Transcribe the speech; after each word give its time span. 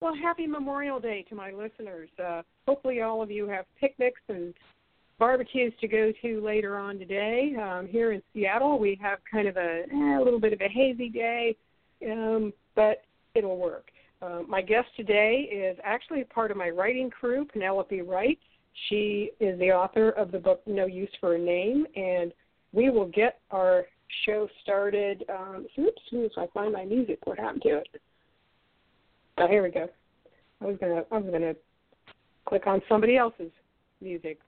Well, 0.00 0.14
happy 0.14 0.46
Memorial 0.46 0.98
Day 0.98 1.26
to 1.28 1.34
my 1.34 1.50
listeners. 1.50 2.08
Uh, 2.18 2.40
hopefully, 2.66 3.02
all 3.02 3.20
of 3.20 3.30
you 3.30 3.46
have 3.48 3.66
picnics 3.78 4.22
and 4.28 4.54
barbecues 5.18 5.74
to 5.82 5.88
go 5.88 6.10
to 6.22 6.40
later 6.40 6.78
on 6.78 6.98
today. 6.98 7.54
Um, 7.60 7.86
here 7.86 8.12
in 8.12 8.22
Seattle, 8.32 8.78
we 8.78 8.98
have 9.02 9.18
kind 9.30 9.46
of 9.46 9.58
a, 9.58 9.82
eh, 9.92 10.18
a 10.18 10.22
little 10.22 10.40
bit 10.40 10.54
of 10.54 10.62
a 10.62 10.68
hazy 10.68 11.10
day, 11.10 11.54
um, 12.10 12.50
but 12.74 13.02
it'll 13.34 13.58
work. 13.58 13.90
Uh, 14.22 14.40
my 14.48 14.62
guest 14.62 14.88
today 14.96 15.46
is 15.52 15.76
actually 15.84 16.24
part 16.24 16.50
of 16.50 16.56
my 16.56 16.70
writing 16.70 17.10
crew, 17.10 17.44
Penelope 17.44 18.00
Wright. 18.00 18.38
She 18.88 19.32
is 19.38 19.58
the 19.58 19.70
author 19.70 20.12
of 20.12 20.32
the 20.32 20.38
book 20.38 20.62
No 20.66 20.86
Use 20.86 21.10
for 21.20 21.34
a 21.34 21.38
Name, 21.38 21.86
and 21.94 22.32
we 22.72 22.88
will 22.88 23.08
get 23.08 23.40
our 23.50 23.84
show 24.24 24.48
started. 24.62 25.24
Um, 25.28 25.66
oops, 25.78 26.00
as 26.14 26.30
I 26.38 26.46
find 26.54 26.72
my 26.72 26.86
music, 26.86 27.18
what 27.24 27.38
happened 27.38 27.62
to 27.64 27.76
it? 27.76 28.00
Oh, 29.40 29.46
here 29.48 29.62
we 29.62 29.70
go. 29.70 29.88
I 30.60 30.66
was 30.66 30.76
gonna 30.78 31.02
I 31.10 31.18
was 31.18 31.32
gonna 31.32 31.54
click 32.44 32.66
on 32.66 32.82
somebody 32.88 33.16
else's 33.16 33.50
music. 34.02 34.38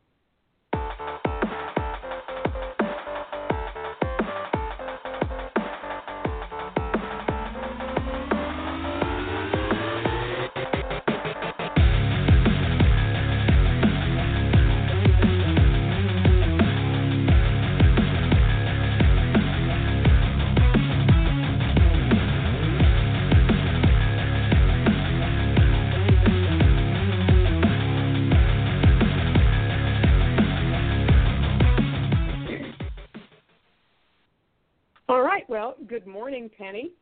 Well, 35.53 35.77
good 35.86 36.06
morning, 36.06 36.48
Penny. 36.56 36.92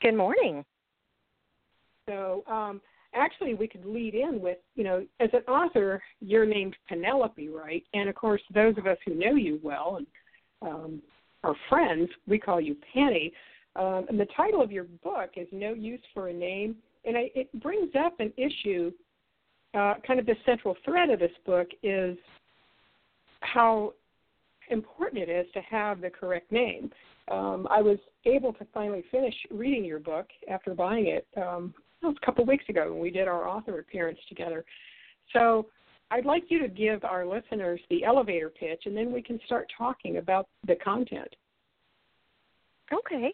Good 0.00 0.16
morning. 0.16 0.64
So, 2.08 2.42
um, 2.46 2.80
actually, 3.14 3.52
we 3.52 3.68
could 3.68 3.84
lead 3.84 4.14
in 4.14 4.40
with, 4.40 4.56
you 4.74 4.84
know, 4.84 5.04
as 5.20 5.28
an 5.34 5.40
author, 5.40 6.02
you're 6.22 6.46
named 6.46 6.74
Penelope, 6.88 7.50
right? 7.50 7.84
And 7.92 8.08
of 8.08 8.14
course, 8.14 8.40
those 8.54 8.78
of 8.78 8.86
us 8.86 8.96
who 9.04 9.14
know 9.14 9.34
you 9.34 9.60
well 9.62 9.98
and 9.98 10.06
um, 10.62 11.02
are 11.44 11.54
friends, 11.68 12.08
we 12.26 12.38
call 12.38 12.58
you 12.58 12.74
Penny. 12.94 13.34
Um, 13.76 14.06
and 14.08 14.18
the 14.18 14.26
title 14.34 14.62
of 14.62 14.72
your 14.72 14.84
book 15.04 15.32
is 15.36 15.46
No 15.52 15.74
Use 15.74 16.00
for 16.14 16.28
a 16.28 16.32
Name, 16.32 16.74
and 17.04 17.18
I, 17.18 17.30
it 17.34 17.52
brings 17.60 17.90
up 18.02 18.18
an 18.20 18.32
issue. 18.38 18.92
Uh, 19.74 19.96
kind 20.06 20.18
of 20.18 20.24
the 20.24 20.36
central 20.46 20.74
thread 20.86 21.10
of 21.10 21.18
this 21.18 21.36
book 21.44 21.68
is 21.82 22.16
how 23.40 23.92
important 24.70 25.22
it 25.22 25.28
is 25.28 25.46
to 25.54 25.60
have 25.60 26.00
the 26.00 26.10
correct 26.10 26.50
name. 26.50 26.90
Um, 27.30 27.66
I 27.70 27.80
was 27.80 27.98
able 28.24 28.52
to 28.54 28.66
finally 28.72 29.04
finish 29.10 29.34
reading 29.50 29.84
your 29.84 30.00
book 30.00 30.26
after 30.48 30.74
buying 30.74 31.06
it 31.06 31.26
um, 31.36 31.74
it 32.02 32.06
was 32.06 32.16
a 32.22 32.26
couple 32.26 32.42
of 32.42 32.48
weeks 32.48 32.64
ago 32.68 32.90
when 32.90 33.00
we 33.00 33.10
did 33.10 33.28
our 33.28 33.46
author 33.46 33.78
appearance 33.78 34.18
together. 34.28 34.64
So 35.32 35.66
I'd 36.10 36.24
like 36.24 36.44
you 36.48 36.58
to 36.60 36.68
give 36.68 37.04
our 37.04 37.26
listeners 37.26 37.80
the 37.90 38.04
elevator 38.04 38.48
pitch, 38.48 38.82
and 38.86 38.96
then 38.96 39.12
we 39.12 39.22
can 39.22 39.38
start 39.46 39.70
talking 39.76 40.16
about 40.16 40.48
the 40.66 40.76
content. 40.76 41.28
Okay. 42.92 43.32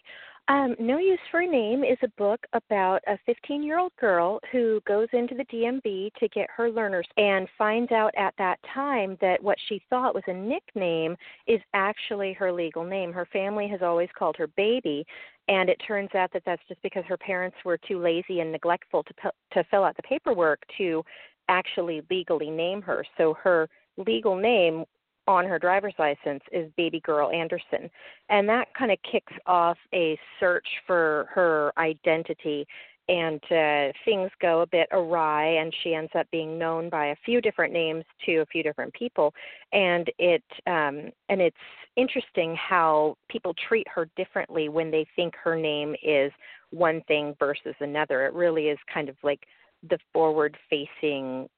Um, 0.48 0.76
no 0.78 0.98
Use 0.98 1.18
for 1.32 1.40
a 1.40 1.46
Name 1.46 1.82
is 1.82 1.98
a 2.02 2.08
book 2.16 2.46
about 2.52 3.00
a 3.08 3.18
15 3.26 3.64
year 3.64 3.80
old 3.80 3.90
girl 4.00 4.38
who 4.52 4.80
goes 4.86 5.08
into 5.12 5.34
the 5.34 5.44
DMV 5.46 6.14
to 6.14 6.28
get 6.28 6.48
her 6.56 6.70
learners 6.70 7.06
and 7.16 7.48
finds 7.58 7.90
out 7.90 8.14
at 8.16 8.32
that 8.38 8.60
time 8.72 9.18
that 9.20 9.42
what 9.42 9.58
she 9.68 9.82
thought 9.90 10.14
was 10.14 10.22
a 10.28 10.32
nickname 10.32 11.16
is 11.48 11.60
actually 11.74 12.32
her 12.34 12.52
legal 12.52 12.84
name. 12.84 13.12
Her 13.12 13.26
family 13.32 13.66
has 13.66 13.82
always 13.82 14.08
called 14.16 14.36
her 14.36 14.46
Baby, 14.46 15.04
and 15.48 15.68
it 15.68 15.82
turns 15.84 16.14
out 16.14 16.32
that 16.32 16.42
that's 16.46 16.62
just 16.68 16.80
because 16.82 17.04
her 17.08 17.16
parents 17.16 17.56
were 17.64 17.78
too 17.78 17.98
lazy 17.98 18.38
and 18.38 18.52
neglectful 18.52 19.02
to, 19.02 19.32
to 19.52 19.64
fill 19.68 19.82
out 19.82 19.96
the 19.96 20.02
paperwork 20.04 20.62
to 20.78 21.02
actually 21.48 22.02
legally 22.08 22.50
name 22.50 22.82
her. 22.82 23.04
So 23.18 23.34
her 23.42 23.68
legal 23.96 24.36
name 24.36 24.84
on 25.26 25.44
her 25.46 25.58
driver's 25.58 25.94
license 25.98 26.42
is 26.52 26.70
baby 26.76 27.00
girl 27.00 27.30
Anderson. 27.30 27.90
And 28.28 28.48
that 28.48 28.68
kind 28.74 28.92
of 28.92 28.98
kicks 29.10 29.32
off 29.46 29.78
a 29.92 30.18
search 30.38 30.66
for 30.86 31.28
her 31.32 31.72
identity. 31.78 32.66
And 33.08 33.40
uh, 33.52 33.92
things 34.04 34.30
go 34.40 34.62
a 34.62 34.66
bit 34.66 34.88
awry 34.90 35.44
and 35.44 35.72
she 35.82 35.94
ends 35.94 36.10
up 36.18 36.26
being 36.32 36.58
known 36.58 36.90
by 36.90 37.06
a 37.06 37.16
few 37.24 37.40
different 37.40 37.72
names 37.72 38.04
to 38.24 38.38
a 38.38 38.46
few 38.46 38.64
different 38.64 38.92
people. 38.94 39.32
And 39.72 40.10
it 40.18 40.42
um 40.66 41.12
and 41.28 41.40
it's 41.40 41.56
interesting 41.96 42.56
how 42.56 43.16
people 43.30 43.54
treat 43.68 43.86
her 43.88 44.08
differently 44.16 44.68
when 44.68 44.90
they 44.90 45.06
think 45.14 45.34
her 45.36 45.56
name 45.56 45.94
is 46.02 46.32
one 46.70 47.00
thing 47.06 47.36
versus 47.38 47.76
another. 47.80 48.26
It 48.26 48.34
really 48.34 48.68
is 48.68 48.78
kind 48.92 49.08
of 49.08 49.16
like 49.22 49.44
the 49.88 49.98
forward 50.12 50.56
facing 50.68 51.48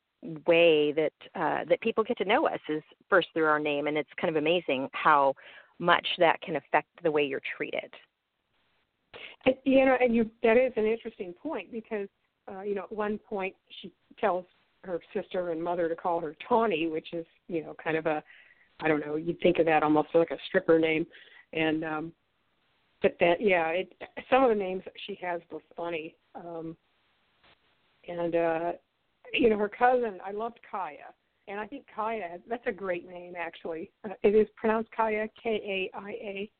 way 0.46 0.92
that 0.92 1.12
uh, 1.34 1.64
that 1.68 1.80
people 1.80 2.04
get 2.04 2.18
to 2.18 2.24
know 2.24 2.46
us 2.46 2.60
is 2.68 2.82
first 3.08 3.28
through 3.32 3.46
our 3.46 3.60
name, 3.60 3.86
and 3.86 3.96
it's 3.96 4.08
kind 4.20 4.34
of 4.34 4.36
amazing 4.36 4.88
how 4.92 5.34
much 5.78 6.06
that 6.18 6.40
can 6.40 6.56
affect 6.56 6.88
the 7.02 7.10
way 7.10 7.24
you're 7.24 7.42
treated. 7.56 7.92
And, 9.46 9.54
you 9.64 9.84
know, 9.84 9.96
and 10.00 10.14
you 10.14 10.30
that 10.42 10.56
is 10.56 10.72
an 10.76 10.86
interesting 10.86 11.32
point 11.32 11.70
because 11.70 12.08
uh, 12.50 12.62
you 12.62 12.74
know 12.74 12.84
at 12.84 12.92
one 12.92 13.18
point 13.18 13.54
she 13.80 13.92
tells 14.18 14.44
her 14.84 15.00
sister 15.14 15.50
and 15.50 15.62
mother 15.62 15.88
to 15.88 15.96
call 15.96 16.20
her 16.20 16.34
Tawny, 16.48 16.88
which 16.88 17.12
is 17.12 17.26
you 17.46 17.62
know 17.62 17.74
kind 17.82 17.96
of 17.96 18.06
a 18.06 18.22
I 18.80 18.88
don't 18.88 19.04
know 19.04 19.16
you'd 19.16 19.40
think 19.40 19.58
of 19.58 19.66
that 19.66 19.82
almost 19.82 20.08
like 20.14 20.30
a 20.30 20.38
stripper 20.48 20.78
name, 20.78 21.06
and 21.52 21.84
um, 21.84 22.12
but 23.02 23.16
that 23.20 23.40
yeah 23.40 23.68
it 23.68 23.92
some 24.30 24.42
of 24.42 24.50
the 24.50 24.56
names 24.56 24.82
she 25.06 25.16
has 25.22 25.40
were 25.50 25.60
funny. 25.76 26.16
Um, 26.34 26.76
and 28.08 28.34
uh 28.34 28.72
you 29.32 29.50
know, 29.50 29.58
her 29.58 29.68
cousin, 29.68 30.18
I 30.24 30.32
loved 30.32 30.60
Kaia. 30.72 31.12
And 31.48 31.58
I 31.58 31.66
think 31.66 31.84
Kaia, 31.96 32.40
that's 32.48 32.66
a 32.66 32.72
great 32.72 33.08
name, 33.08 33.34
actually. 33.38 33.90
Uh, 34.04 34.14
it 34.22 34.34
is 34.34 34.46
pronounced 34.56 34.90
Kaia, 34.96 35.28
K 35.42 35.90
A 35.94 35.98
I 35.98 36.10
A. 36.10 36.50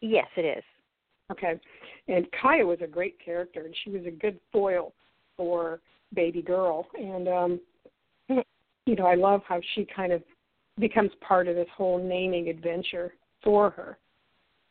Yes, 0.00 0.26
it 0.36 0.58
is. 0.58 0.64
Okay. 1.32 1.58
And 2.08 2.26
Kaia 2.32 2.66
was 2.66 2.78
a 2.82 2.86
great 2.86 3.16
character, 3.24 3.62
and 3.62 3.74
she 3.82 3.90
was 3.90 4.04
a 4.06 4.10
good 4.10 4.38
foil 4.52 4.92
for 5.36 5.80
Baby 6.14 6.42
Girl. 6.42 6.86
And, 6.94 7.28
um, 7.28 7.60
you 8.28 8.94
know, 8.94 9.06
I 9.06 9.14
love 9.14 9.40
how 9.48 9.60
she 9.74 9.86
kind 9.86 10.12
of 10.12 10.22
becomes 10.78 11.10
part 11.26 11.48
of 11.48 11.56
this 11.56 11.68
whole 11.74 11.98
naming 11.98 12.48
adventure 12.48 13.14
for 13.42 13.70
her. 13.70 13.98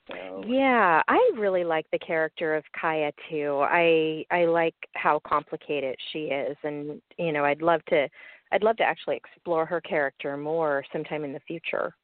So. 0.07 0.43
Yeah, 0.45 1.01
I 1.07 1.31
really 1.37 1.63
like 1.63 1.87
the 1.91 1.99
character 1.99 2.55
of 2.55 2.63
Kaia 2.79 3.11
too. 3.29 3.61
I 3.63 4.23
I 4.29 4.45
like 4.45 4.75
how 4.93 5.19
complicated 5.27 5.95
she 6.11 6.25
is, 6.25 6.55
and 6.63 7.01
you 7.17 7.31
know, 7.31 7.43
I'd 7.43 7.61
love 7.61 7.83
to, 7.85 8.07
I'd 8.51 8.63
love 8.63 8.77
to 8.77 8.83
actually 8.83 9.17
explore 9.17 9.65
her 9.65 9.81
character 9.81 10.37
more 10.37 10.83
sometime 10.93 11.23
in 11.23 11.33
the 11.33 11.39
future. 11.41 11.95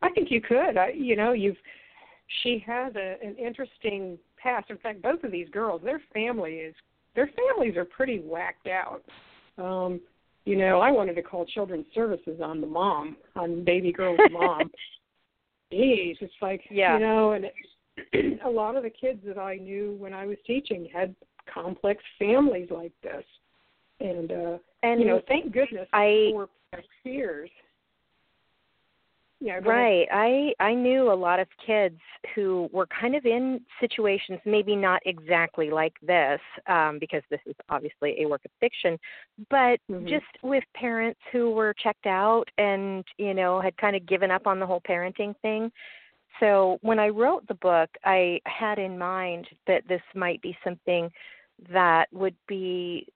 I 0.00 0.10
think 0.10 0.30
you 0.30 0.40
could. 0.40 0.78
I, 0.78 0.92
you 0.96 1.16
know, 1.16 1.32
you've 1.32 1.56
she 2.42 2.64
has 2.66 2.94
a, 2.96 3.16
an 3.22 3.36
interesting 3.36 4.18
past. 4.38 4.70
In 4.70 4.78
fact, 4.78 5.02
both 5.02 5.22
of 5.24 5.32
these 5.32 5.48
girls, 5.50 5.82
their 5.84 6.00
family 6.14 6.54
is 6.54 6.74
their 7.14 7.30
families 7.36 7.76
are 7.76 7.84
pretty 7.84 8.20
whacked 8.20 8.68
out. 8.68 9.02
Um, 9.58 10.00
you 10.44 10.56
know, 10.56 10.80
I 10.80 10.90
wanted 10.90 11.14
to 11.14 11.22
call 11.22 11.46
children's 11.46 11.86
services 11.94 12.40
on 12.42 12.60
the 12.60 12.66
mom, 12.66 13.16
on 13.36 13.64
baby 13.64 13.92
girl's 13.92 14.20
mom. 14.30 14.70
geez, 15.74 16.16
it's 16.20 16.32
like 16.40 16.62
yeah. 16.70 16.94
you 16.94 17.00
know, 17.00 17.32
and 17.32 17.46
it, 17.46 18.40
a 18.46 18.50
lot 18.50 18.76
of 18.76 18.82
the 18.82 18.90
kids 18.90 19.20
that 19.26 19.38
I 19.38 19.56
knew 19.56 19.96
when 19.98 20.12
I 20.12 20.26
was 20.26 20.36
teaching 20.46 20.88
had 20.92 21.14
complex 21.52 22.02
families 22.18 22.68
like 22.70 22.92
this, 23.02 23.24
and 24.00 24.30
uh, 24.30 24.58
and 24.82 25.00
you 25.00 25.06
know, 25.06 25.20
thank 25.28 25.52
goodness 25.52 25.88
I, 25.92 26.30
for 26.32 26.48
peers. 27.02 27.50
Yeah, 29.44 29.60
right. 29.62 30.08
I 30.10 30.54
I 30.58 30.72
knew 30.72 31.12
a 31.12 31.14
lot 31.14 31.38
of 31.38 31.48
kids 31.66 32.00
who 32.34 32.70
were 32.72 32.86
kind 32.86 33.14
of 33.14 33.26
in 33.26 33.60
situations, 33.78 34.40
maybe 34.46 34.74
not 34.74 35.02
exactly 35.04 35.70
like 35.70 35.92
this, 36.00 36.40
um, 36.66 36.98
because 36.98 37.20
this 37.28 37.40
is 37.44 37.54
obviously 37.68 38.22
a 38.22 38.26
work 38.26 38.40
of 38.46 38.50
fiction, 38.58 38.98
but 39.50 39.78
mm-hmm. 39.90 40.08
just 40.08 40.24
with 40.42 40.64
parents 40.74 41.20
who 41.30 41.50
were 41.50 41.74
checked 41.74 42.06
out 42.06 42.46
and 42.56 43.04
you 43.18 43.34
know 43.34 43.60
had 43.60 43.76
kind 43.76 43.94
of 43.94 44.06
given 44.06 44.30
up 44.30 44.46
on 44.46 44.58
the 44.58 44.66
whole 44.66 44.80
parenting 44.80 45.34
thing. 45.42 45.70
So 46.40 46.78
when 46.80 46.98
I 46.98 47.08
wrote 47.10 47.46
the 47.46 47.54
book, 47.54 47.90
I 48.02 48.40
had 48.46 48.78
in 48.78 48.96
mind 48.98 49.46
that 49.66 49.86
this 49.86 50.00
might 50.14 50.40
be 50.40 50.56
something 50.64 51.10
that 51.70 52.06
would 52.12 52.34
be 52.48 53.06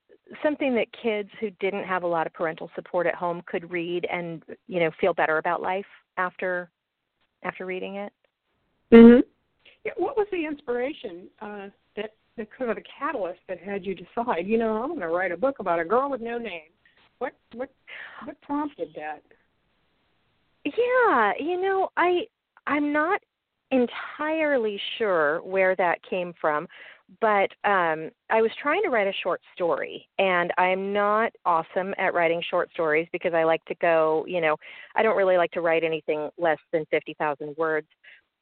something 0.42 0.74
that 0.74 0.88
kids 0.92 1.30
who 1.40 1.48
didn't 1.52 1.84
have 1.84 2.02
a 2.02 2.06
lot 2.06 2.26
of 2.26 2.34
parental 2.34 2.70
support 2.74 3.06
at 3.06 3.14
home 3.14 3.42
could 3.46 3.70
read 3.70 4.06
and 4.12 4.42
you 4.66 4.78
know 4.78 4.90
feel 5.00 5.14
better 5.14 5.38
about 5.38 5.62
life 5.62 5.86
after 6.18 6.70
after 7.42 7.64
reading 7.64 7.94
it? 7.96 8.12
Mhm. 8.92 9.22
Yeah, 9.84 9.92
what 9.96 10.16
was 10.16 10.26
the 10.30 10.44
inspiration 10.44 11.28
uh, 11.40 11.68
that 11.96 12.14
the 12.36 12.46
kind 12.46 12.70
of 12.70 12.76
the 12.76 12.82
catalyst 12.98 13.40
that 13.48 13.58
had 13.58 13.86
you 13.86 13.94
decide, 13.94 14.46
you 14.46 14.58
know, 14.58 14.82
I'm 14.82 14.88
going 14.88 15.00
to 15.00 15.08
write 15.08 15.32
a 15.32 15.36
book 15.36 15.60
about 15.60 15.80
a 15.80 15.84
girl 15.84 16.10
with 16.10 16.20
no 16.20 16.36
name? 16.36 16.70
What 17.18 17.32
what 17.54 17.70
what 18.24 18.40
prompted 18.42 18.88
that? 18.94 19.22
Yeah, 20.64 21.32
you 21.38 21.60
know, 21.60 21.90
I 21.96 22.26
I'm 22.66 22.92
not 22.92 23.20
entirely 23.70 24.80
sure 24.96 25.40
where 25.42 25.76
that 25.76 26.02
came 26.08 26.32
from, 26.40 26.66
but 27.20 27.50
um 27.64 28.10
I 28.30 28.42
was 28.42 28.50
trying 28.60 28.82
to 28.82 28.90
write 28.90 29.06
a 29.06 29.12
short 29.22 29.40
story 29.54 30.06
and 30.18 30.52
I'm 30.58 30.92
not 30.92 31.32
awesome 31.44 31.94
at 31.98 32.14
writing 32.14 32.42
short 32.50 32.70
stories 32.72 33.08
because 33.12 33.32
I 33.34 33.44
like 33.44 33.64
to 33.66 33.74
go, 33.76 34.24
you 34.28 34.40
know, 34.40 34.56
I 34.94 35.02
don't 35.02 35.16
really 35.16 35.36
like 35.36 35.50
to 35.52 35.60
write 35.60 35.84
anything 35.84 36.28
less 36.38 36.58
than 36.72 36.84
50,000 36.90 37.56
words. 37.56 37.88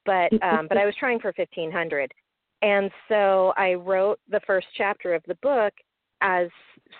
But 0.05 0.31
um 0.43 0.67
but 0.67 0.77
I 0.77 0.85
was 0.85 0.95
trying 0.99 1.19
for 1.19 1.33
1500. 1.35 2.11
And 2.61 2.91
so 3.07 3.53
I 3.55 3.75
wrote 3.75 4.19
the 4.29 4.41
first 4.45 4.67
chapter 4.75 5.13
of 5.13 5.23
the 5.27 5.35
book 5.41 5.73
as 6.21 6.47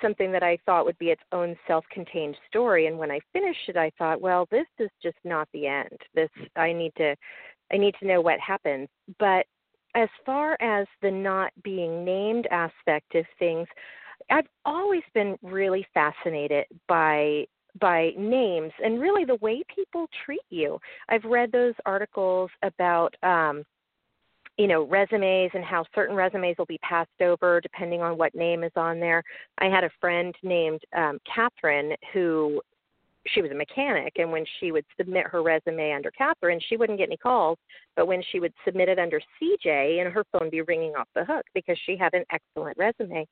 something 0.01 0.31
that 0.31 0.43
I 0.43 0.59
thought 0.65 0.85
would 0.85 0.99
be 0.99 1.09
its 1.09 1.23
own 1.31 1.55
self-contained 1.65 2.37
story 2.47 2.85
and 2.85 2.99
when 2.99 3.09
I 3.09 3.19
finished 3.33 3.67
it 3.67 3.75
I 3.75 3.91
thought, 3.97 4.21
well, 4.21 4.47
this 4.51 4.67
is 4.79 4.89
just 5.01 5.17
not 5.23 5.49
the 5.53 5.67
end. 5.67 5.97
This 6.15 6.29
I 6.55 6.71
need 6.71 6.93
to 6.97 7.15
I 7.71 7.77
need 7.77 7.95
to 7.99 8.07
know 8.07 8.21
what 8.21 8.39
happens. 8.39 8.87
But 9.19 9.45
as 9.97 10.09
far 10.25 10.55
as 10.61 10.85
the 11.01 11.09
not 11.09 11.51
being 11.63 12.05
named 12.05 12.47
aspect 12.51 13.15
of 13.15 13.25
things, 13.39 13.67
I've 14.29 14.47
always 14.63 15.01
been 15.13 15.37
really 15.41 15.85
fascinated 15.93 16.65
by 16.87 17.45
by 17.79 18.11
names 18.17 18.71
and 18.83 18.99
really 18.99 19.23
the 19.23 19.35
way 19.35 19.63
people 19.73 20.07
treat 20.25 20.41
you. 20.49 20.79
I've 21.09 21.23
read 21.25 21.51
those 21.51 21.73
articles 21.85 22.49
about 22.63 23.13
um 23.23 23.63
you 24.57 24.67
know 24.67 24.83
resumes 24.83 25.51
and 25.53 25.63
how 25.63 25.83
certain 25.93 26.15
resumes 26.15 26.57
will 26.57 26.65
be 26.65 26.79
passed 26.79 27.21
over 27.21 27.59
depending 27.59 28.01
on 28.01 28.17
what 28.17 28.35
name 28.35 28.63
is 28.63 28.71
on 28.75 28.99
there. 28.99 29.23
I 29.57 29.65
had 29.65 29.83
a 29.83 29.91
friend 29.99 30.33
named 30.43 30.81
um 30.95 31.17
Catherine 31.33 31.93
who 32.13 32.61
she 33.33 33.41
was 33.41 33.51
a 33.51 33.55
mechanic 33.55 34.13
and 34.17 34.31
when 34.31 34.45
she 34.59 34.71
would 34.71 34.85
submit 34.97 35.27
her 35.27 35.43
resume 35.43 35.93
under 35.93 36.11
Catherine, 36.11 36.59
she 36.67 36.77
wouldn't 36.77 36.97
get 36.97 37.09
any 37.09 37.17
calls. 37.17 37.57
But 37.95 38.07
when 38.07 38.23
she 38.31 38.39
would 38.39 38.53
submit 38.65 38.89
it 38.89 38.99
under 38.99 39.19
CJ 39.41 40.01
and 40.01 40.13
her 40.13 40.23
phone 40.31 40.49
be 40.49 40.61
ringing 40.61 40.95
off 40.95 41.07
the 41.15 41.25
hook 41.25 41.45
because 41.53 41.77
she 41.85 41.97
had 41.97 42.13
an 42.13 42.23
excellent 42.31 42.77
resume. 42.77 43.27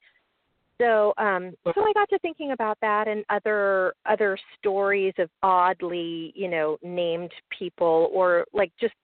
So 0.82 1.14
um 1.18 1.54
so 1.64 1.82
I 1.82 1.94
got 1.94 2.10
to 2.10 2.20
thinking 2.20 2.52
about 2.52 2.78
that 2.82 3.08
and 3.08 3.24
other 3.30 3.94
other 4.06 4.38
stories 4.58 5.14
of 5.20 5.30
oddly, 5.42 6.34
you 6.36 6.50
know, 6.50 6.78
named 6.84 7.32
people 7.58 8.10
or 8.14 8.46
like 8.54 8.72
just 8.80 8.96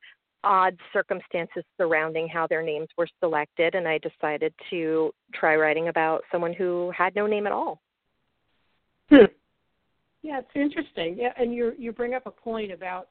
odd 0.44 0.76
circumstances 0.92 1.64
surrounding 1.78 2.28
how 2.28 2.48
their 2.48 2.64
names 2.64 2.88
were 2.98 3.08
selected 3.20 3.76
and 3.76 3.88
I 3.88 4.00
decided 4.00 4.54
to 4.72 5.12
try 5.34 5.56
writing 5.56 5.88
about 5.88 6.24
someone 6.32 6.54
who 6.54 6.92
had 6.98 7.16
no 7.16 7.28
name 7.28 7.46
at 7.46 7.54
all. 7.54 7.80
Hmm. 9.10 9.26
Yeah, 10.22 10.40
it's 10.40 10.50
interesting. 10.56 11.18
Yeah, 11.18 11.34
and 11.38 11.54
you 11.54 11.74
you 11.78 11.92
bring 11.92 12.14
up 12.14 12.26
a 12.26 12.32
point 12.32 12.72
about 12.72 13.08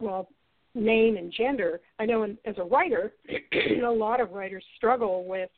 well, 0.00 0.28
name 0.74 1.16
and 1.16 1.32
gender. 1.36 1.80
I 1.98 2.06
know 2.06 2.22
in, 2.24 2.38
as 2.44 2.56
a 2.58 2.64
writer, 2.64 3.12
a 3.84 3.90
lot 3.90 4.20
of 4.20 4.32
writers 4.32 4.64
struggle 4.76 5.24
with, 5.26 5.50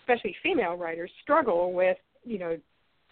especially 0.00 0.34
female 0.42 0.74
writers, 0.74 1.10
struggle 1.22 1.72
with 1.72 1.98
you 2.24 2.38
know, 2.38 2.56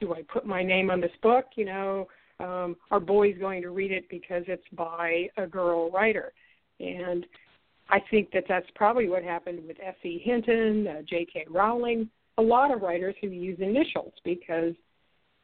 do 0.01 0.15
I 0.15 0.23
put 0.23 0.47
my 0.47 0.63
name 0.63 0.91
on 0.91 1.01
this 1.01 1.13
book? 1.23 1.47
You 1.55 1.67
know, 1.67 2.09
um, 2.41 2.77
are 2.91 3.01
boys 3.01 3.37
going 3.39 3.63
to 3.63 3.71
read 3.71 3.93
it 3.93 4.09
because 4.09 4.45
it's 4.49 4.67
by 4.73 5.29
a 5.37 5.47
girl 5.47 5.91
writer? 5.91 6.33
And 6.81 7.27
I 7.89 7.99
think 8.11 8.31
that 8.33 8.45
that's 8.49 8.67
probably 8.75 9.09
what 9.09 9.23
happened 9.23 9.61
with 9.67 9.77
S.E. 9.81 10.23
Hinton, 10.25 10.87
uh, 10.87 11.03
J.K. 11.09 11.47
Rowling, 11.51 12.09
a 12.39 12.43
lot 12.43 12.73
of 12.73 12.81
writers 12.81 13.15
who 13.21 13.29
use 13.29 13.59
initials 13.61 14.15
because 14.25 14.73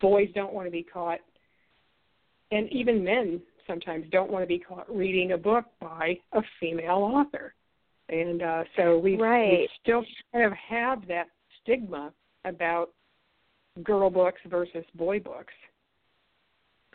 boys 0.00 0.28
don't 0.34 0.54
want 0.54 0.66
to 0.66 0.70
be 0.70 0.82
caught 0.82 1.18
and 2.50 2.70
even 2.72 3.04
men 3.04 3.40
sometimes 3.66 4.06
don't 4.10 4.30
want 4.30 4.42
to 4.42 4.46
be 4.46 4.58
caught 4.58 4.94
reading 4.94 5.32
a 5.32 5.38
book 5.38 5.64
by 5.80 6.18
a 6.32 6.40
female 6.60 6.98
author. 7.14 7.54
And 8.08 8.42
uh, 8.42 8.64
so 8.76 8.98
we, 8.98 9.16
right. 9.16 9.50
we 9.50 9.68
still 9.82 10.04
kind 10.32 10.46
of 10.46 10.52
have 10.52 11.06
that 11.08 11.26
stigma 11.62 12.12
about 12.44 12.90
girl 13.82 14.10
books 14.10 14.40
versus 14.48 14.84
boy 14.94 15.20
books. 15.20 15.52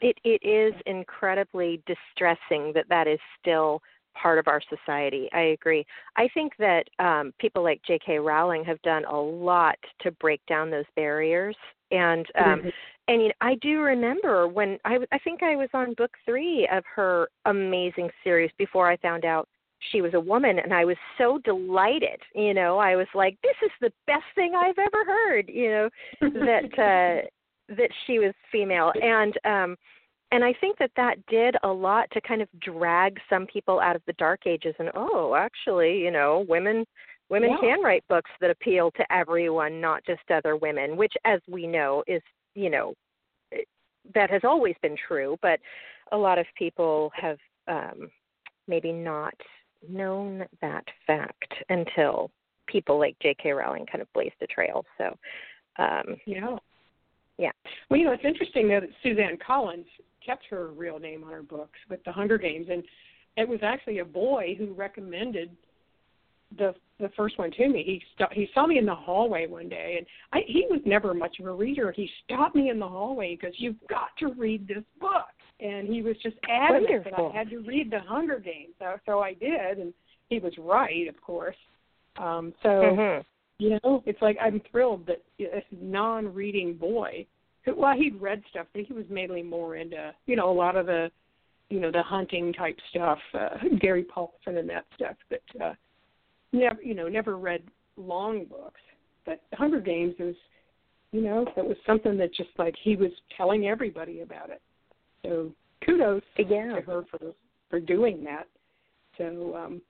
It 0.02 0.18
it 0.24 0.46
is 0.46 0.74
incredibly 0.86 1.82
distressing 1.86 2.74
that 2.74 2.90
that 2.90 3.08
is 3.08 3.20
still 3.40 3.82
part 4.14 4.40
of 4.40 4.48
our 4.48 4.62
society. 4.70 5.30
I 5.34 5.56
agree. 5.58 5.86
I 6.16 6.28
think 6.34 6.54
that 6.60 6.84
um, 7.00 7.34
people 7.40 7.64
like 7.64 7.82
J.K. 7.86 8.20
Rowling 8.20 8.64
have 8.66 8.82
done 8.82 9.06
a 9.06 9.16
lot 9.16 9.78
to 10.02 10.12
break 10.12 10.42
down 10.48 10.70
those 10.70 10.86
barriers, 10.96 11.56
and 11.92 12.26
um, 12.38 12.60
mm-hmm 12.60 12.70
and 13.08 13.22
you 13.22 13.28
know, 13.30 13.34
I 13.42 13.56
do 13.56 13.82
remember 13.82 14.48
when 14.48 14.78
I 14.86 14.98
I 15.12 15.18
think 15.20 15.44
I 15.44 15.56
was 15.56 15.70
on 15.74 15.94
book 15.96 16.12
3 16.26 16.68
of 16.72 16.84
her 16.96 17.28
amazing 17.46 18.10
series 18.24 18.52
before 18.58 18.90
I 18.90 18.98
found 18.98 19.26
out 19.26 19.48
she 19.92 20.02
was 20.02 20.14
a 20.14 20.20
woman 20.20 20.60
and 20.60 20.74
I 20.74 20.86
was 20.86 20.96
so 21.18 21.40
delighted, 21.44 22.20
you 22.34 22.54
know, 22.54 22.78
I 22.78 22.96
was 22.96 23.08
like 23.14 23.38
this 23.44 23.56
is 23.64 23.72
the 23.82 23.92
best 24.08 24.24
thing 24.36 24.54
I've 24.56 24.80
ever 24.80 25.04
heard, 25.06 25.50
you 25.50 25.70
know, 25.70 25.90
that 26.22 26.72
uh 26.78 27.28
that 27.76 27.90
she 28.06 28.20
was 28.20 28.34
female 28.52 28.92
and 29.02 29.38
um 29.46 29.76
and 30.34 30.44
I 30.44 30.52
think 30.60 30.80
that 30.80 30.90
that 30.96 31.24
did 31.28 31.56
a 31.64 31.68
lot 31.68 32.10
to 32.12 32.22
kind 32.22 32.42
of 32.42 32.48
drag 32.60 33.20
some 33.30 33.46
people 33.46 33.80
out 33.80 33.96
of 33.96 34.02
the 34.08 34.14
dark 34.14 34.48
ages 34.48 34.74
and 34.80 34.90
oh, 34.96 35.36
actually, 35.36 36.00
you 36.00 36.10
know, 36.10 36.44
women 36.50 36.86
women 37.30 37.52
yeah. 37.52 37.58
can 37.60 37.84
write 37.84 38.04
books 38.10 38.32
that 38.42 38.50
appeal 38.50 38.90
to 38.92 39.14
everyone, 39.14 39.80
not 39.80 40.04
just 40.06 40.22
other 40.34 40.56
women, 40.56 40.98
which 40.98 41.14
as 41.24 41.40
we 41.48 41.68
know 41.68 42.04
is 42.08 42.22
you 42.56 42.72
know 42.72 42.96
that 44.16 44.32
has 44.32 44.42
always 44.44 44.74
been 44.82 44.96
true, 45.08 45.38
but 45.44 45.60
a 46.12 46.18
lot 46.18 46.40
of 46.40 46.48
people 46.58 47.12
have 47.16 47.38
um, 47.68 48.10
maybe 48.68 48.92
not 48.92 49.36
known 49.88 50.46
that 50.62 50.84
fact 51.06 51.54
until 51.70 52.32
people 52.66 52.98
like 52.98 53.16
J.K. 53.22 53.52
Rowling 53.52 53.86
kind 53.86 54.02
of 54.02 54.12
blazed 54.14 54.34
a 54.42 54.48
trail. 54.48 54.84
So, 54.98 55.16
um, 55.78 56.16
yeah, 56.26 56.58
yeah. 57.38 57.52
Well, 57.90 58.00
you 58.00 58.06
know, 58.08 58.14
it's 58.14 58.26
interesting 58.26 58.68
though 58.68 58.80
that 58.80 58.90
Suzanne 59.04 59.38
Collins 59.46 59.86
kept 60.26 60.46
her 60.50 60.68
real 60.70 61.00
name 61.00 61.24
on 61.24 61.32
her 61.32 61.44
books 61.44 61.80
with 61.90 62.04
the 62.04 62.12
Hunger 62.12 62.38
Games, 62.38 62.68
and 62.70 62.84
it 63.38 63.48
was 63.48 63.60
actually 63.64 64.00
a 64.00 64.06
boy 64.06 64.56
who 64.58 64.74
recommended 64.74 65.56
the 66.58 66.74
the 67.00 67.10
first 67.18 67.38
one 67.38 67.52
to 67.52 67.68
me. 67.68 67.84
He 67.84 68.02
st- 68.16 68.32
he 68.34 68.48
saw 68.54 68.68
me 68.68 68.78
in 68.78 68.86
the 68.86 68.96
hallway 68.96 69.48
one 69.48 69.70
day, 69.70 69.96
and 69.98 70.06
I 70.32 70.46
he 70.48 70.66
was 70.70 70.82
never 70.86 71.14
much 71.14 71.40
of 71.40 71.48
a 71.48 71.52
reader. 71.52 71.92
He 71.92 72.10
stopped 72.24 72.56
me 72.56 72.70
in 72.70 72.80
the 72.80 72.88
hallway 72.88 73.36
because 73.36 73.56
you've 73.58 73.76
got 73.90 74.10
to 74.20 74.28
read 74.34 74.68
this 74.68 74.84
book, 75.00 75.34
and 75.60 75.88
he 75.88 76.02
was 76.02 76.16
just 76.22 76.36
adamant 76.50 76.90
Wonderful. 76.90 77.30
that 77.30 77.36
I 77.36 77.38
had 77.38 77.50
to 77.50 77.60
read 77.60 77.92
the 77.92 78.00
Hunger 78.00 78.40
Games. 78.40 78.74
So 78.80 78.96
so 79.06 79.20
I 79.20 79.34
did, 79.34 79.80
and 79.80 79.94
he 80.30 80.40
was 80.40 80.54
right, 80.58 81.08
of 81.08 81.20
course. 81.22 81.56
Um, 82.18 82.54
so 82.62 82.70
mm-hmm. 82.70 83.22
you 83.58 83.80
know, 83.84 84.04
it's 84.06 84.22
like 84.22 84.38
I'm 84.42 84.62
thrilled 84.72 85.08
that 85.08 85.24
this 85.40 85.64
non-reading 85.72 86.76
boy, 86.76 87.26
well 87.68 87.96
he'd 87.96 88.22
read 88.22 88.44
stuff, 88.50 88.68
but 88.74 88.84
he 88.84 88.94
was 88.94 89.06
mainly 89.10 89.44
more 89.44 89.76
into 89.76 90.14
you 90.26 90.36
know 90.36 90.50
a 90.50 90.54
lot 90.54 90.76
of 90.76 90.86
the 90.86 91.12
you 91.70 91.80
know 91.80 91.92
the 91.92 92.04
hunting 92.04 92.54
type 92.54 92.78
stuff, 92.90 93.20
uh, 93.34 93.58
Gary 93.80 94.06
Paulsen 94.06 94.58
and 94.58 94.70
that 94.70 94.86
stuff, 94.96 95.16
but. 95.30 95.42
uh 95.62 95.74
never 96.54 96.82
you 96.82 96.94
know 96.94 97.10
never 97.10 97.38
read 97.38 97.64
long 97.98 98.46
books, 98.46 98.80
but 99.26 99.42
Hunger 99.54 99.82
Games 99.82 100.16
is 100.20 100.36
you 101.12 101.22
know 101.22 101.46
that 101.56 101.66
was 101.66 101.78
something 101.86 102.18
that 102.18 102.34
just 102.34 102.50
like 102.58 102.76
he 102.82 102.96
was 102.96 103.12
telling 103.36 103.68
everybody 103.68 104.22
about 104.22 104.50
it. 104.50 104.62
So 105.24 105.52
kudos 105.86 106.22
yeah. 106.38 106.76
to 106.76 106.82
her 106.82 107.04
for 107.10 107.34
for 107.70 107.80
doing 107.80 108.24
that. 108.24 108.48
So 109.18 109.56
um 109.56 109.82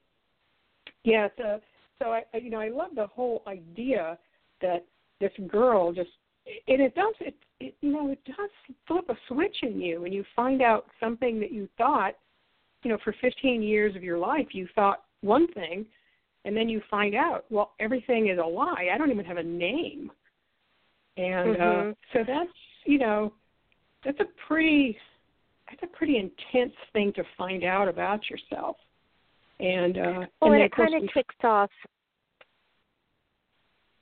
yeah, 1.04 1.28
so 1.36 1.60
so 2.02 2.06
I 2.06 2.22
you 2.34 2.50
know 2.50 2.60
I 2.60 2.70
love 2.70 2.90
the 2.96 3.06
whole 3.06 3.42
idea 3.46 4.18
that 4.60 4.84
this 5.20 5.32
girl 5.46 5.92
just 5.92 6.10
and 6.46 6.80
it 6.80 6.94
does 6.94 7.14
it, 7.20 7.34
it 7.60 7.74
you 7.80 7.92
know 7.92 8.10
it 8.10 8.22
does 8.24 8.50
flip 8.86 9.04
a 9.08 9.14
switch 9.28 9.56
in 9.62 9.80
you 9.80 10.04
and 10.04 10.12
you 10.12 10.24
find 10.36 10.62
out 10.62 10.86
something 11.00 11.40
that 11.40 11.52
you 11.52 11.68
thought 11.78 12.14
you 12.82 12.90
know 12.90 12.98
for 13.02 13.14
15 13.20 13.62
years 13.62 13.96
of 13.96 14.02
your 14.02 14.18
life 14.18 14.48
you 14.52 14.68
thought 14.74 15.04
one 15.22 15.46
thing 15.52 15.86
and 16.44 16.56
then 16.56 16.68
you 16.68 16.80
find 16.90 17.14
out 17.14 17.44
well 17.50 17.72
everything 17.80 18.28
is 18.28 18.38
a 18.38 18.46
lie. 18.46 18.88
I 18.92 18.98
don't 18.98 19.10
even 19.10 19.24
have 19.24 19.38
a 19.38 19.42
name. 19.42 20.10
And 21.16 21.56
uh, 21.56 21.60
mm-hmm. 21.60 21.90
uh 21.90 21.92
so 22.12 22.18
that's 22.26 22.50
you 22.84 22.98
know 22.98 23.32
that's 24.04 24.20
a 24.20 24.26
pretty 24.46 24.96
that's 25.68 25.82
a 25.82 25.96
pretty 25.96 26.18
intense 26.18 26.74
thing 26.92 27.12
to 27.16 27.24
find 27.36 27.64
out 27.64 27.88
about 27.88 28.20
yourself. 28.28 28.76
And 29.60 29.98
uh 29.98 30.26
well 30.40 30.52
and, 30.52 30.54
and 30.54 30.62
it 30.62 30.72
kind 30.72 30.94
of 30.94 31.08
kicks 31.12 31.34
off 31.42 31.70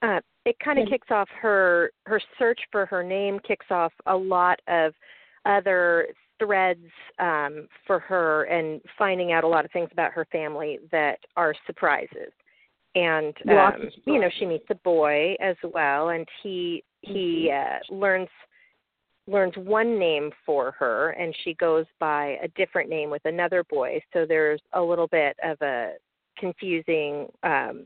uh 0.03 0.21
it 0.45 0.57
kind 0.59 0.79
of 0.79 0.89
kicks 0.89 1.09
off 1.11 1.29
her 1.41 1.91
her 2.07 2.21
search 2.39 2.61
for 2.71 2.87
her 2.87 3.03
name 3.03 3.39
kicks 3.47 3.67
off 3.71 3.93
a 4.07 4.17
lot 4.17 4.59
of 4.69 4.93
other 5.47 6.09
threads 6.39 6.85
um, 7.19 7.69
for 7.87 7.99
her 8.01 8.45
and 8.45 8.81
finding 8.99 9.33
out 9.33 9.45
a 9.45 9.49
lot 9.49 9.65
of 9.65 9.71
things 9.71 9.89
about 9.93 10.13
her 10.13 10.27
family 10.33 10.79
that 10.91 11.19
are 11.37 11.55
surprises. 11.67 12.33
and 12.95 13.35
um 13.49 13.89
you 14.07 14.21
know 14.21 14.29
she 14.39 14.45
meets 14.47 14.67
a 14.71 14.75
boy 14.77 15.35
as 15.41 15.57
well 15.73 16.11
and 16.11 16.27
he 16.43 16.83
he 17.01 17.51
Mm-hmm. 17.51 17.95
uh 17.95 17.97
learns 17.97 18.29
learns 19.27 19.55
one 19.57 19.99
name 19.99 20.31
for 20.45 20.73
her 20.73 21.11
and 21.11 21.35
she 21.43 21.55
goes 21.55 21.87
by 22.01 22.37
a 22.43 22.49
different 22.57 22.91
name 22.91 23.09
with 23.09 23.25
another 23.25 23.65
boy 23.65 24.01
so 24.13 24.27
there's 24.27 24.61
a 24.75 24.83
little 24.83 25.07
bit 25.09 25.37
of 25.45 25.57
a 25.63 25.93
confusing 26.39 27.29
um 27.45 27.85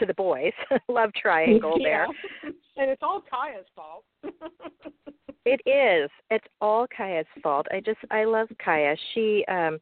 to 0.00 0.06
the 0.06 0.14
boys. 0.14 0.52
Love 0.88 1.10
triangle 1.14 1.78
there. 1.82 2.06
And 2.44 2.90
it's 2.90 3.02
all 3.02 3.22
Kaia's 3.30 3.66
fault. 3.74 4.04
it 5.44 5.60
is. 5.66 6.10
It's 6.30 6.46
all 6.60 6.86
Kaia's 6.96 7.26
fault. 7.42 7.66
I 7.70 7.80
just 7.80 7.98
i 8.10 8.24
love 8.24 8.48
Kaia. 8.64 8.96
She 9.14 9.44
um 9.48 9.78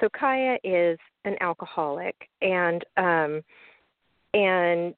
so 0.00 0.08
Kaia 0.08 0.56
is 0.64 0.98
an 1.24 1.36
alcoholic 1.40 2.16
and 2.40 2.84
um 2.96 3.42
and 4.32 4.94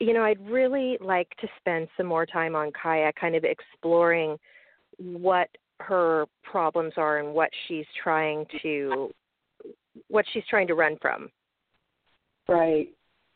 you 0.00 0.12
know 0.12 0.24
i'd 0.24 0.40
really 0.48 0.98
like 1.00 1.28
to 1.40 1.46
spend 1.60 1.86
some 1.96 2.06
more 2.06 2.26
time 2.26 2.56
on 2.56 2.72
kaya 2.72 3.12
kind 3.12 3.36
of 3.36 3.44
exploring 3.44 4.36
what 4.98 5.48
her 5.80 6.26
problems 6.42 6.94
are 6.96 7.18
and 7.18 7.32
what 7.32 7.50
she's 7.68 7.86
trying 8.02 8.44
to 8.62 9.10
what 10.08 10.24
she's 10.32 10.44
trying 10.48 10.66
to 10.66 10.74
run 10.74 10.96
from. 11.00 11.30
Right. 12.48 12.88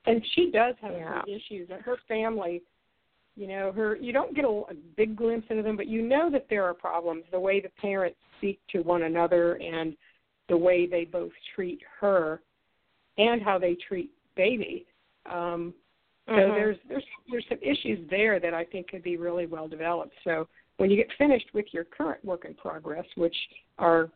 And 0.07 0.25
she 0.35 0.50
does 0.50 0.75
have 0.81 0.93
Yeah. 0.93 1.21
some 1.21 1.28
issues. 1.28 1.69
And 1.71 1.83
her 1.83 1.97
family, 2.09 2.62
you 3.37 3.47
know, 3.47 3.73
her 3.73 3.97
you 3.97 4.12
don't 4.12 4.35
get 4.35 4.45
a, 4.45 4.49
a 4.49 4.75
big 4.97 5.17
glimpse 5.17 5.47
into 5.50 5.62
them, 5.62 5.76
but 5.76 5.87
you 5.87 6.02
know 6.02 6.31
that 6.31 6.49
there 6.49 6.64
are 6.64 6.75
problems. 6.75 7.25
The 7.31 7.40
way 7.40 7.61
the 7.61 7.69
parents 7.81 8.19
speak 8.38 8.61
to 8.73 8.81
one 8.83 9.02
another 9.02 9.55
and 9.57 9.97
the 10.49 10.57
way 10.57 10.87
they 10.87 11.05
both 11.05 11.33
treat 11.55 11.81
her 12.00 12.40
and 13.19 13.43
how 13.43 13.59
they 13.59 13.75
treat 13.75 14.11
baby. 14.35 14.87
Um 15.26 15.75
so 16.26 16.33
Mhm. 16.33 16.55
there's 16.55 16.78
there's 16.88 17.05
there's 17.31 17.47
some 17.49 17.59
issues 17.62 18.09
there 18.09 18.38
that 18.40 18.55
I 18.55 18.64
think 18.64 18.88
could 18.88 19.02
be 19.02 19.17
really 19.17 19.47
well 19.47 19.69
developed. 19.69 20.14
So 20.25 20.47
when 20.76 20.90
you 20.90 20.97
get 20.97 21.12
finished 21.14 21.52
with 21.55 21.73
your 21.73 21.85
current 21.85 22.25
work 22.25 22.45
in 22.45 22.55
progress, 22.55 23.07
which 23.17 23.37
our 23.78 24.11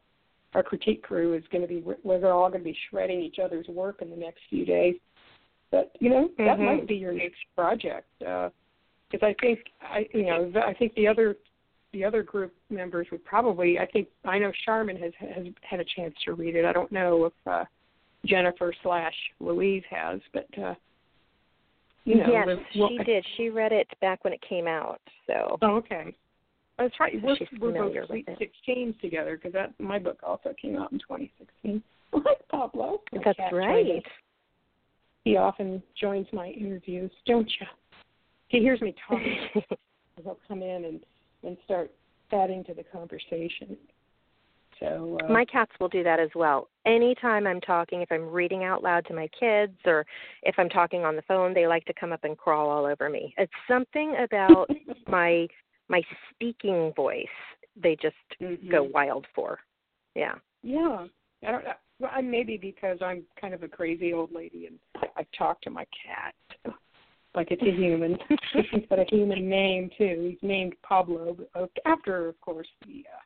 our 0.55 0.63
critique 0.63 1.03
crew 1.03 1.35
is 1.35 1.43
going 1.49 1.63
to 1.63 1.69
be 1.69 1.81
we're 2.03 2.33
all 2.33 2.49
going 2.49 2.61
to 2.61 2.65
be 2.65 2.77
shredding 2.91 3.21
each 3.21 3.39
other's 3.39 3.69
work 3.69 4.03
in 4.03 4.11
the 4.11 4.17
next 4.17 4.41
few 4.51 4.65
days. 4.65 4.97
But 5.73 5.91
you 6.01 6.11
know 6.11 6.29
that 6.37 6.59
Mhm. 6.59 6.65
might 6.67 6.87
be 6.87 6.97
your 6.97 7.13
next 7.13 7.41
project 7.57 8.07
because 8.19 9.23
I 9.23 9.35
think 9.41 9.73
I 9.81 10.07
you 10.13 10.27
know 10.27 10.51
the- 10.51 10.65
I 10.65 10.75
think 10.75 10.95
the 10.95 11.09
other 11.09 11.37
the 11.93 12.05
other 12.05 12.23
group 12.23 12.55
members 12.71 13.11
would 13.11 13.25
probably 13.25 13.79
I 13.79 13.87
think 13.87 14.09
I 14.25 14.39
know 14.39 14.53
Charmin 14.65 14.97
has 14.99 15.15
has 15.15 15.47
had 15.63 15.81
a 15.81 15.85
chance 15.85 16.15
to 16.25 16.35
read 16.35 16.55
it. 16.57 16.65
I 16.67 16.73
don't 16.73 16.93
know 16.93 17.25
if 17.25 17.33
uh, 17.47 17.65
Jennifer 18.27 18.73
slash 18.83 19.17
Louise 19.41 19.85
has, 19.89 20.21
but 20.33 20.47
uh, 20.59 20.75
you 22.05 22.17
know 22.17 22.31
yes 22.31 22.59
well, 22.77 22.89
she 22.91 22.99
did 22.99 23.27
she 23.37 23.49
read 23.49 23.73
it 23.73 23.89
back 24.01 24.23
when 24.25 24.35
it 24.35 24.43
came 24.43 24.67
out 24.69 25.01
so 25.27 25.59
Oh, 25.63 25.77
okay. 25.77 26.15
That's 26.79 26.99
right. 26.99 27.23
We're, 27.23 27.37
She's 27.37 27.49
we're 27.61 27.73
both 27.73 27.95
with 27.95 28.07
Sweet 28.09 28.29
it. 28.29 29.01
Together 29.01 29.37
because 29.37 29.53
that 29.53 29.79
my 29.79 29.99
book 29.99 30.19
also 30.23 30.55
came 30.61 30.77
out 30.77 30.91
in 30.93 30.99
2016. 30.99 31.83
Like 32.13 32.47
Pablo. 32.49 33.03
That's 33.13 33.39
right. 33.53 34.03
He 35.25 35.37
often 35.37 35.83
joins 36.01 36.27
my 36.33 36.49
interviews, 36.49 37.11
don't 37.27 37.51
you? 37.61 37.67
He 38.49 38.59
hears 38.59 38.81
me 38.81 38.95
talking. 39.09 39.39
He'll 40.23 40.39
come 40.47 40.63
in 40.63 40.85
and 40.85 41.01
and 41.45 41.57
start 41.65 41.91
adding 42.33 42.63
to 42.65 42.75
the 42.75 42.85
conversation. 42.85 43.77
So 44.79 45.19
uh, 45.23 45.33
my 45.33 45.45
cats 45.45 45.73
will 45.81 45.89
do 45.89 46.03
that 46.03 46.19
as 46.19 46.31
well. 46.35 46.69
Anytime 46.87 47.47
I'm 47.47 47.61
talking, 47.61 48.03
if 48.03 48.11
I'm 48.11 48.29
reading 48.29 48.65
out 48.65 48.83
loud 48.83 49.05
to 49.07 49.15
my 49.15 49.29
kids 49.39 49.77
or 49.85 50.05
if 50.43 50.55
I'm 50.59 50.69
talking 50.69 51.05
on 51.05 51.15
the 51.15 51.23
phone, 51.23 51.55
they 51.55 51.67
like 51.67 51.85
to 51.87 51.95
come 51.95 52.13
up 52.13 52.25
and 52.25 52.37
crawl 52.37 52.69
all 52.69 52.85
over 52.85 53.09
me. 53.09 53.35
It's 53.39 53.53
something 53.69 54.17
about 54.23 54.69
my 55.09 55.47
my 55.89 56.03
speaking 56.31 56.93
voice 56.97 57.27
they 57.77 57.97
just 57.97 58.17
Mhm. 58.41 58.71
go 58.71 58.83
wild 58.83 59.27
for. 59.35 59.59
Yeah. 60.15 60.35
Yeah. 60.63 61.07
I 61.47 61.51
don't 61.51 61.65
know. 61.65 61.75
Well, 62.03 62.11
I- 62.13 62.21
maybe 62.21 62.57
because 62.57 62.99
I'm 63.01 63.23
kind 63.41 63.55
of 63.55 63.63
a 63.63 63.69
crazy 63.69 64.13
old 64.13 64.33
lady 64.33 64.67
and 64.67 64.79
I 65.17 65.25
talk 65.39 65.61
to 65.63 65.71
my 65.71 65.87
cat 66.05 66.35
like 67.37 67.53
it's 67.53 67.63
a 67.63 67.71
human. 67.71 68.19
He's 68.73 68.83
got 68.91 68.99
a 68.99 69.05
human 69.09 69.49
name 69.49 69.89
too. 69.97 70.31
He's 70.31 70.49
named 70.49 70.75
Pablo 70.83 71.37
after, 71.87 72.29
of 72.29 72.41
course, 72.41 72.67
the 72.87 73.05
uh, 73.09 73.21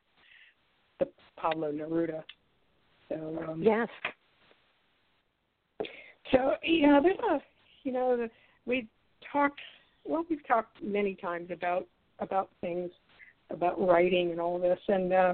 the 0.99 1.07
Pablo 1.41 1.71
Neruda. 1.71 2.23
So 3.09 3.43
um, 3.49 3.63
Yes. 3.63 3.87
so 6.31 6.53
you 6.61 6.85
know, 6.85 7.01
there's 7.01 7.17
a 7.31 7.39
you 7.83 7.91
know, 7.91 8.15
the, 8.15 8.29
we 8.67 8.87
talked. 9.31 9.59
Well, 10.05 10.23
we've 10.29 10.45
talked 10.47 10.83
many 10.83 11.15
times 11.15 11.49
about 11.51 11.87
about 12.19 12.49
things 12.61 12.91
about 13.49 13.79
writing 13.79 14.29
and 14.31 14.39
all 14.39 14.59
this, 14.59 14.79
and 14.87 15.13
uh, 15.13 15.33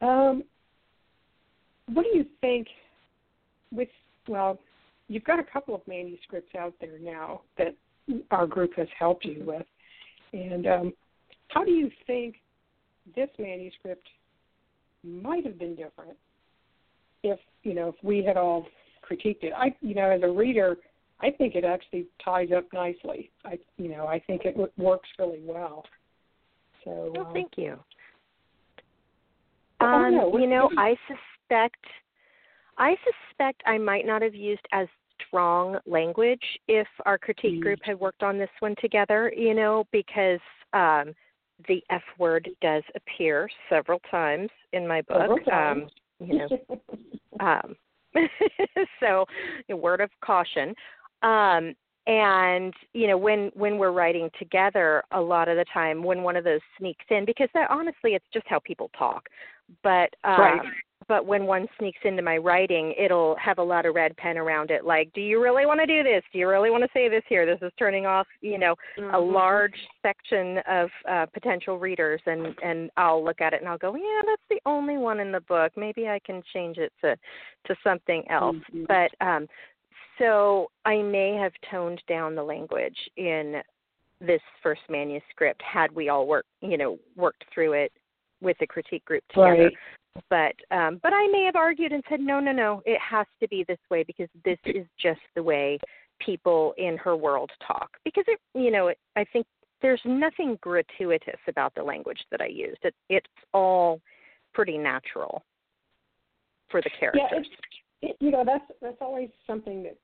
um, 0.00 0.44
what 1.92 2.04
do 2.04 2.18
you 2.18 2.26
think? 2.40 2.66
With 3.72 3.88
well, 4.28 4.58
you've 5.08 5.24
got 5.24 5.38
a 5.38 5.44
couple 5.44 5.74
of 5.74 5.80
manuscripts 5.86 6.54
out 6.58 6.74
there 6.80 6.98
now 6.98 7.42
that 7.58 7.74
our 8.30 8.46
group 8.46 8.72
has 8.76 8.88
helped 8.98 9.24
you 9.24 9.42
with, 9.44 9.66
and 10.32 10.66
um, 10.66 10.92
how 11.48 11.64
do 11.64 11.72
you 11.72 11.90
think 12.06 12.36
this 13.14 13.28
manuscript 13.38 14.06
might 15.04 15.44
have 15.44 15.58
been 15.58 15.76
different 15.76 16.16
if 17.22 17.38
you 17.62 17.74
know 17.74 17.88
if 17.88 17.94
we 18.02 18.24
had 18.24 18.36
all 18.36 18.66
critiqued 19.08 19.42
it? 19.42 19.52
I 19.56 19.74
you 19.80 19.94
know 19.94 20.10
as 20.10 20.22
a 20.22 20.30
reader, 20.30 20.76
I 21.20 21.30
think 21.30 21.54
it 21.54 21.64
actually 21.64 22.06
ties 22.24 22.48
up 22.56 22.64
nicely. 22.72 23.30
I 23.44 23.58
you 23.76 23.88
know 23.88 24.06
I 24.06 24.20
think 24.26 24.44
it 24.44 24.52
w- 24.52 24.72
works 24.76 25.08
really 25.18 25.42
well. 25.44 25.84
So 26.84 27.10
Well, 27.12 27.26
um, 27.26 27.32
thank 27.32 27.52
you. 27.56 27.78
I 29.80 30.06
Um, 30.06 30.12
you 30.12 30.18
know, 30.18 30.28
what 30.28 30.38
do 30.38 30.44
you- 30.46 30.80
I 30.80 30.96
suspect 31.48 31.84
I 32.78 32.94
suspect 33.30 33.62
I 33.66 33.78
might 33.78 34.06
not 34.06 34.22
have 34.22 34.34
used 34.34 34.66
as 34.72 34.86
strong 35.26 35.78
language 35.86 36.42
if 36.68 36.86
our 37.06 37.16
critique 37.16 37.60
group 37.62 37.80
had 37.82 37.98
worked 37.98 38.22
on 38.22 38.36
this 38.36 38.50
one 38.60 38.74
together, 38.80 39.32
you 39.36 39.54
know, 39.54 39.84
because 39.92 40.40
um 40.72 41.14
the 41.68 41.82
F 41.90 42.02
word 42.18 42.50
does 42.60 42.82
appear 42.94 43.48
several 43.70 43.98
times 44.10 44.50
in 44.74 44.86
my 44.86 45.00
book. 45.02 45.40
Um, 45.50 45.88
you 46.20 46.38
know, 46.38 46.48
um 47.40 47.74
so 49.00 49.24
a 49.70 49.76
word 49.76 50.00
of 50.00 50.10
caution 50.24 50.74
um 51.22 51.74
and 52.06 52.72
you 52.94 53.06
know 53.06 53.18
when 53.18 53.50
when 53.54 53.78
we're 53.78 53.90
writing 53.90 54.30
together 54.38 55.02
a 55.12 55.20
lot 55.20 55.48
of 55.48 55.56
the 55.56 55.64
time 55.72 56.02
when 56.02 56.22
one 56.22 56.36
of 56.36 56.44
those 56.44 56.60
sneaks 56.78 57.04
in 57.10 57.24
because 57.24 57.48
that 57.52 57.70
honestly 57.70 58.14
it's 58.14 58.24
just 58.32 58.46
how 58.48 58.58
people 58.60 58.90
talk 58.98 59.28
but 59.82 60.14
um 60.24 60.38
Right. 60.38 60.60
But 61.08 61.26
when 61.26 61.46
one 61.46 61.68
sneaks 61.78 62.00
into 62.04 62.22
my 62.22 62.36
writing 62.36 62.94
it'll 62.98 63.36
have 63.36 63.58
a 63.58 63.62
lot 63.62 63.86
of 63.86 63.94
red 63.94 64.16
pen 64.16 64.38
around 64.38 64.70
it 64.70 64.84
like 64.84 65.12
do 65.12 65.20
you 65.20 65.42
really 65.42 65.66
want 65.66 65.78
to 65.80 65.86
do 65.86 66.02
this 66.02 66.22
do 66.32 66.38
you 66.38 66.48
really 66.48 66.70
want 66.70 66.82
to 66.82 66.88
say 66.92 67.08
this 67.08 67.22
here 67.28 67.46
this 67.46 67.58
is 67.62 67.72
turning 67.78 68.06
off 68.06 68.26
you 68.40 68.58
know 68.58 68.74
a 68.96 69.16
Mhm. 69.16 69.32
large 69.32 69.78
section 70.02 70.58
of 70.66 70.90
uh, 71.08 71.26
potential 71.26 71.78
readers 71.78 72.20
and 72.26 72.54
and 72.62 72.90
I'll 72.96 73.24
look 73.24 73.40
at 73.40 73.52
it 73.52 73.60
and 73.60 73.68
I'll 73.68 73.78
go 73.78 73.94
yeah 73.94 74.22
that's 74.26 74.42
the 74.48 74.60
only 74.66 74.96
one 74.96 75.20
in 75.20 75.32
the 75.32 75.40
book 75.42 75.72
maybe 75.76 76.08
I 76.08 76.18
can 76.20 76.42
change 76.52 76.78
it 76.78 76.92
to 77.02 77.16
to 77.66 77.76
something 77.84 78.28
else 78.30 78.56
Mhm. 78.72 78.86
but 78.88 79.26
um 79.26 79.48
so 80.18 80.70
I 80.86 81.02
may 81.02 81.34
have 81.34 81.52
toned 81.70 82.02
down 82.08 82.34
the 82.34 82.42
language 82.42 82.98
in 83.16 83.62
this 84.18 84.40
first 84.62 84.80
manuscript 84.88 85.60
had 85.62 85.92
we 85.92 86.08
all 86.08 86.26
worked 86.26 86.48
you 86.62 86.78
know 86.78 86.98
worked 87.16 87.44
through 87.52 87.72
it 87.74 87.92
with 88.40 88.56
the 88.58 88.66
critique 88.66 89.04
group 89.04 89.22
together 89.28 89.64
Right. 89.64 89.76
But 90.30 90.54
um 90.70 91.00
but 91.02 91.12
I 91.12 91.28
may 91.28 91.44
have 91.44 91.56
argued 91.56 91.92
and 91.92 92.02
said 92.08 92.20
no 92.20 92.40
no 92.40 92.52
no 92.52 92.82
it 92.84 93.00
has 93.00 93.26
to 93.40 93.48
be 93.48 93.64
this 93.66 93.78
way 93.90 94.02
because 94.02 94.28
this 94.44 94.58
is 94.64 94.86
just 95.00 95.20
the 95.34 95.42
way 95.42 95.78
people 96.18 96.74
in 96.78 96.96
her 96.98 97.16
world 97.16 97.50
talk. 97.66 97.90
Because 98.04 98.24
it 98.26 98.38
you 98.54 98.70
know 98.70 98.88
it, 98.88 98.98
I 99.16 99.24
think 99.32 99.46
there's 99.82 100.00
nothing 100.04 100.58
gratuitous 100.60 101.40
about 101.48 101.74
the 101.74 101.82
language 101.82 102.20
that 102.30 102.40
I 102.40 102.46
used. 102.46 102.78
It 102.82 102.94
it's 103.08 103.26
all 103.52 104.00
pretty 104.54 104.78
natural 104.78 105.42
for 106.70 106.80
the 106.80 106.90
characters 106.98 107.22
Yeah, 107.30 107.38
it's 107.38 107.48
it, 108.02 108.16
you 108.20 108.30
know 108.30 108.44
that's 108.44 108.64
that's 108.80 108.96
always 109.00 109.28
something 109.46 109.82
that 109.84 109.96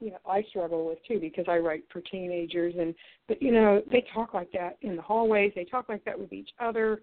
you 0.00 0.10
know 0.10 0.18
I 0.28 0.42
struggle 0.42 0.86
with 0.86 0.98
too 1.06 1.18
because 1.20 1.46
I 1.48 1.58
write 1.58 1.84
for 1.92 2.00
teenagers 2.00 2.74
and 2.78 2.94
but 3.26 3.42
you 3.42 3.52
know 3.52 3.82
they 3.90 4.04
talk 4.14 4.34
like 4.34 4.52
that 4.52 4.78
in 4.82 4.96
the 4.96 5.02
hallways. 5.02 5.52
They 5.54 5.64
talk 5.64 5.88
like 5.88 6.04
that 6.04 6.18
with 6.18 6.32
each 6.32 6.50
other. 6.60 7.00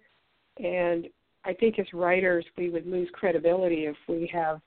And 0.58 1.08
I 1.46 1.54
think 1.54 1.80
as 1.80 1.86
writers 1.94 2.46
we 2.58 2.70
would 2.70 2.88
lose 2.88 3.10
credibility 3.14 3.86
if 3.86 3.96
we 4.08 4.30
have 4.34 4.62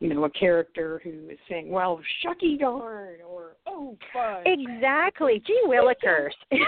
you 0.00 0.12
know 0.12 0.24
a 0.24 0.30
character 0.30 1.00
who 1.04 1.30
is 1.30 1.38
saying 1.48 1.70
well 1.70 2.00
shucky 2.24 2.58
darn 2.58 3.16
or 3.26 3.56
oh 3.66 3.96
fudge 4.12 4.46
exactly 4.46 5.42
gee 5.46 5.62
willikers 5.66 6.32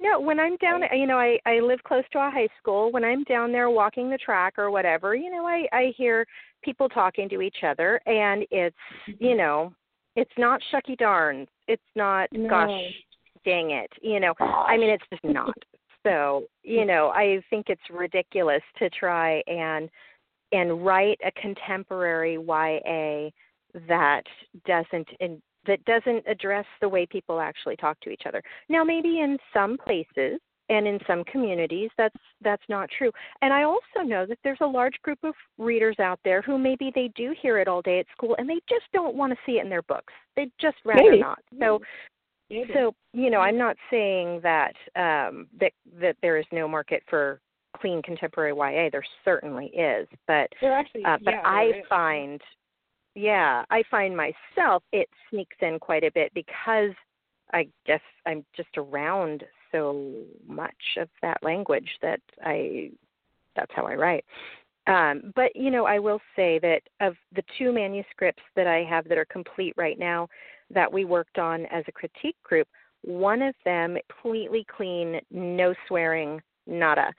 no, 0.00 0.20
when 0.20 0.38
I'm 0.40 0.56
down, 0.56 0.82
you 0.92 1.06
know, 1.06 1.18
I 1.18 1.38
I 1.46 1.60
live 1.60 1.82
close 1.84 2.04
to 2.12 2.18
a 2.18 2.30
high 2.30 2.48
school. 2.58 2.92
When 2.92 3.04
I'm 3.04 3.24
down 3.24 3.52
there 3.52 3.70
walking 3.70 4.10
the 4.10 4.18
track 4.18 4.58
or 4.58 4.70
whatever, 4.70 5.14
you 5.14 5.30
know, 5.30 5.46
I 5.46 5.66
I 5.72 5.92
hear 5.96 6.26
people 6.62 6.88
talking 6.88 7.28
to 7.30 7.40
each 7.40 7.58
other, 7.66 8.00
and 8.06 8.44
it's 8.50 8.76
Mm-hmm. 9.08 9.24
you 9.24 9.36
know, 9.36 9.72
it's 10.16 10.32
not 10.36 10.60
shucky 10.72 10.96
darn. 10.96 11.46
It's 11.68 11.82
not 11.94 12.28
No. 12.32 12.48
gosh 12.48 12.92
dang 13.44 13.70
it. 13.70 13.90
You 14.00 14.20
know, 14.20 14.34
I 14.38 14.76
mean, 14.76 14.90
it's 14.90 15.04
just 15.10 15.24
not. 15.24 15.54
So 16.04 16.44
you 16.62 16.80
mm. 16.80 16.86
know, 16.86 17.08
I 17.08 17.42
think 17.50 17.66
it's 17.68 17.82
ridiculous 17.90 18.62
to 18.78 18.90
try 18.90 19.42
and 19.46 19.88
and 20.52 20.84
write 20.84 21.18
a 21.24 21.32
contemporary 21.40 22.34
YA 22.34 23.30
that 23.88 24.22
doesn't 24.66 25.08
in, 25.20 25.40
that 25.66 25.84
doesn't 25.84 26.24
address 26.26 26.66
the 26.80 26.88
way 26.88 27.06
people 27.06 27.40
actually 27.40 27.76
talk 27.76 27.98
to 28.00 28.10
each 28.10 28.22
other. 28.26 28.42
Now, 28.68 28.84
maybe 28.84 29.20
in 29.20 29.38
some 29.54 29.78
places 29.78 30.40
and 30.68 30.86
in 30.86 30.98
some 31.06 31.24
communities 31.24 31.90
that's 31.98 32.16
that's 32.40 32.62
not 32.68 32.88
true. 32.96 33.10
And 33.42 33.52
I 33.52 33.64
also 33.64 34.02
know 34.04 34.26
that 34.26 34.38
there's 34.44 34.58
a 34.60 34.66
large 34.66 34.94
group 35.02 35.18
of 35.22 35.34
readers 35.58 35.96
out 35.98 36.20
there 36.24 36.42
who 36.42 36.58
maybe 36.58 36.92
they 36.94 37.10
do 37.14 37.34
hear 37.40 37.58
it 37.58 37.68
all 37.68 37.82
day 37.82 38.00
at 38.00 38.06
school 38.16 38.34
and 38.38 38.48
they 38.48 38.60
just 38.68 38.84
don't 38.92 39.16
want 39.16 39.32
to 39.32 39.38
see 39.44 39.58
it 39.58 39.64
in 39.64 39.70
their 39.70 39.82
books. 39.82 40.12
They'd 40.36 40.52
just 40.60 40.76
rather 40.84 41.02
Maybe. 41.02 41.20
not. 41.20 41.38
So 41.58 41.78
mm. 41.78 41.80
So 42.74 42.94
you 43.12 43.30
know, 43.30 43.40
I'm 43.40 43.58
not 43.58 43.76
saying 43.90 44.40
that 44.42 44.74
um, 44.96 45.48
that 45.60 45.72
that 46.00 46.16
there 46.22 46.38
is 46.38 46.46
no 46.52 46.68
market 46.68 47.02
for 47.08 47.40
clean 47.76 48.02
contemporary 48.02 48.52
YA. 48.52 48.90
There 48.90 49.04
certainly 49.24 49.66
is, 49.66 50.06
but 50.26 50.48
actually, 50.62 51.04
uh, 51.04 51.18
but 51.24 51.34
yeah, 51.34 51.42
I 51.44 51.64
is. 51.64 51.84
find, 51.88 52.40
yeah, 53.14 53.64
I 53.70 53.82
find 53.90 54.16
myself 54.16 54.82
it 54.92 55.08
sneaks 55.30 55.56
in 55.60 55.78
quite 55.78 56.04
a 56.04 56.12
bit 56.12 56.32
because 56.34 56.92
I 57.52 57.68
guess 57.86 58.00
I'm 58.26 58.44
just 58.56 58.76
around 58.76 59.44
so 59.70 60.12
much 60.46 60.98
of 60.98 61.08
that 61.22 61.38
language 61.42 61.88
that 62.02 62.20
I 62.44 62.90
that's 63.56 63.72
how 63.74 63.86
I 63.86 63.94
write. 63.94 64.24
Um, 64.86 65.32
but 65.36 65.54
you 65.54 65.70
know, 65.70 65.86
I 65.86 65.98
will 65.98 66.20
say 66.34 66.58
that 66.60 66.82
of 67.00 67.14
the 67.34 67.42
two 67.56 67.72
manuscripts 67.72 68.42
that 68.56 68.66
I 68.66 68.84
have 68.88 69.08
that 69.08 69.18
are 69.18 69.26
complete 69.26 69.74
right 69.76 69.98
now 69.98 70.28
that 70.72 70.92
we 70.92 71.04
worked 71.04 71.38
on 71.38 71.66
as 71.66 71.84
a 71.88 71.92
critique 71.92 72.36
group, 72.42 72.68
one 73.02 73.42
of 73.42 73.54
them 73.64 73.96
completely 74.22 74.64
clean, 74.74 75.20
no 75.30 75.74
swearing, 75.88 76.40
nada. 76.66 77.12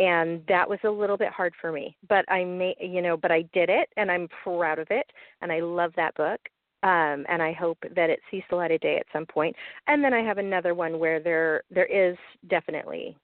And 0.00 0.42
that 0.48 0.68
was 0.68 0.78
a 0.84 0.90
little 0.90 1.16
bit 1.16 1.32
hard 1.32 1.54
for 1.60 1.72
me, 1.72 1.96
but 2.08 2.24
I 2.30 2.44
may, 2.44 2.76
you 2.80 3.02
know, 3.02 3.16
but 3.16 3.32
I 3.32 3.42
did 3.52 3.68
it, 3.68 3.88
and 3.96 4.10
I'm 4.10 4.28
proud 4.44 4.78
of 4.78 4.86
it, 4.90 5.06
and 5.42 5.50
I 5.50 5.60
love 5.60 5.92
that 5.96 6.14
book. 6.14 6.40
Um, 6.84 7.26
and 7.28 7.42
I 7.42 7.52
hope 7.52 7.78
that 7.96 8.08
it 8.08 8.20
sees 8.30 8.44
the 8.48 8.54
light 8.54 8.70
of 8.70 8.80
day 8.80 8.98
at 8.98 9.06
some 9.12 9.26
point. 9.26 9.56
And 9.88 10.02
then 10.02 10.14
I 10.14 10.22
have 10.22 10.38
another 10.38 10.76
one 10.76 11.00
where 11.00 11.18
there 11.18 11.62
there 11.72 11.86
is 11.86 12.16
definitely 12.48 13.16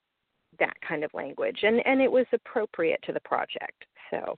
that 0.58 0.74
kind 0.86 1.04
of 1.04 1.14
language, 1.14 1.58
and 1.62 1.80
and 1.86 2.00
it 2.00 2.10
was 2.10 2.26
appropriate 2.32 3.00
to 3.04 3.12
the 3.12 3.20
project. 3.20 3.84
So, 4.10 4.36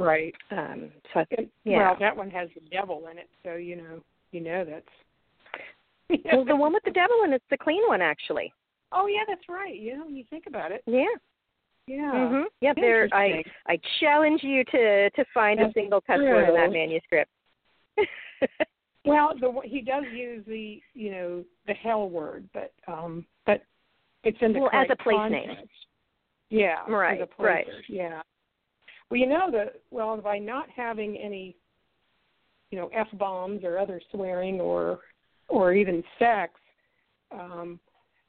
right. 0.00 0.34
um, 0.50 0.90
so 1.14 1.20
I, 1.20 1.26
Yeah. 1.62 1.78
Well, 1.78 1.96
that 2.00 2.16
one 2.16 2.30
has 2.30 2.48
the 2.54 2.68
devil 2.70 3.06
in 3.08 3.18
it, 3.18 3.28
so 3.44 3.54
you 3.54 3.76
know, 3.76 4.02
you 4.36 4.42
know 4.42 4.64
that's. 4.64 6.20
well, 6.32 6.44
the 6.44 6.54
one 6.54 6.72
with 6.72 6.84
the 6.84 6.90
devil 6.92 7.16
in 7.24 7.32
it's 7.32 7.44
the 7.50 7.58
clean 7.58 7.82
one 7.88 8.02
actually. 8.02 8.52
Oh 8.92 9.06
yeah, 9.06 9.22
that's 9.26 9.48
right. 9.48 9.74
You 9.74 9.96
know, 9.96 10.04
when 10.04 10.16
you 10.16 10.24
think 10.30 10.44
about 10.46 10.70
it. 10.70 10.82
Yeah. 10.86 11.04
Yeah. 11.86 12.12
Mhm. 12.12 12.44
Yeah. 12.60 12.72
There. 12.76 13.08
I 13.12 13.42
I 13.66 13.78
challenge 14.00 14.42
you 14.42 14.62
to 14.64 15.10
to 15.10 15.24
find 15.32 15.60
a 15.60 15.72
single 15.72 16.00
cuss 16.00 16.18
word 16.18 16.48
in 16.48 16.54
that 16.54 16.72
manuscript. 16.72 17.30
Well, 19.06 19.34
the 19.40 19.60
he 19.62 19.82
does 19.82 20.02
use 20.12 20.44
the 20.46 20.80
you 20.94 21.12
know 21.12 21.44
the 21.68 21.74
hell 21.74 22.10
word, 22.10 22.48
but 22.52 22.72
um, 22.88 23.24
but 23.46 23.62
it's 24.24 24.36
in 24.40 24.52
the 24.52 24.58
Well, 24.58 24.70
as 24.72 24.88
a 24.90 24.96
place 24.96 25.30
name. 25.30 25.46
context. 25.46 25.70
Yeah. 26.50 26.84
Right, 26.88 27.20
As 27.20 27.22
a 27.22 27.26
place, 27.26 27.46
right. 27.46 27.66
Yeah. 27.88 28.20
Well, 29.08 29.20
you 29.20 29.26
know 29.28 29.48
the 29.50 29.66
well 29.90 30.16
by 30.16 30.38
not 30.38 30.68
having 30.74 31.16
any, 31.16 31.54
you 32.70 32.78
know, 32.78 32.90
f 32.94 33.08
bombs 33.14 33.62
or 33.64 33.78
other 33.78 34.00
swearing 34.10 34.60
or 34.60 35.00
or 35.48 35.72
even 35.72 36.02
sex, 36.18 36.54
um, 37.30 37.78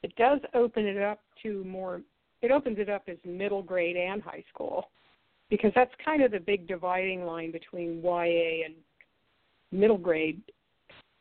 it 0.03 0.15
does 0.15 0.39
open 0.53 0.85
it 0.85 1.01
up 1.01 1.21
to 1.43 1.63
more. 1.63 2.01
It 2.41 2.51
opens 2.51 2.77
it 2.79 2.89
up 2.89 3.03
as 3.07 3.17
middle 3.25 3.63
grade 3.63 3.97
and 3.97 4.21
high 4.21 4.43
school, 4.53 4.89
because 5.49 5.71
that's 5.73 5.91
kind 6.03 6.21
of 6.21 6.31
the 6.31 6.39
big 6.39 6.67
dividing 6.67 7.25
line 7.25 7.51
between 7.51 8.01
YA 8.03 8.65
and 8.65 8.75
middle 9.71 9.97
grade. 9.97 10.41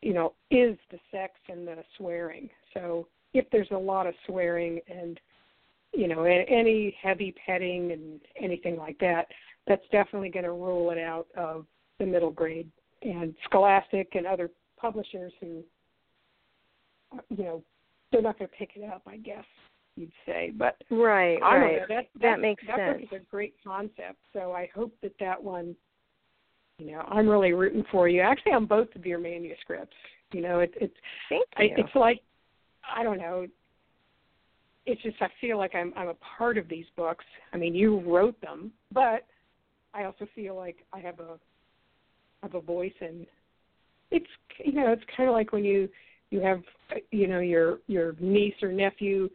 You 0.02 0.12
know, 0.12 0.34
is 0.50 0.76
the 0.90 0.98
sex 1.10 1.32
and 1.48 1.66
the 1.66 1.82
swearing. 1.96 2.50
So 2.74 3.08
if 3.32 3.46
there's 3.50 3.70
a 3.70 3.78
lot 3.78 4.06
of 4.06 4.14
swearing 4.26 4.80
and 4.88 5.18
you 5.92 6.08
know 6.08 6.24
any 6.24 6.96
heavy 7.02 7.34
petting 7.44 7.92
and 7.92 8.20
anything 8.40 8.76
like 8.76 8.98
that, 8.98 9.26
that's 9.66 9.84
definitely 9.90 10.28
going 10.28 10.44
to 10.44 10.52
rule 10.52 10.90
it 10.90 10.98
out 10.98 11.26
of 11.36 11.66
the 11.98 12.06
middle 12.06 12.30
grade. 12.30 12.70
And 13.02 13.34
Scholastic 13.44 14.14
and 14.14 14.26
other 14.26 14.50
publishers 14.80 15.32
who, 15.40 15.62
you 17.28 17.44
know, 17.44 17.62
they're 18.10 18.22
not 18.22 18.38
going 18.38 18.48
to 18.48 18.56
pick 18.56 18.70
it 18.76 18.88
up, 18.88 19.02
I 19.06 19.16
guess 19.18 19.44
you'd 19.96 20.12
say. 20.24 20.52
But 20.56 20.82
right. 20.90 21.38
I 21.42 21.52
don't 21.52 21.62
right. 21.62 21.76
know. 21.76 21.86
That, 21.88 22.06
That 22.20 22.40
makes 22.40 22.62
that 22.66 22.76
sense. 22.76 23.08
That's 23.10 23.22
a 23.22 23.30
great 23.30 23.54
concept. 23.64 24.18
So 24.32 24.52
I 24.52 24.68
hope 24.74 24.94
that 25.02 25.12
that 25.20 25.42
one, 25.42 25.74
you 26.78 26.92
know, 26.92 27.00
I'm 27.08 27.28
really 27.28 27.52
rooting 27.52 27.84
for 27.90 28.08
you. 28.08 28.20
Actually, 28.20 28.52
on 28.52 28.66
both 28.66 28.88
of 28.94 29.06
your 29.06 29.18
manuscripts. 29.18 29.96
You 30.32 30.42
know, 30.42 30.60
it, 30.60 30.74
it's 30.80 30.94
I, 31.56 31.68
it's 31.76 31.94
like 31.94 32.20
I 32.94 33.02
don't 33.02 33.18
know. 33.18 33.46
It's 34.84 35.02
just 35.02 35.16
I 35.20 35.28
feel 35.40 35.56
like 35.56 35.74
I'm 35.74 35.92
I'm 35.96 36.08
a 36.08 36.16
part 36.36 36.58
of 36.58 36.68
these 36.68 36.86
books. 36.96 37.24
I 37.52 37.56
mean, 37.56 37.74
you 37.74 38.00
wrote 38.00 38.38
them, 38.40 38.72
but 38.92 39.24
I 39.94 40.04
also 40.04 40.26
feel 40.34 40.56
like 40.56 40.84
I 40.92 40.98
have 40.98 41.20
a 41.20 41.38
have 42.42 42.54
a 42.54 42.60
voice 42.60 42.92
and 43.00 43.26
it's 44.10 44.26
you 44.64 44.72
know 44.72 44.92
it's 44.92 45.02
kind 45.16 45.28
of 45.28 45.34
like 45.34 45.52
when 45.52 45.64
you 45.64 45.88
you 46.30 46.40
have 46.40 46.62
you 47.10 47.26
know 47.26 47.40
your 47.40 47.78
your 47.86 48.14
niece 48.20 48.54
or 48.62 48.72
nephew 48.72 49.28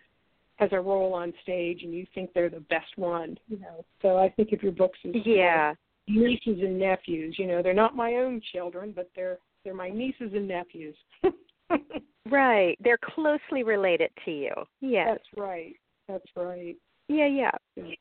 has 0.56 0.70
a 0.74 0.80
role 0.80 1.14
on 1.14 1.34
stage 1.42 1.82
and 1.84 1.94
you 1.94 2.06
think 2.14 2.32
they're 2.34 2.50
the 2.50 2.60
best 2.62 2.98
one 2.98 3.38
you 3.48 3.60
know 3.60 3.84
so 4.02 4.18
i 4.18 4.30
think 4.30 4.50
if 4.52 4.62
your 4.64 4.72
books 4.72 5.00
as 5.06 5.12
yeah. 5.26 5.74
nieces 6.08 6.60
and 6.62 6.78
nephews 6.78 7.36
you 7.38 7.48
know 7.48 7.62
they're 7.62 7.74
not 7.74 7.96
my 7.96 8.16
own 8.16 8.42
children 8.54 8.94
but 8.96 9.10
they're 9.16 9.38
they're 9.64 9.74
my 9.74 9.90
nieces 9.90 10.32
and 10.34 10.48
nephews 10.48 10.96
Right. 12.30 12.78
They're 12.84 13.00
closely 13.04 13.64
related 13.64 14.12
to 14.26 14.32
you. 14.32 14.54
Yes. 14.80 15.08
that's 15.12 15.28
right 15.38 15.76
that's 16.08 16.26
right 16.36 16.76
Yeah, 17.12 17.28
yeah. 17.28 17.52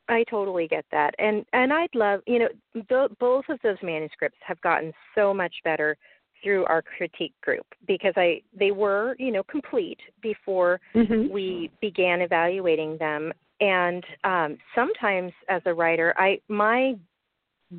I 0.07 0.23
totally 0.29 0.67
get 0.67 0.85
that. 0.91 1.13
And 1.19 1.45
and 1.51 1.73
I'd 1.73 1.93
love, 1.93 2.21
you 2.25 2.39
know, 2.39 2.47
th- 2.73 3.17
both 3.19 3.45
of 3.49 3.59
those 3.61 3.77
manuscripts 3.83 4.37
have 4.45 4.59
gotten 4.61 4.93
so 5.15 5.33
much 5.33 5.53
better 5.65 5.97
through 6.41 6.65
our 6.65 6.81
critique 6.81 7.33
group 7.43 7.65
because 7.87 8.13
I 8.15 8.41
they 8.57 8.71
were, 8.71 9.15
you 9.19 9.31
know, 9.31 9.43
complete 9.43 9.99
before 10.21 10.79
mm-hmm. 10.95 11.31
we 11.31 11.69
began 11.81 12.21
evaluating 12.21 12.97
them 12.99 13.33
and 13.59 14.03
um 14.23 14.57
sometimes 14.73 15.33
as 15.49 15.61
a 15.65 15.73
writer, 15.73 16.13
I 16.17 16.39
my 16.47 16.95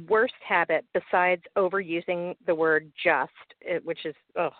worst 0.08 0.34
habit 0.46 0.84
besides 0.92 1.42
overusing 1.56 2.34
the 2.46 2.54
word 2.54 2.92
just, 3.02 3.30
eh, 3.66 3.78
which 3.84 4.04
is 4.04 4.14
ugh, 4.38 4.52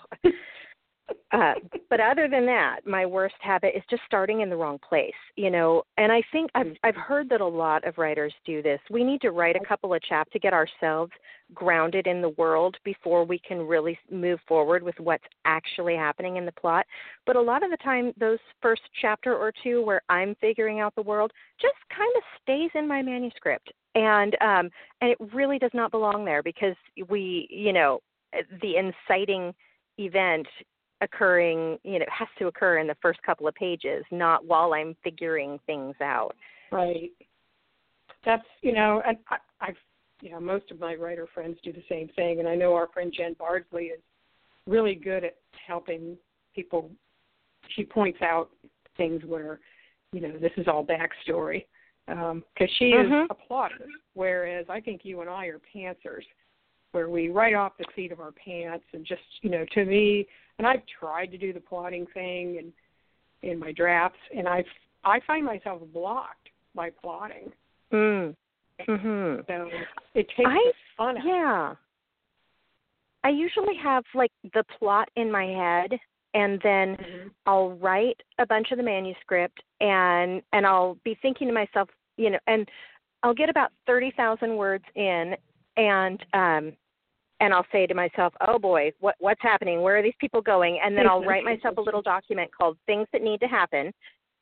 uh, 1.33 1.55
but 1.89 2.01
other 2.01 2.29
than 2.29 2.47
that, 2.47 2.81
my 2.87 3.07
worst 3.07 3.35
habit 3.41 3.73
is 3.75 3.83
just 3.89 4.03
starting 4.07 4.41
in 4.41 4.51
the 4.51 4.57
wrong 4.57 4.79
place, 4.87 5.13
you 5.37 5.51
know. 5.51 5.83
And 5.97 6.13
I 6.13 6.23
think 6.33 6.51
I've 6.55 6.75
I've 6.83 6.97
heard 6.97 7.29
that 7.31 7.41
a 7.41 7.47
lot 7.47 7.87
of 7.87 7.99
writers 7.99 8.33
do 8.45 8.63
this. 8.63 8.81
We 8.91 9.05
need 9.05 9.21
to 9.23 9.31
write 9.31 9.57
a 9.57 9.65
couple 9.67 9.95
of 9.95 10.03
chapters 10.03 10.33
to 10.33 10.39
get 10.39 10.53
ourselves 10.53 11.13
grounded 11.55 12.07
in 12.07 12.23
the 12.23 12.31
world 12.31 12.77
before 12.85 13.25
we 13.25 13.39
can 13.39 13.67
really 13.67 13.99
move 14.11 14.39
forward 14.47 14.83
with 14.83 14.95
what's 14.99 15.25
actually 15.45 15.97
happening 15.97 16.37
in 16.37 16.47
the 16.47 16.53
plot. 16.53 16.87
But 17.27 17.37
a 17.37 17.41
lot 17.41 17.63
of 17.63 17.71
the 17.71 17.77
time, 17.79 18.13
those 18.19 18.39
first 18.61 18.83
chapter 19.01 19.35
or 19.37 19.53
two 19.63 19.83
where 19.83 20.03
I'm 20.09 20.35
figuring 20.41 20.81
out 20.81 20.95
the 20.95 21.03
world 21.03 21.33
just 21.61 21.75
kind 21.97 22.13
of 22.17 22.23
stays 22.43 22.71
in 22.75 22.89
my 22.89 23.03
manuscript, 23.03 23.73
and 23.95 24.37
um, 24.41 24.71
and 25.01 25.11
it 25.11 25.19
really 25.33 25.59
does 25.59 25.73
not 25.75 25.91
belong 25.91 26.25
there 26.25 26.43
because 26.43 26.77
we, 27.09 27.49
you 27.51 27.73
know, 27.73 28.01
the 28.61 28.77
inciting 28.77 29.55
event 29.99 30.47
occurring, 31.03 31.79
you 31.83 31.99
know, 31.99 32.07
has 32.09 32.29
to 32.39 32.47
occur 32.47 32.79
in 32.79 32.87
the 32.87 32.97
first 33.03 33.23
couple 33.23 33.47
of 33.47 33.55
pages, 33.55 34.05
not 34.11 34.47
while 34.47 34.73
I'm 34.73 34.97
figuring 35.05 35.59
things 35.67 35.97
out. 36.01 36.35
Right. 36.71 37.11
That's 38.25 38.47
you 38.63 38.73
know, 38.73 39.03
and 39.07 39.19
I, 39.29 39.37
I've 39.61 39.77
you 40.21 40.31
know 40.31 40.41
most 40.41 40.71
of 40.71 40.79
my 40.79 40.95
writer 40.95 41.27
friends 41.35 41.59
do 41.63 41.73
the 41.73 41.83
same 41.89 42.09
thing, 42.15 42.39
and 42.39 42.49
I 42.49 42.55
know 42.55 42.75
our 42.75 42.89
friend 42.89 43.13
Jen 43.15 43.35
Bardsley 43.39 43.87
is 43.87 44.01
really 44.67 44.95
good 44.95 45.25
at 45.25 45.37
helping 45.67 46.17
people. 46.55 46.91
She 47.75 47.85
points 47.85 48.23
out 48.23 48.51
things 48.97 49.23
where 49.25 49.59
you 50.13 50.21
know 50.21 50.39
this 50.39 50.53
is 50.57 50.69
all 50.69 50.87
backstory 50.87 51.65
because 52.07 52.71
she 52.79 52.93
Mhm. 52.93 53.25
is 53.25 53.31
a 53.31 53.35
plotter, 53.35 53.87
whereas 54.15 54.67
I 54.69 54.81
think 54.81 55.05
you 55.05 55.21
and 55.21 55.31
I 55.31 55.47
are 55.47 55.61
pantsers, 55.75 56.25
where 56.93 57.09
we 57.09 57.31
write 57.31 57.55
off 57.55 57.73
the 57.79 57.85
seat 57.97 58.13
of 58.13 58.21
our 58.21 58.33
pants 58.33 58.85
and 58.93 59.05
just 59.05 59.23
you 59.43 59.51
know 59.51 59.65
to 59.73 59.85
me, 59.85 60.27
and 60.59 60.67
I've 60.67 60.83
tried 61.01 61.31
to 61.33 61.39
do 61.39 61.53
the 61.53 61.61
plotting 61.61 62.07
thing 62.15 62.59
and 62.59 62.73
in 63.43 63.59
my 63.59 63.73
drafts, 63.73 64.21
and 64.37 64.47
I 64.47 64.65
I 65.05 65.21
find 65.27 65.45
myself 65.45 65.83
blocked 65.93 66.51
by 66.75 66.91
plotting. 66.91 67.53
Mm. 67.93 68.37
Mhm. 68.81 69.47
So 69.47 69.71
it 70.15 70.29
takes 70.37 70.49
I- 70.49 70.55
the 70.55 70.73
fun 70.97 71.19
out. 71.19 71.25
Yeah. 71.25 71.75
I 73.25 73.29
usually 73.29 73.77
have 73.77 74.05
like 74.15 74.33
the 74.53 74.65
plot 74.65 75.09
in 75.17 75.31
my 75.31 75.47
head 75.47 75.99
and 76.35 76.61
then 76.63 76.97
Mhm. 76.97 77.31
I'll 77.47 77.73
write 77.73 78.21
a 78.39 78.47
bunch 78.47 78.73
of 78.73 78.79
the 78.79 78.83
manuscript 78.83 79.63
and 79.81 80.43
and 80.53 80.67
I'll 80.67 80.95
be 81.05 81.15
thinking 81.17 81.47
to 81.49 81.55
myself, 81.55 81.89
you 82.17 82.31
know, 82.31 82.39
and 82.47 82.69
I'll 83.23 83.35
get 83.35 83.49
about 83.49 83.71
30,000 83.87 84.57
words 84.57 84.85
in 84.95 85.37
and 85.77 86.25
um 86.33 86.77
and 87.43 87.53
I'll 87.53 87.67
say 87.73 87.87
to 87.87 87.95
myself, 87.95 88.33
"Oh 88.47 88.59
boy, 88.59 88.93
what 89.01 89.17
what's 89.19 89.43
happening? 89.43 89.83
Where 89.83 89.99
are 89.99 90.03
these 90.03 90.15
people 90.21 90.41
going?" 90.41 90.81
And 90.83 90.97
then 90.97 91.07
I'll 91.07 91.25
write 91.25 91.45
myself 91.45 91.77
a 91.77 91.81
little 91.81 92.03
document 92.15 92.51
called 92.57 92.79
things 92.87 93.07
that 93.13 93.23
need 93.23 93.41
to 93.41 93.49
happen 93.49 93.93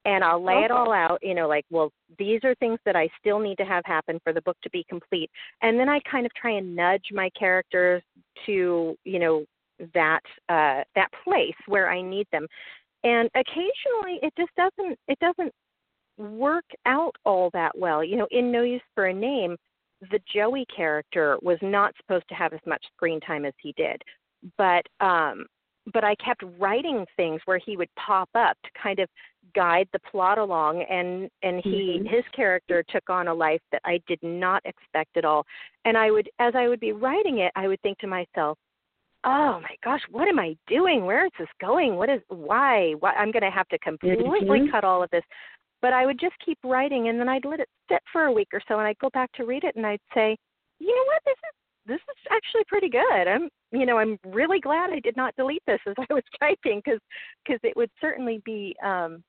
and 0.04 0.24
I'll 0.24 0.42
lay 0.42 0.64
it 0.64 0.70
all 0.70 0.92
out, 0.92 1.18
you 1.22 1.34
know, 1.34 1.46
like, 1.46 1.66
well, 1.70 1.92
these 2.18 2.40
are 2.42 2.54
things 2.54 2.78
that 2.86 2.96
I 2.96 3.08
still 3.20 3.38
need 3.38 3.58
to 3.58 3.64
have 3.64 3.84
happen 3.84 4.18
for 4.24 4.32
the 4.32 4.40
book 4.42 4.56
to 4.62 4.70
be 4.70 4.84
complete. 4.88 5.30
And 5.60 5.78
then 5.78 5.88
I 5.90 6.00
kind 6.10 6.24
of 6.24 6.32
try 6.34 6.52
and 6.52 6.74
nudge 6.74 7.04
my 7.12 7.28
characters 7.38 8.02
to, 8.46 8.96
you 9.04 9.18
know, 9.18 9.44
that 9.94 10.20
uh 10.50 10.84
that 10.94 11.08
place 11.24 11.54
where 11.66 11.90
I 11.90 12.02
need 12.02 12.26
them. 12.32 12.46
And 13.02 13.30
occasionally 13.34 14.20
it 14.22 14.32
just 14.36 14.50
doesn't 14.56 14.98
it 15.08 15.18
doesn't 15.20 15.52
work 16.18 16.66
out 16.86 17.14
all 17.24 17.50
that 17.54 17.76
well. 17.76 18.04
You 18.04 18.16
know, 18.16 18.28
in 18.30 18.52
No 18.52 18.62
Use 18.62 18.82
for 18.94 19.06
a 19.06 19.14
Name, 19.14 19.56
the 20.10 20.20
Joey 20.32 20.66
character 20.74 21.38
was 21.42 21.58
not 21.62 21.94
supposed 21.96 22.28
to 22.28 22.34
have 22.34 22.52
as 22.52 22.60
much 22.66 22.84
screen 22.96 23.20
time 23.20 23.44
as 23.44 23.54
he 23.60 23.72
did. 23.76 24.02
But 24.56 24.86
um 25.00 25.46
but 25.92 26.04
I 26.04 26.14
kept 26.16 26.42
writing 26.58 27.06
things 27.16 27.40
where 27.46 27.58
he 27.58 27.76
would 27.76 27.88
pop 27.96 28.28
up 28.34 28.56
to 28.64 28.70
kind 28.80 28.98
of 29.00 29.08
guide 29.54 29.88
the 29.92 29.98
plot 29.98 30.38
along 30.38 30.82
and 30.82 31.30
and 31.42 31.60
he 31.64 32.00
Mhm. 32.00 32.08
his 32.08 32.24
character 32.32 32.82
took 32.82 33.08
on 33.10 33.28
a 33.28 33.34
life 33.34 33.62
that 33.72 33.80
I 33.84 34.00
did 34.06 34.22
not 34.22 34.64
expect 34.64 35.16
at 35.16 35.24
all. 35.24 35.46
And 35.84 35.96
I 35.96 36.10
would 36.10 36.30
as 36.38 36.54
I 36.54 36.68
would 36.68 36.80
be 36.80 36.92
writing 36.92 37.38
it, 37.38 37.52
I 37.56 37.68
would 37.68 37.80
think 37.80 37.98
to 37.98 38.06
myself, 38.06 38.58
"Oh 39.24 39.60
my 39.60 39.76
gosh, 39.82 40.02
what 40.10 40.28
am 40.28 40.38
I 40.38 40.56
doing? 40.66 41.04
Where 41.04 41.24
is 41.26 41.32
this 41.38 41.48
going? 41.60 41.96
What 41.96 42.08
is 42.08 42.22
why? 42.28 42.92
Why 43.00 43.12
I'm 43.14 43.30
going 43.32 43.42
to 43.42 43.50
have 43.50 43.68
to 43.68 43.78
completely 43.78 44.60
Mhm. 44.60 44.70
cut 44.70 44.84
all 44.84 45.02
of 45.02 45.10
this." 45.10 45.24
But 45.82 45.92
I 45.92 46.04
would 46.06 46.20
just 46.20 46.34
keep 46.44 46.58
writing 46.64 47.08
and 47.08 47.18
then 47.18 47.28
I'd 47.28 47.44
let 47.44 47.60
it 47.60 47.68
sit 47.90 48.02
for 48.12 48.26
a 48.26 48.32
week 48.32 48.48
or 48.52 48.60
so 48.68 48.78
and 48.78 48.86
I'd 48.86 48.98
go 48.98 49.10
back 49.10 49.32
to 49.32 49.44
read 49.44 49.64
it 49.64 49.76
and 49.76 49.86
I'd 49.86 50.00
say, 50.14 50.36
"You 50.78 50.94
know 50.94 51.04
what? 51.06 51.22
This 51.24 51.38
is 51.38 51.54
this 51.86 52.00
is 52.00 52.26
actually 52.30 52.64
pretty 52.64 52.88
good. 52.88 53.28
I'm 53.28 53.48
you 53.72 53.86
know, 53.86 53.98
I'm 53.98 54.18
really 54.26 54.60
glad 54.60 54.90
I 54.90 55.00
did 55.00 55.16
not 55.16 55.34
delete 55.36 55.62
this 55.66 55.80
as 55.86 55.94
I 56.10 56.12
was 56.12 56.24
typing 56.38 56.82
cuz 56.82 57.00
cuz 57.46 57.58
it 57.62 57.76
would 57.76 57.90
certainly 58.00 58.42
be 58.44 58.76
um 58.82 59.22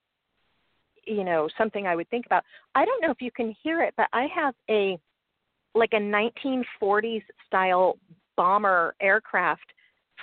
you 1.07 1.23
know, 1.23 1.49
something 1.57 1.87
I 1.87 1.95
would 1.95 2.07
think 2.09 2.27
about. 2.27 2.43
I 2.75 2.85
don't 2.85 3.01
know 3.01 3.09
if 3.09 3.21
you 3.21 3.31
can 3.31 3.55
hear 3.63 3.81
it, 3.81 3.93
but 3.97 4.07
I 4.13 4.27
have 4.27 4.53
a 4.69 4.99
like 5.73 5.93
a 5.93 5.97
1940s 5.97 7.23
style 7.47 7.97
bomber 8.35 8.93
aircraft 9.01 9.73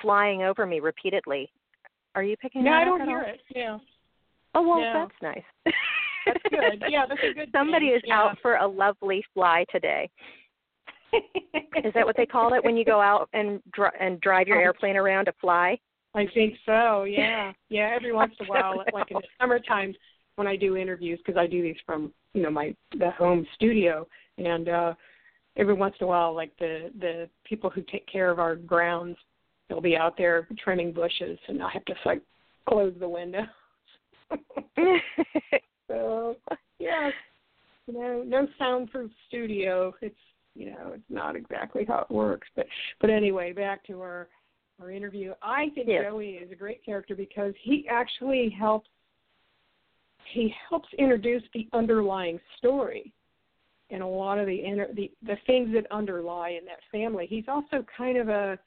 flying 0.02 0.42
over 0.42 0.66
me 0.66 0.80
repeatedly. 0.80 1.50
Are 2.14 2.22
you 2.22 2.36
picking 2.36 2.62
up? 2.62 2.64
No, 2.66 2.70
that 2.72 2.80
I 2.80 2.84
don't 2.84 3.08
hear 3.08 3.18
all? 3.18 3.24
it. 3.24 3.40
Yeah. 3.54 3.78
Oh 4.54 4.62
well, 4.62 4.80
No. 4.80 4.92
that's 4.92 5.22
nice. 5.22 5.74
That's 6.26 6.42
good. 6.50 6.84
Yeah, 6.88 7.04
that's 7.08 7.20
a 7.22 7.34
good 7.34 7.50
Somebody 7.52 7.88
thing. 7.88 7.96
is 7.96 8.02
Yeah. 8.06 8.18
out 8.22 8.38
for 8.42 8.56
a 8.56 8.66
lovely 8.66 9.24
fly 9.34 9.64
today. 9.70 10.08
Is 11.12 11.94
that 11.94 12.04
what 12.04 12.16
they 12.16 12.26
call 12.26 12.54
it 12.54 12.64
when 12.64 12.76
you 12.76 12.84
go 12.84 13.00
out 13.10 13.28
and 13.32 13.62
dr- 13.72 13.94
and 13.98 14.20
drive 14.20 14.46
your 14.48 14.60
airplane 14.60 14.96
around 14.96 15.26
to 15.26 15.32
fly? 15.40 15.78
I 16.14 16.26
think 16.34 16.54
so. 16.66 17.04
Yeah, 17.04 17.52
yeah. 17.68 17.90
Every 17.94 18.12
once 18.22 18.34
in 18.40 18.46
a 18.46 18.48
while, 18.48 18.84
like 18.92 19.10
in 19.10 19.16
the 19.16 19.22
summertime, 19.40 19.94
when 20.36 20.46
I 20.46 20.56
do 20.56 20.76
interviews, 20.76 21.18
because 21.24 21.38
I 21.38 21.46
do 21.46 21.62
these 21.62 21.76
from 21.86 22.12
you 22.34 22.42
know 22.42 22.50
my 22.50 22.74
the 22.98 23.10
home 23.12 23.46
studio, 23.54 24.06
and 24.36 24.68
uh 24.68 24.94
every 25.56 25.74
once 25.74 25.94
in 26.00 26.04
a 26.04 26.08
while, 26.08 26.34
like 26.34 26.56
the 26.58 26.90
the 27.00 27.28
people 27.44 27.70
who 27.70 27.82
take 27.82 28.06
care 28.06 28.30
of 28.30 28.38
our 28.38 28.54
grounds, 28.56 29.16
they'll 29.68 29.80
be 29.80 29.96
out 29.96 30.16
there 30.16 30.46
trimming 30.62 30.92
bushes, 30.92 31.38
and 31.48 31.62
I 31.62 31.70
have 31.70 31.84
to 31.86 31.94
like 32.04 32.22
close 32.68 32.94
the 32.98 33.08
window. 33.08 33.42
so 35.88 36.36
yeah, 36.78 37.10
you 37.86 37.94
know, 37.94 38.22
no 38.24 38.46
soundproof 38.58 39.10
studio. 39.28 39.94
It's 40.00 40.14
you 40.54 40.66
know, 40.66 40.92
it's 40.94 41.04
not 41.08 41.36
exactly 41.36 41.84
how 41.86 42.06
it 42.08 42.14
works. 42.14 42.48
But 42.54 42.66
but 43.00 43.10
anyway, 43.10 43.52
back 43.52 43.84
to 43.86 44.00
our 44.00 44.28
our 44.80 44.90
interview. 44.90 45.32
I 45.42 45.70
think 45.74 45.88
Yes. 45.88 46.04
Joey 46.08 46.30
is 46.30 46.52
a 46.52 46.54
great 46.54 46.84
character 46.84 47.14
because 47.14 47.54
he 47.62 47.86
actually 47.90 48.54
helps 48.56 48.88
he 50.32 50.54
helps 50.68 50.88
introduce 50.98 51.42
the 51.54 51.66
underlying 51.72 52.38
story 52.58 53.12
and 53.90 54.02
a 54.02 54.06
lot 54.06 54.38
of 54.38 54.46
the 54.46 54.56
inner 54.56 54.88
the 54.94 55.10
the 55.22 55.36
things 55.46 55.72
that 55.72 55.90
underlie 55.90 56.50
in 56.50 56.64
that 56.66 56.80
family. 56.92 57.26
He's 57.28 57.48
also 57.48 57.84
kind 57.96 58.18
of 58.18 58.28
a 58.28 58.58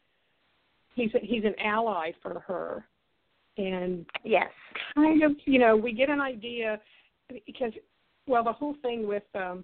he's 0.95 1.13
a, 1.13 1.19
he's 1.19 1.45
an 1.45 1.55
ally 1.59 2.11
for 2.21 2.39
her 2.47 2.85
and 3.57 4.05
yes. 4.23 4.49
kind 4.95 5.23
of 5.23 5.31
you 5.45 5.59
know 5.59 5.75
we 5.75 5.93
get 5.93 6.09
an 6.09 6.21
idea 6.21 6.79
because 7.45 7.71
well 8.27 8.43
the 8.43 8.53
whole 8.53 8.75
thing 8.81 9.07
with 9.07 9.23
um 9.35 9.63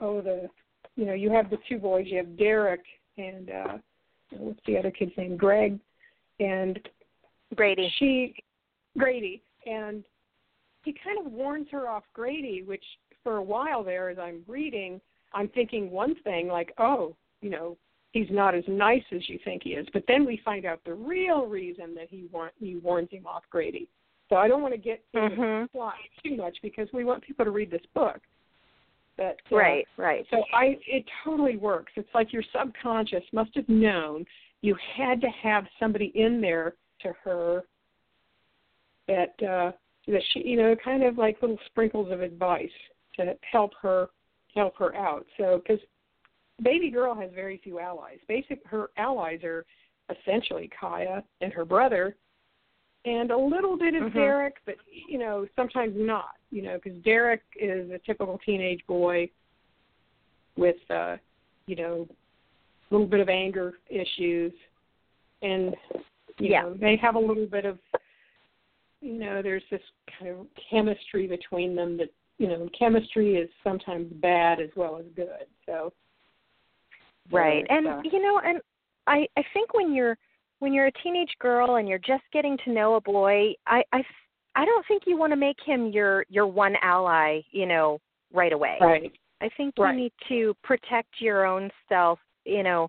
oh 0.00 0.20
the 0.20 0.48
you 0.96 1.06
know 1.06 1.14
you 1.14 1.30
have 1.30 1.50
the 1.50 1.58
two 1.68 1.78
boys 1.78 2.06
you 2.08 2.18
have 2.18 2.38
Derek 2.38 2.82
and 3.18 3.50
uh 3.50 3.78
what's 4.38 4.60
the 4.66 4.78
other 4.78 4.90
kid's 4.90 5.12
name? 5.16 5.36
Greg 5.36 5.78
and 6.38 6.78
Grady. 7.54 7.92
she 7.98 8.34
Grady. 8.96 9.42
And 9.66 10.04
he 10.84 10.94
kind 11.04 11.24
of 11.24 11.32
warns 11.32 11.66
her 11.70 11.88
off 11.88 12.04
Grady 12.14 12.62
which 12.62 12.84
for 13.22 13.36
a 13.36 13.42
while 13.42 13.84
there 13.84 14.08
as 14.08 14.18
I'm 14.18 14.42
reading 14.46 15.00
I'm 15.32 15.48
thinking 15.48 15.90
one 15.90 16.14
thing 16.22 16.48
like 16.48 16.72
oh 16.78 17.16
you 17.40 17.50
know 17.50 17.76
he's 18.12 18.30
not 18.30 18.54
as 18.54 18.64
nice 18.66 19.04
as 19.14 19.28
you 19.28 19.38
think 19.44 19.62
he 19.62 19.70
is. 19.70 19.86
But 19.92 20.02
then 20.08 20.26
we 20.26 20.40
find 20.44 20.64
out 20.64 20.80
the 20.84 20.94
real 20.94 21.46
reason 21.46 21.94
that 21.94 22.08
he 22.10 22.26
want 22.32 22.52
he 22.58 22.76
warns 22.76 23.10
him 23.10 23.26
off 23.26 23.44
Grady 23.50 23.88
so 24.30 24.36
I 24.36 24.48
don't 24.48 24.62
want 24.62 24.72
to 24.72 24.78
get 24.78 25.04
Mhm. 25.12 25.64
the 25.64 25.68
plot 25.72 25.94
too 26.24 26.36
much 26.36 26.56
because 26.62 26.90
we 26.94 27.04
want 27.04 27.22
people 27.22 27.44
to 27.44 27.50
read 27.50 27.70
this 27.70 27.84
book 27.94 28.20
but 29.20 29.36
uh, 29.52 29.56
Right, 29.56 29.88
right. 29.98 30.26
so 30.30 30.42
I 30.54 30.78
it 30.86 31.04
totally 31.22 31.58
works. 31.58 31.92
It's 31.96 32.08
like 32.14 32.32
your 32.32 32.42
subconscious 32.58 33.22
must 33.34 33.54
have 33.54 33.68
known 33.68 34.24
you 34.62 34.74
had 34.96 35.20
to 35.20 35.28
have 35.42 35.66
somebody 35.78 36.10
in 36.14 36.40
there 36.40 36.74
to 37.02 37.12
her 37.22 37.64
that 39.08 39.34
uh 39.42 39.72
that 40.06 40.22
she 40.32 40.40
you 40.48 40.56
know 40.56 40.74
kind 40.82 41.02
of 41.02 41.18
like 41.18 41.42
little 41.42 41.58
sprinkles 41.66 42.10
of 42.10 42.22
advice 42.22 42.70
to 43.16 43.36
help 43.42 43.72
her 43.82 44.08
help 44.54 44.74
her 44.78 44.94
out. 44.96 45.26
So 45.36 45.62
cuz 45.66 45.78
baby 46.62 46.90
girl 46.90 47.14
has 47.14 47.30
very 47.32 47.58
few 47.58 47.78
allies. 47.78 48.20
Basic 48.26 48.64
her 48.66 48.88
allies 48.96 49.44
are 49.44 49.66
essentially 50.08 50.70
Kaia 50.80 51.22
and 51.42 51.52
her 51.52 51.66
brother 51.66 52.16
and 53.04 53.30
a 53.30 53.36
little 53.36 53.76
bit 53.76 53.94
of 53.94 54.04
Mhm. 54.04 54.14
Derek, 54.14 54.56
but 54.66 54.76
you 55.08 55.18
know 55.18 55.46
sometimes 55.56 55.94
not. 55.96 56.36
You 56.50 56.62
know, 56.62 56.78
because 56.82 56.98
Derek 57.02 57.42
is 57.56 57.90
a 57.90 57.98
typical 57.98 58.38
teenage 58.38 58.84
boy 58.86 59.30
with 60.56 60.90
uh, 60.90 61.16
you 61.66 61.76
know 61.76 62.08
a 62.90 62.94
little 62.94 63.06
bit 63.06 63.20
of 63.20 63.28
anger 63.28 63.78
issues, 63.88 64.52
and 65.42 65.76
you 66.38 66.50
Yeah. 66.50 66.62
know 66.62 66.74
they 66.74 66.96
have 66.96 67.14
a 67.14 67.18
little 67.18 67.46
bit 67.46 67.64
of 67.64 67.78
you 69.00 69.14
know 69.14 69.42
there's 69.42 69.66
this 69.70 69.82
kind 70.18 70.30
of 70.30 70.46
chemistry 70.70 71.26
between 71.26 71.74
them 71.74 71.96
that 71.96 72.12
you 72.38 72.48
know 72.48 72.68
chemistry 72.78 73.36
is 73.36 73.48
sometimes 73.62 74.12
bad 74.14 74.60
as 74.60 74.70
well 74.76 74.98
as 74.98 75.06
good. 75.14 75.46
So 75.66 75.92
so 77.30 77.36
Right. 77.36 77.66
And 77.70 77.86
uh, 77.86 78.02
you 78.04 78.20
know, 78.20 78.40
and 78.44 78.60
I 79.06 79.26
I 79.36 79.44
think 79.54 79.72
when 79.72 79.94
you're 79.94 80.18
when 80.60 80.72
you're 80.72 80.86
a 80.86 80.92
teenage 81.02 81.32
girl 81.40 81.76
and 81.76 81.88
you're 81.88 81.98
just 81.98 82.22
getting 82.32 82.56
to 82.64 82.72
know 82.72 82.94
a 82.94 83.00
boy, 83.00 83.54
I 83.66 83.82
I 83.92 84.02
I 84.54 84.64
don't 84.64 84.86
think 84.86 85.02
you 85.06 85.16
want 85.18 85.32
to 85.32 85.36
make 85.36 85.56
him 85.64 85.88
your 85.88 86.24
your 86.28 86.46
one 86.46 86.76
ally, 86.82 87.40
you 87.50 87.66
know, 87.66 87.98
right 88.32 88.52
away. 88.52 88.78
right. 88.80 89.12
I 89.42 89.48
think 89.56 89.74
Right. 89.78 89.92
you 89.94 90.02
need 90.02 90.12
to 90.28 90.54
protect 90.62 91.08
your 91.18 91.46
own 91.46 91.70
self, 91.88 92.18
you 92.44 92.62
know, 92.62 92.88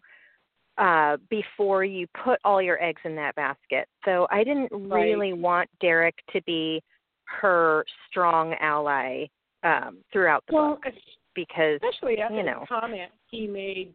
uh 0.78 1.18
before 1.30 1.84
you 1.84 2.08
put 2.24 2.40
all 2.44 2.62
your 2.62 2.82
eggs 2.84 3.02
in 3.06 3.16
that 3.16 3.36
basket. 3.36 3.88
So 4.06 4.28
I 4.30 4.44
didn't 4.44 4.70
Right. 4.72 5.06
really 5.06 5.34
want 5.34 5.70
Derek 5.80 6.16
to 6.34 6.42
be 6.44 6.82
her 7.26 7.86
strong 8.10 8.54
ally 8.56 9.28
um 9.64 10.04
throughout 10.12 10.44
the 10.48 10.56
Well, 10.56 10.76
book 10.84 10.94
because 11.36 11.80
especially 11.82 12.20
after 12.20 12.36
you 12.36 12.44
the 12.44 12.66
comment 12.68 13.12
he 13.30 13.48
made 13.48 13.94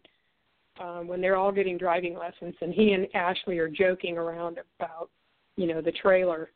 um, 0.80 1.06
when 1.08 1.20
they're 1.20 1.36
all 1.36 1.52
getting 1.52 1.78
driving 1.78 2.16
lessons, 2.16 2.54
and 2.60 2.72
he 2.72 2.92
and 2.92 3.06
Ashley 3.14 3.58
are 3.58 3.68
joking 3.68 4.16
around 4.18 4.58
about, 4.78 5.10
you 5.56 5.66
know, 5.66 5.80
the 5.80 5.92
trailer, 5.92 6.50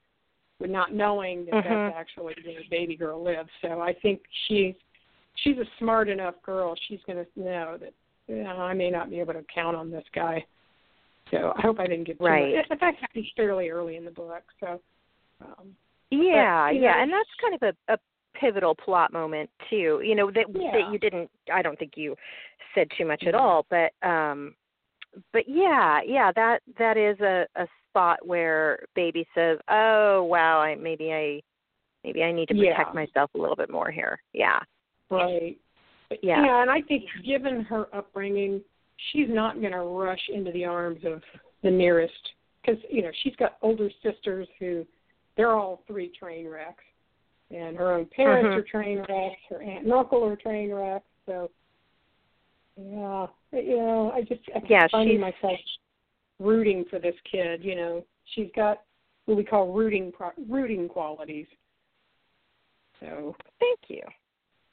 with 0.59 0.71
not 0.71 0.93
knowing 0.95 1.47
that 1.47 1.65
that's 1.65 1.97
actually 1.97 2.25
where 2.25 2.35
the 2.45 2.57
baby 2.71 2.97
girl 2.97 3.23
lives. 3.23 3.49
So 3.63 3.81
I 3.81 3.95
think 4.03 4.21
she's 4.47 4.75
she's 5.43 5.57
a 5.59 5.65
smart 5.79 6.09
enough 6.09 6.35
girl. 6.45 6.75
She's 6.89 7.01
going 7.07 7.25
to 7.25 7.41
know 7.41 7.79
that 7.81 7.95
you 8.29 8.43
know, 8.45 8.51
I 8.51 8.75
may 8.75 8.91
not 8.91 9.11
be 9.11 9.21
able 9.21 9.33
to 9.33 9.45
count 9.53 9.77
on 9.77 9.91
this 9.91 10.05
guy. 10.15 10.45
So 11.31 11.53
I 11.57 11.61
hope 11.63 11.81
I 11.81 11.87
didn't 11.87 12.05
get 12.05 12.19
too 12.19 12.25
Right. 12.25 12.57
much. 12.57 12.67
In 12.71 12.79
fact, 12.79 13.01
happens 13.01 13.27
fairly 13.37 13.71
early 13.71 13.97
in 13.97 14.05
the 14.05 14.11
book. 14.11 14.43
So 14.61 14.81
um, 15.41 15.75
Yeah, 16.11 16.71
you 16.71 16.83
yeah, 16.83 16.93
know- 16.97 17.03
and 17.03 17.13
that's 17.13 17.31
kind 17.41 17.55
of 17.55 17.63
a, 17.63 17.93
a 17.95 17.99
pivotal 18.35 18.75
plot 18.75 19.13
moment 19.13 19.51
too. 19.69 20.01
You 20.05 20.15
know 20.15 20.31
that 20.31 20.47
yeah. 20.53 20.71
that 20.73 20.93
you 20.93 20.99
didn't. 20.99 21.31
I 21.53 21.63
don't 21.63 21.79
think 21.79 21.93
you 21.97 22.17
said 22.75 22.89
too 22.97 23.05
much 23.05 23.25
at 23.25 23.35
Mhm. 23.35 23.41
all, 23.41 23.67
but 23.71 23.93
um, 24.07 24.55
but 25.33 25.49
yeah, 25.49 26.01
yeah, 26.03 26.33
that 26.33 26.63
that 26.79 26.97
is 26.97 27.19
a 27.21 27.47
a 27.57 27.67
spot 27.89 28.25
where 28.25 28.85
baby 28.95 29.27
says, 29.35 29.59
"Oh 29.69 30.25
wow, 30.25 30.61
I 30.61 30.75
maybe 30.75 31.13
I 31.13 31.41
maybe 32.05 32.23
I 32.23 32.33
need 32.33 32.49
to 32.49 32.55
protect 32.55 32.91
Yeah. 32.91 32.95
myself 32.95 33.31
a 33.35 33.39
little 33.39 33.57
bit 33.57 33.71
more 33.71 33.91
here." 33.91 34.23
Yeah, 34.33 34.61
Right. 35.11 35.59
But, 36.09 36.23
Yeah. 36.25 36.45
Yeah, 36.45 36.63
and 36.63 36.71
I 36.71 36.81
think 36.83 37.05
given 37.25 37.63
her 37.65 37.87
upbringing, 37.95 38.65
she's 39.13 39.29
not 39.29 39.61
going 39.61 39.73
to 39.73 39.81
rush 39.83 40.29
into 40.29 40.51
the 40.53 40.65
arms 40.65 41.05
of 41.05 41.23
the 41.63 41.71
nearest 41.71 42.33
because 42.61 42.83
you 42.91 43.03
know 43.03 43.11
she's 43.23 43.37
got 43.37 43.59
older 43.63 43.91
sisters 44.03 44.49
who 44.59 44.87
they're 45.37 45.55
all 45.55 45.83
three 45.87 46.09
train 46.09 46.49
wrecks, 46.49 46.85
and 47.51 47.77
her 47.77 47.93
own 47.93 48.07
parents 48.07 48.55
Mhm. 48.55 48.59
are 48.59 48.63
train 48.63 48.99
wrecks. 49.09 49.41
Her 49.49 49.63
aunt 49.63 49.85
and 49.85 49.93
uncle 49.93 50.25
are 50.25 50.37
train 50.37 50.73
wrecks. 50.73 51.07
So 51.27 51.51
yeah, 52.77 53.27
you 53.53 53.77
know, 53.77 54.13
I 54.13 54.23
just 54.23 54.49
I 54.55 54.63
Yeah, 54.69 54.87
finding 54.89 55.21
myself 55.21 55.59
rooting 56.39 56.85
for 56.87 56.99
this 56.99 57.19
kid. 57.23 57.65
You 57.65 57.77
know, 57.77 58.07
she's 58.25 58.51
got 58.53 58.85
what 59.27 59.37
we 59.37 59.45
call 59.45 59.73
rooting 59.73 60.13
pro- 60.13 60.33
rooting 60.49 60.89
qualities. 60.89 61.47
So 63.01 63.35
thank 63.59 63.81
you, 63.89 64.03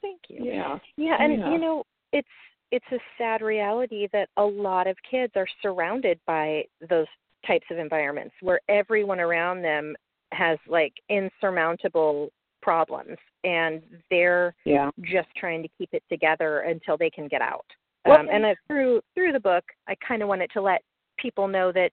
thank 0.02 0.20
you. 0.28 0.44
yeah, 0.44 0.78
Yeah, 0.96 1.16
and 1.20 1.38
Yeah. 1.38 1.50
you 1.50 1.58
know, 1.58 1.84
it's 2.12 2.28
it's 2.70 2.92
a 2.92 2.98
sad 3.16 3.40
reality 3.40 4.06
that 4.08 4.28
a 4.36 4.44
lot 4.44 4.86
of 4.86 4.96
kids 5.02 5.34
are 5.36 5.46
surrounded 5.62 6.20
by 6.26 6.66
those 6.80 7.06
types 7.46 7.66
of 7.70 7.78
environments 7.78 8.34
where 8.42 8.60
everyone 8.68 9.20
around 9.20 9.62
them 9.62 9.96
has 10.32 10.58
like 10.66 10.92
insurmountable 11.08 12.30
problems 12.68 13.16
and 13.44 13.80
they're 14.10 14.54
yeah. 14.66 14.90
just 15.00 15.28
trying 15.42 15.62
to 15.62 15.70
keep 15.78 15.88
it 15.92 16.02
together 16.10 16.50
until 16.72 16.98
they 16.98 17.08
can 17.08 17.26
get 17.26 17.40
out. 17.40 17.64
Well, 18.04 18.20
Um, 18.20 18.28
and 18.30 18.44
uh, 18.44 18.54
through 18.66 19.00
through 19.14 19.32
the 19.32 19.40
book, 19.40 19.64
I 19.86 19.94
kind 20.06 20.20
of 20.22 20.28
wanted 20.28 20.50
to 20.56 20.60
let 20.60 20.80
people 21.16 21.48
know 21.48 21.72
that 21.72 21.92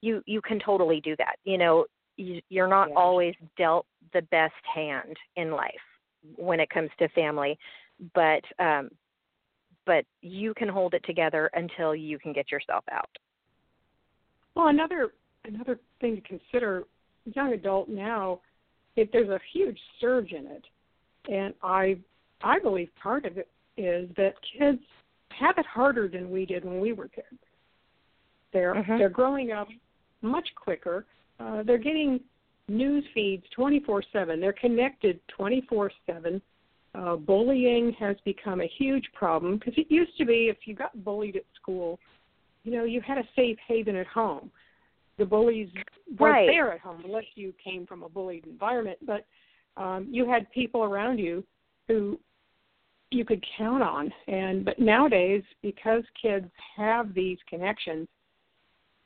you 0.00 0.22
you 0.26 0.40
can 0.40 0.60
totally 0.60 1.00
do 1.00 1.16
that. 1.16 1.36
You 1.44 1.58
know, 1.58 1.86
you, 2.16 2.40
you're 2.54 2.68
not 2.78 2.88
Yeah. 2.90 3.02
always 3.04 3.34
dealt 3.56 3.86
the 4.12 4.22
best 4.38 4.64
hand 4.72 5.16
in 5.34 5.50
life 5.50 5.86
when 6.36 6.60
it 6.60 6.70
comes 6.70 6.90
to 7.00 7.08
family, 7.08 7.58
but 8.14 8.44
um, 8.60 8.90
but 9.86 10.04
you 10.20 10.54
can 10.54 10.68
hold 10.68 10.94
it 10.94 11.04
together 11.04 11.50
until 11.54 11.96
you 11.96 12.16
can 12.22 12.32
get 12.32 12.46
yourself 12.54 12.84
out. 12.92 13.12
Well, 14.54 14.68
another 14.68 15.14
another 15.44 15.80
thing 16.00 16.14
to 16.14 16.22
consider, 16.22 16.84
young 17.24 17.52
adult 17.54 17.88
now, 17.88 18.40
if 18.96 19.10
there's 19.12 19.28
a 19.28 19.40
huge 19.52 19.78
surge 20.00 20.32
in 20.32 20.46
it, 20.46 20.64
and 21.30 21.54
I 21.62 21.98
I 22.42 22.58
believe 22.58 22.90
part 23.00 23.24
of 23.24 23.38
it 23.38 23.48
is 23.76 24.08
that 24.16 24.34
kids 24.58 24.82
have 25.30 25.56
it 25.58 25.66
harder 25.66 26.08
than 26.08 26.30
we 26.30 26.44
did 26.44 26.64
when 26.64 26.80
we 26.80 26.92
were 26.92 27.08
kids. 27.08 27.40
They're 28.52 28.74
Mhm. 28.74 28.98
they're 28.98 29.08
growing 29.08 29.52
up 29.52 29.68
much 30.20 30.54
quicker. 30.54 31.06
Uh, 31.40 31.62
they're 31.62 31.78
getting 31.78 32.20
news 32.68 33.04
feeds 33.14 33.48
24/7. 33.50 34.40
They're 34.40 34.52
connected 34.52 35.20
24/7. 35.28 36.40
Uh, 36.94 37.16
bullying 37.16 37.92
has 37.94 38.20
become 38.20 38.60
a 38.60 38.66
huge 38.66 39.10
problem 39.14 39.56
because 39.56 39.76
it 39.78 39.90
used 39.90 40.16
to 40.18 40.26
be 40.26 40.48
if 40.48 40.66
you 40.66 40.74
got 40.74 41.04
bullied 41.04 41.36
at 41.36 41.44
school, 41.54 41.98
you 42.64 42.72
know, 42.72 42.84
you 42.84 43.00
had 43.00 43.18
a 43.18 43.26
safe 43.34 43.58
haven 43.66 43.96
at 43.96 44.06
home. 44.06 44.50
The 45.18 45.26
bullies 45.26 45.68
weren't 46.18 46.32
Right. 46.32 46.46
there 46.46 46.72
at 46.72 46.80
home 46.80 47.02
unless 47.04 47.24
you 47.34 47.52
came 47.62 47.86
from 47.86 48.02
a 48.02 48.08
bullied 48.08 48.46
environment, 48.46 48.98
but 49.02 49.26
um, 49.76 50.06
you 50.10 50.26
had 50.28 50.50
people 50.52 50.84
around 50.84 51.18
you 51.18 51.44
who 51.88 52.18
you 53.10 53.24
could 53.24 53.44
count 53.58 53.82
on. 53.82 54.12
And 54.26 54.64
but 54.64 54.78
nowadays, 54.78 55.42
because 55.62 56.02
kids 56.20 56.50
have 56.76 57.12
these 57.14 57.38
connections, 57.48 58.08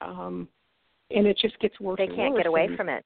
um, 0.01 0.49
and 1.11 1.27
it 1.27 1.37
just 1.39 1.59
gets 1.61 1.79
worse. 1.81 1.99
They 1.99 2.07
can't 2.07 2.33
worse. 2.35 2.41
get 2.41 2.47
away 2.47 2.67
and- 2.67 2.77
from 2.77 2.89
it. 2.89 3.05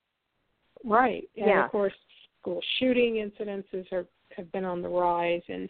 Right. 0.84 1.28
And 1.36 1.46
Yeah. 1.46 1.64
of 1.66 1.70
course, 1.70 1.94
school 2.40 2.62
shooting 2.78 3.14
incidences 3.16 3.90
are 3.92 4.06
have 4.36 4.50
been 4.52 4.64
on 4.64 4.80
the 4.82 4.88
rise, 4.88 5.42
and 5.48 5.68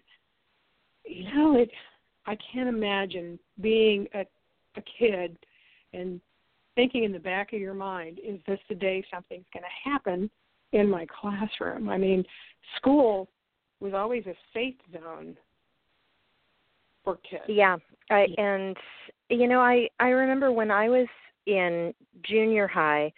you 1.04 1.24
know, 1.34 1.56
it. 1.56 1.70
I 2.26 2.36
can't 2.36 2.68
imagine 2.68 3.38
being 3.60 4.08
a 4.14 4.26
a 4.76 4.82
kid 4.82 5.36
and 5.92 6.20
thinking 6.80 7.04
in 7.04 7.12
the 7.12 7.18
back 7.18 7.52
of 7.52 7.60
your 7.60 7.74
mind, 7.74 8.18
is 8.26 8.40
this 8.46 8.58
the 8.70 8.74
day 8.74 9.04
something's 9.12 9.44
going 9.52 9.64
to 9.64 9.90
happen 9.90 10.30
in 10.72 10.88
my 10.88 11.06
classroom? 11.20 11.90
I 11.90 11.98
mean, 11.98 12.24
school 12.76 13.28
was 13.80 13.92
always 13.92 14.24
a 14.26 14.34
safe 14.54 14.76
zone 14.90 15.36
for 17.04 17.18
kids. 17.28 17.42
Yeah, 17.48 17.76
I 18.10 18.26
and 18.38 18.74
you 19.28 19.46
know 19.46 19.60
I 19.60 19.88
I 19.98 20.08
remember 20.08 20.52
when 20.52 20.70
I 20.70 20.88
was 20.88 21.06
in 21.46 21.92
junior 22.22 22.66
high, 22.66 23.12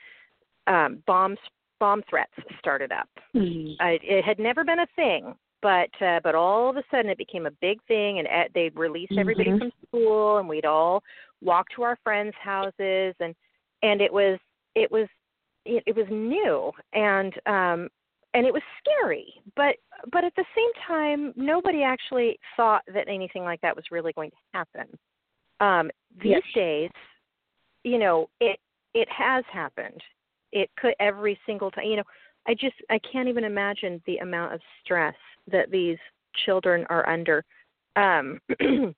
um, 0.67 1.01
bombs 1.07 1.39
bomb 1.79 2.03
threats 2.11 2.33
started 2.59 2.91
up. 2.91 3.09
Mm. 3.35 3.75
I, 3.79 3.99
it 4.03 4.25
had 4.25 4.41
never 4.41 4.65
been 4.65 4.81
a 4.81 4.87
thing, 4.97 5.35
but 5.61 5.91
uh, 6.05 6.19
but 6.25 6.35
all 6.35 6.69
of 6.69 6.77
a 6.77 6.83
sudden 6.91 7.13
it 7.13 7.19
became 7.19 7.47
a 7.47 7.53
big 7.61 7.81
thing, 7.87 8.19
and 8.19 8.27
uh, 8.27 8.49
they 8.55 8.71
released 8.75 9.15
everybody 9.17 9.51
Mhm. 9.51 9.59
from 9.59 9.73
school, 9.87 10.39
and 10.39 10.49
we'd 10.49 10.65
all 10.65 11.05
walk 11.41 11.67
to 11.77 11.83
our 11.83 11.97
friends' 12.03 12.35
houses, 12.43 13.15
and 13.21 13.35
and 13.83 14.01
it 14.01 14.13
was 14.13 14.39
it 14.75 14.91
was 14.91 15.09
it, 15.65 15.83
it 15.87 15.97
was 15.97 16.07
new, 16.11 16.73
and 16.93 17.35
um 17.47 17.89
and 18.35 18.47
it 18.47 18.53
was 18.53 18.63
scary, 18.79 19.35
but 19.57 19.77
but 20.11 20.25
at 20.25 20.35
the 20.37 20.45
same 20.57 20.71
time, 20.87 21.33
nobody 21.37 21.83
actually 21.83 22.39
thought 22.57 22.83
that 22.93 23.09
anything 23.09 23.45
like 23.45 23.61
that 23.61 23.77
was 23.77 23.85
really 23.91 24.13
going 24.13 24.31
to 24.31 24.37
happen. 24.55 24.87
Um, 25.61 25.91
these 26.17 26.31
Yes. 26.33 26.43
days, 26.55 26.91
you 27.85 27.99
know, 27.99 28.29
it 28.41 28.59
it 28.95 29.09
has 29.11 29.45
happened. 29.53 30.01
It 30.53 30.71
could 30.79 30.95
every 31.01 31.39
single 31.47 31.71
time. 31.71 31.85
You 31.85 31.97
know, 31.97 32.05
I 32.47 32.55
just 32.55 32.75
I 32.91 32.99
can't 33.11 33.29
even 33.29 33.45
imagine 33.45 34.03
the 34.07 34.19
amount 34.19 34.55
of 34.55 34.61
stress 34.83 35.15
that 35.51 35.71
these 35.71 35.99
children 36.45 36.87
are 36.89 37.09
under. 37.09 37.45
Um, 37.97 38.41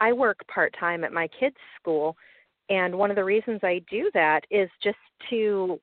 I 0.00 0.12
work 0.12 0.38
part 0.52 0.74
time 0.78 1.04
at 1.04 1.12
my 1.12 1.28
kids' 1.38 1.56
school, 1.80 2.16
and 2.72 2.94
one 2.96 3.10
of 3.10 3.16
the 3.16 3.24
reasons 3.24 3.60
I 3.62 3.82
do 3.90 4.10
that 4.14 4.40
is 4.50 4.70
just 4.82 4.96
to 5.30 5.78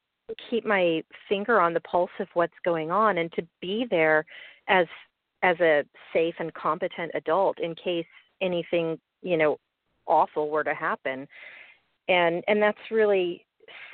keep 0.49 0.65
my 0.65 1.03
finger 1.27 1.61
on 1.61 1.73
the 1.73 1.79
pulse 1.81 2.09
of 2.19 2.27
what's 2.33 2.59
going 2.65 2.89
on 2.91 3.19
and 3.19 3.31
to 3.33 3.43
be 3.61 3.85
there 3.89 4.25
as 4.67 4.87
as 5.43 5.57
a 5.61 5.83
safe 6.13 6.35
and 6.39 6.53
competent 6.53 7.11
adult 7.13 7.59
in 7.59 7.73
case 7.75 8.05
anything 8.41 8.99
you 9.21 9.37
know 9.37 9.57
awful 10.07 10.49
were 10.49 10.63
to 10.63 10.73
happen. 10.73 11.27
And 12.07 12.43
and 12.47 12.59
that's 12.61 12.91
really 12.91 13.45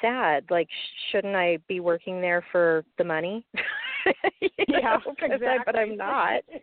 sad. 0.01 0.45
Like 0.49 0.69
shouldn't 1.11 1.35
i 1.35 1.57
be 1.67 1.79
working 1.81 2.21
there 2.21 2.43
for 2.51 2.83
the 2.97 3.03
money? 3.03 3.45
Yeah, 4.67 4.97
know, 5.03 5.15
'cause 5.19 5.41
I- 5.43 5.63
but 5.65 5.75
i'm 5.75 5.97
not. 5.97 6.41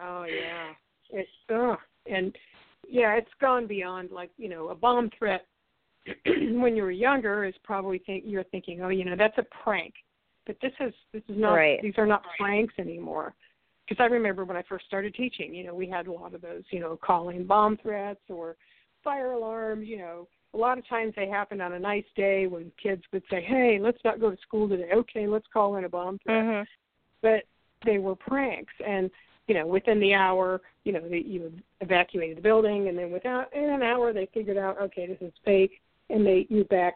Oh 0.00 0.24
yeah, 0.24 0.72
it's 1.10 1.30
uh, 1.50 1.76
and 2.06 2.34
yeah, 2.88 3.14
it's 3.14 3.30
gone 3.40 3.66
beyond 3.66 4.10
like 4.10 4.30
you 4.36 4.48
know 4.48 4.68
a 4.68 4.74
bomb 4.74 5.10
threat. 5.18 5.46
when 6.26 6.76
you 6.76 6.82
were 6.84 6.92
younger, 6.92 7.44
is 7.44 7.54
probably 7.64 7.98
think 7.98 8.22
you're 8.26 8.44
thinking, 8.44 8.80
oh, 8.80 8.90
you 8.90 9.04
know, 9.04 9.16
that's 9.16 9.38
a 9.38 9.46
prank. 9.64 9.92
But 10.46 10.56
this 10.62 10.72
is 10.78 10.94
this 11.12 11.22
is 11.28 11.36
not. 11.36 11.54
Right. 11.54 11.82
These 11.82 11.94
are 11.98 12.06
not 12.06 12.22
pranks 12.38 12.74
anymore. 12.78 13.34
Because 13.88 14.02
I 14.02 14.06
remember 14.06 14.44
when 14.44 14.56
I 14.56 14.62
first 14.68 14.86
started 14.86 15.14
teaching, 15.14 15.54
you 15.54 15.64
know, 15.64 15.74
we 15.74 15.88
had 15.88 16.06
a 16.08 16.12
lot 16.12 16.34
of 16.34 16.42
those, 16.42 16.62
you 16.70 16.80
know, 16.80 16.98
calling 17.00 17.44
bomb 17.44 17.76
threats 17.76 18.20
or 18.28 18.56
fire 19.02 19.32
alarms. 19.32 19.86
You 19.88 19.98
know, 19.98 20.28
a 20.54 20.56
lot 20.56 20.78
of 20.78 20.88
times 20.88 21.12
they 21.16 21.28
happened 21.28 21.62
on 21.62 21.72
a 21.72 21.78
nice 21.78 22.04
day 22.16 22.46
when 22.46 22.70
kids 22.80 23.02
would 23.12 23.24
say, 23.30 23.42
"Hey, 23.42 23.78
let's 23.80 24.02
not 24.04 24.20
go 24.20 24.30
to 24.30 24.36
school 24.42 24.68
today. 24.68 24.90
Okay, 24.92 25.26
let's 25.26 25.46
call 25.52 25.76
in 25.76 25.84
a 25.84 25.88
bomb 25.88 26.18
threat." 26.20 26.44
mhm 26.44 26.66
but 27.22 27.42
they 27.84 27.98
were 27.98 28.16
pranks 28.16 28.72
and 28.86 29.10
you 29.46 29.54
know 29.54 29.66
within 29.66 30.00
the 30.00 30.12
hour 30.12 30.60
you 30.84 30.92
know 30.92 31.08
they, 31.08 31.18
you 31.18 31.52
evacuated 31.80 32.36
the 32.36 32.42
building 32.42 32.88
and 32.88 32.98
then 32.98 33.10
without 33.10 33.52
in 33.54 33.64
an 33.64 33.82
hour 33.82 34.12
they 34.12 34.28
figured 34.34 34.58
out 34.58 34.80
okay 34.80 35.06
this 35.06 35.18
is 35.20 35.32
fake 35.44 35.80
and 36.10 36.26
they 36.26 36.46
you're 36.48 36.64
back 36.64 36.94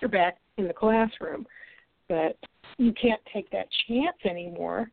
you're 0.00 0.10
back 0.10 0.38
in 0.56 0.66
the 0.66 0.74
classroom. 0.74 1.46
But 2.08 2.36
you 2.78 2.92
can't 3.00 3.20
take 3.32 3.50
that 3.50 3.68
chance 3.86 4.16
anymore 4.24 4.90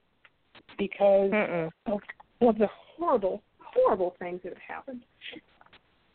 because 0.78 1.32
Mm-mm. 1.32 1.70
of, 1.86 2.00
of 2.42 2.58
the 2.58 2.68
horrible 2.98 3.42
horrible 3.60 4.16
things 4.20 4.40
that 4.44 4.54
have 4.54 4.76
happened. 4.76 5.02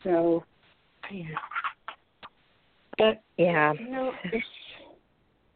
So 0.03 0.43
yeah. 1.11 1.25
But 2.97 3.21
yeah. 3.37 3.73
you 3.73 3.89
know, 3.89 4.11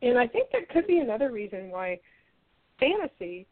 and 0.01 0.17
I 0.17 0.28
think 0.28 0.49
that 0.51 0.69
could 0.69 0.88
be 0.88 0.99
another 0.99 1.32
reason 1.32 1.69
why 1.69 1.99
fantasy 2.80 3.45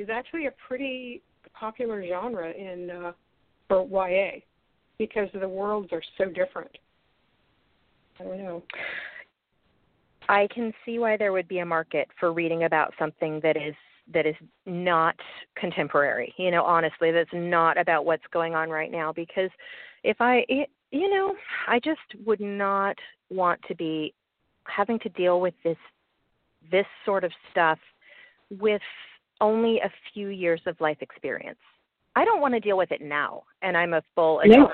is 0.00 0.08
actually 0.10 0.46
a 0.46 0.52
pretty 0.66 1.22
popular 1.52 2.02
genre 2.06 2.50
in 2.50 2.90
uh, 2.90 3.12
for 3.68 3.86
YA 3.86 4.40
because 4.98 5.28
the 5.38 5.48
worlds 5.48 5.90
are 5.92 6.02
so 6.16 6.24
different. 6.26 6.70
I 8.18 8.24
don't 8.24 8.38
know. 8.38 8.62
I 10.28 10.48
can 10.54 10.72
see 10.84 10.98
why 10.98 11.16
there 11.16 11.32
would 11.32 11.48
be 11.48 11.58
a 11.58 11.66
market 11.66 12.08
for 12.18 12.32
reading 12.32 12.64
about 12.64 12.94
something 12.98 13.40
that 13.42 13.56
is 13.56 13.74
that 14.12 14.26
is 14.26 14.34
not 14.64 15.14
contemporary. 15.56 16.34
You 16.36 16.50
know, 16.50 16.64
honestly, 16.64 17.12
that's 17.12 17.30
not 17.32 17.78
about 17.78 18.04
what's 18.04 18.24
going 18.32 18.54
on 18.54 18.70
right 18.70 18.90
now 18.90 19.12
because 19.12 19.50
if 20.02 20.16
I 20.20 20.44
you 20.90 21.10
know, 21.10 21.34
I 21.68 21.78
just 21.78 22.00
would 22.24 22.40
not 22.40 22.96
want 23.28 23.60
to 23.68 23.74
be 23.74 24.14
having 24.64 24.98
to 25.00 25.08
deal 25.10 25.40
with 25.40 25.54
this 25.62 25.76
this 26.70 26.86
sort 27.04 27.24
of 27.24 27.32
stuff 27.50 27.78
with 28.50 28.82
only 29.40 29.78
a 29.80 29.90
few 30.12 30.28
years 30.28 30.60
of 30.66 30.80
life 30.80 30.98
experience. 31.00 31.58
I 32.16 32.24
don't 32.24 32.40
want 32.40 32.54
to 32.54 32.60
deal 32.60 32.76
with 32.76 32.90
it 32.92 33.00
now 33.00 33.44
and 33.62 33.76
I'm 33.76 33.94
a 33.94 34.02
full 34.14 34.40
adult. 34.40 34.72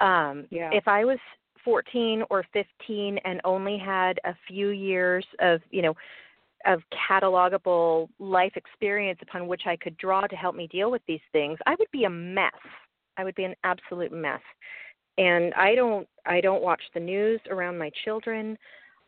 Yeah. 0.00 0.28
Um 0.28 0.46
yeah. 0.50 0.70
if 0.72 0.86
I 0.86 1.04
was 1.04 1.18
14 1.64 2.22
or 2.30 2.44
15 2.52 3.18
and 3.24 3.40
only 3.44 3.78
had 3.78 4.18
a 4.24 4.34
few 4.46 4.70
years 4.70 5.26
of, 5.40 5.60
you 5.70 5.82
know, 5.82 5.94
of 6.66 6.80
catalogable 7.10 8.08
life 8.18 8.52
experience 8.56 9.18
upon 9.22 9.46
which 9.46 9.62
I 9.66 9.76
could 9.76 9.96
draw 9.96 10.26
to 10.26 10.36
help 10.36 10.56
me 10.56 10.66
deal 10.68 10.90
with 10.90 11.02
these 11.06 11.20
things, 11.32 11.58
I 11.66 11.74
would 11.78 11.90
be 11.92 12.04
a 12.04 12.10
mess. 12.10 12.52
I 13.16 13.24
would 13.24 13.34
be 13.34 13.44
an 13.44 13.54
absolute 13.64 14.12
mess. 14.12 14.40
And 15.18 15.52
I 15.54 15.74
don't 15.74 16.08
I 16.26 16.40
don't 16.40 16.62
watch 16.62 16.82
the 16.94 17.00
news 17.00 17.40
around 17.50 17.78
my 17.78 17.90
children. 18.04 18.56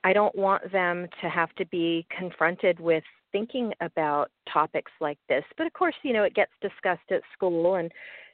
I 0.02 0.12
don't 0.12 0.34
want 0.34 0.72
them 0.72 1.08
to 1.20 1.28
have 1.28 1.54
to 1.56 1.66
be 1.66 2.06
confronted 2.16 2.80
with 2.80 3.04
thinking 3.32 3.72
about 3.80 4.30
topics 4.52 4.92
like 5.00 5.18
this. 5.28 5.44
But 5.56 5.66
of 5.66 5.72
course, 5.72 5.94
you 6.02 6.12
know, 6.12 6.24
it 6.24 6.34
gets 6.34 6.52
discussed 6.60 7.10
at 7.10 7.22
school 7.32 7.76
and 7.76 7.90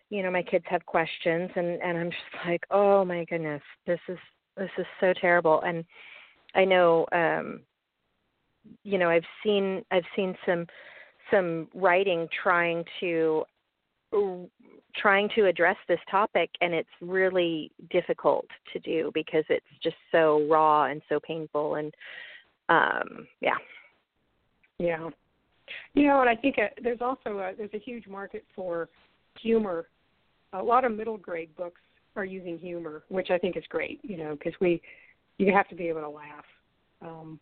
you 0.09 0.23
know, 0.23 0.31
my 0.31 0.43
kids 0.43 0.65
have 0.69 0.87
questions 0.87 1.51
and 1.57 1.81
and 1.83 1.99
I'm 1.99 2.11
just 2.11 2.23
like, 2.47 2.65
"Oh 2.71 3.05
my 3.05 3.25
goodness, 3.25 3.63
this 3.87 4.01
is 4.09 4.19
this 4.57 4.71
is 4.79 4.87
so 5.01 5.13
terrible." 5.21 5.63
And 5.63 5.85
I 6.55 6.65
know 6.65 7.07
um 7.13 7.61
you 8.83 8.99
know, 8.99 9.09
I've 9.09 9.25
seen 9.45 9.85
I've 9.91 10.05
seen 10.15 10.37
some 10.47 10.67
some 11.31 11.69
writing 11.75 12.29
trying 12.43 12.85
to 13.01 13.45
trying 14.97 15.29
to 15.35 15.47
address 15.47 15.77
this 15.89 15.99
topic 16.11 16.51
and 16.61 16.73
it's 16.73 16.89
really 17.01 17.71
difficult 17.91 18.47
to 18.73 18.79
do 18.79 19.11
because 19.13 19.45
it's 19.49 19.67
just 19.83 19.97
so 20.13 20.47
raw 20.49 20.85
and 20.85 21.03
so 21.09 21.19
painful 21.21 21.75
and 21.75 21.93
um 22.69 23.27
yeah 23.41 23.57
yeah 24.79 25.09
you 25.95 26.07
know 26.07 26.21
and 26.21 26.29
i 26.29 26.37
think 26.37 26.57
uh, 26.59 26.69
there's 26.83 27.01
also 27.01 27.39
a, 27.39 27.53
there's 27.57 27.75
a 27.75 27.79
huge 27.79 28.07
market 28.07 28.45
for 28.55 28.89
humor 29.41 29.89
a 30.53 30.63
lot 30.63 30.85
of 30.85 30.93
middle 30.93 31.17
grade 31.17 31.55
books 31.57 31.81
are 32.15 32.25
using 32.25 32.59
humor 32.59 33.03
which 33.09 33.31
i 33.31 33.39
think 33.39 33.57
is 33.57 33.65
great 33.69 34.01
you 34.03 34.17
know 34.17 34.37
because 34.37 34.55
we 34.61 34.81
you 35.39 35.53
have 35.53 35.69
to 35.69 35.75
be 35.75 35.89
able 35.89 36.01
to 36.01 36.09
laugh 36.09 36.45
um 37.03 37.39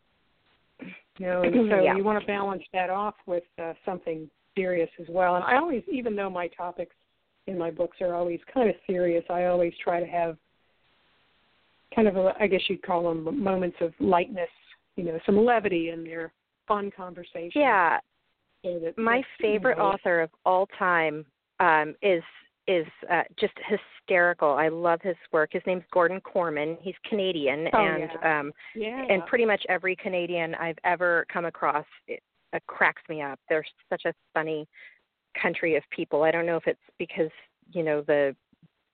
you 0.80 1.26
know 1.26 1.42
and 1.42 1.70
so 1.70 1.80
yeah. 1.80 1.96
you 1.96 2.02
want 2.02 2.20
to 2.20 2.26
balance 2.26 2.62
that 2.72 2.90
off 2.90 3.14
with 3.26 3.44
uh, 3.62 3.72
something 3.84 4.28
serious 4.56 4.90
as 5.00 5.06
well 5.08 5.36
and 5.36 5.44
i 5.44 5.56
always 5.56 5.82
even 5.90 6.16
though 6.16 6.30
my 6.30 6.48
topics 6.48 6.94
in 7.46 7.58
my 7.58 7.70
books 7.70 7.98
are 8.00 8.14
always 8.14 8.40
kind 8.52 8.68
of 8.68 8.76
serious. 8.86 9.24
I 9.28 9.44
always 9.46 9.72
try 9.82 10.00
to 10.00 10.06
have 10.06 10.36
kind 11.94 12.08
of 12.08 12.16
a, 12.16 12.32
I 12.40 12.46
guess 12.46 12.62
you'd 12.68 12.82
call 12.82 13.08
them 13.08 13.42
moments 13.42 13.76
of 13.80 13.92
lightness, 14.00 14.48
you 14.96 15.04
know, 15.04 15.18
some 15.26 15.44
levity 15.44 15.90
in 15.90 16.04
their 16.04 16.32
fun 16.66 16.90
conversation. 16.96 17.50
Yeah. 17.54 17.98
My 18.96 19.22
favorite 19.40 19.78
author 19.78 20.22
of 20.22 20.30
all 20.44 20.66
time 20.78 21.26
um 21.60 21.94
is 22.02 22.22
is 22.66 22.86
uh, 23.12 23.22
just 23.38 23.52
hysterical. 23.68 24.48
I 24.52 24.68
love 24.68 25.00
his 25.02 25.16
work. 25.32 25.50
His 25.52 25.62
name's 25.66 25.84
Gordon 25.92 26.20
Korman. 26.20 26.78
He's 26.80 26.94
Canadian 27.08 27.68
Oh, 27.74 27.78
and 27.78 28.08
yeah. 28.22 28.40
um 28.40 28.52
Yeah. 28.74 29.04
and 29.08 29.24
pretty 29.26 29.44
much 29.44 29.62
every 29.68 29.94
Canadian 29.96 30.54
I've 30.54 30.78
ever 30.84 31.26
come 31.32 31.44
across 31.44 31.84
it, 32.08 32.22
uh, 32.54 32.58
cracks 32.66 33.02
me 33.08 33.20
up. 33.20 33.38
They're 33.48 33.66
such 33.90 34.02
a 34.06 34.14
funny 34.32 34.66
country 35.40 35.76
of 35.76 35.82
people. 35.90 36.22
I 36.22 36.30
don't 36.30 36.46
know 36.46 36.56
if 36.56 36.66
it's 36.66 36.80
because, 36.98 37.30
you 37.72 37.82
know, 37.82 38.00
the 38.02 38.34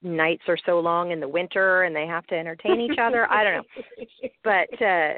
nights 0.03 0.43
are 0.49 0.59
so 0.67 0.81
long 0.81 1.11
in 1.13 1.21
the 1.21 1.29
winter 1.29 1.83
and 1.83 1.95
they 1.95 2.07
have 2.07 2.27
to 2.29 2.35
entertain 2.35 2.81
each 2.81 2.99
other. 2.99 3.31
I 3.31 3.45
don't 3.45 3.55
know. 3.55 4.05
But 4.43 4.83
uh 4.83 5.15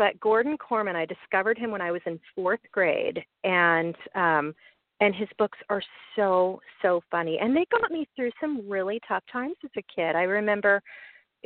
but 0.00 0.18
Gordon 0.18 0.56
Korman, 0.56 0.96
I 0.96 1.04
discovered 1.04 1.58
him 1.58 1.70
when 1.70 1.82
I 1.82 1.90
was 1.90 2.00
in 2.06 2.18
4th 2.36 2.64
grade 2.72 3.22
and 3.44 3.94
um 4.14 4.54
and 5.02 5.14
his 5.14 5.28
books 5.38 5.58
are 5.68 5.82
so 6.16 6.58
so 6.80 7.02
funny 7.10 7.38
and 7.38 7.54
they 7.54 7.66
got 7.70 7.90
me 7.90 8.08
through 8.16 8.30
some 8.40 8.66
really 8.66 8.98
tough 9.06 9.22
times 9.30 9.56
as 9.62 9.70
a 9.76 9.82
kid. 9.94 10.16
I 10.16 10.22
remember 10.22 10.82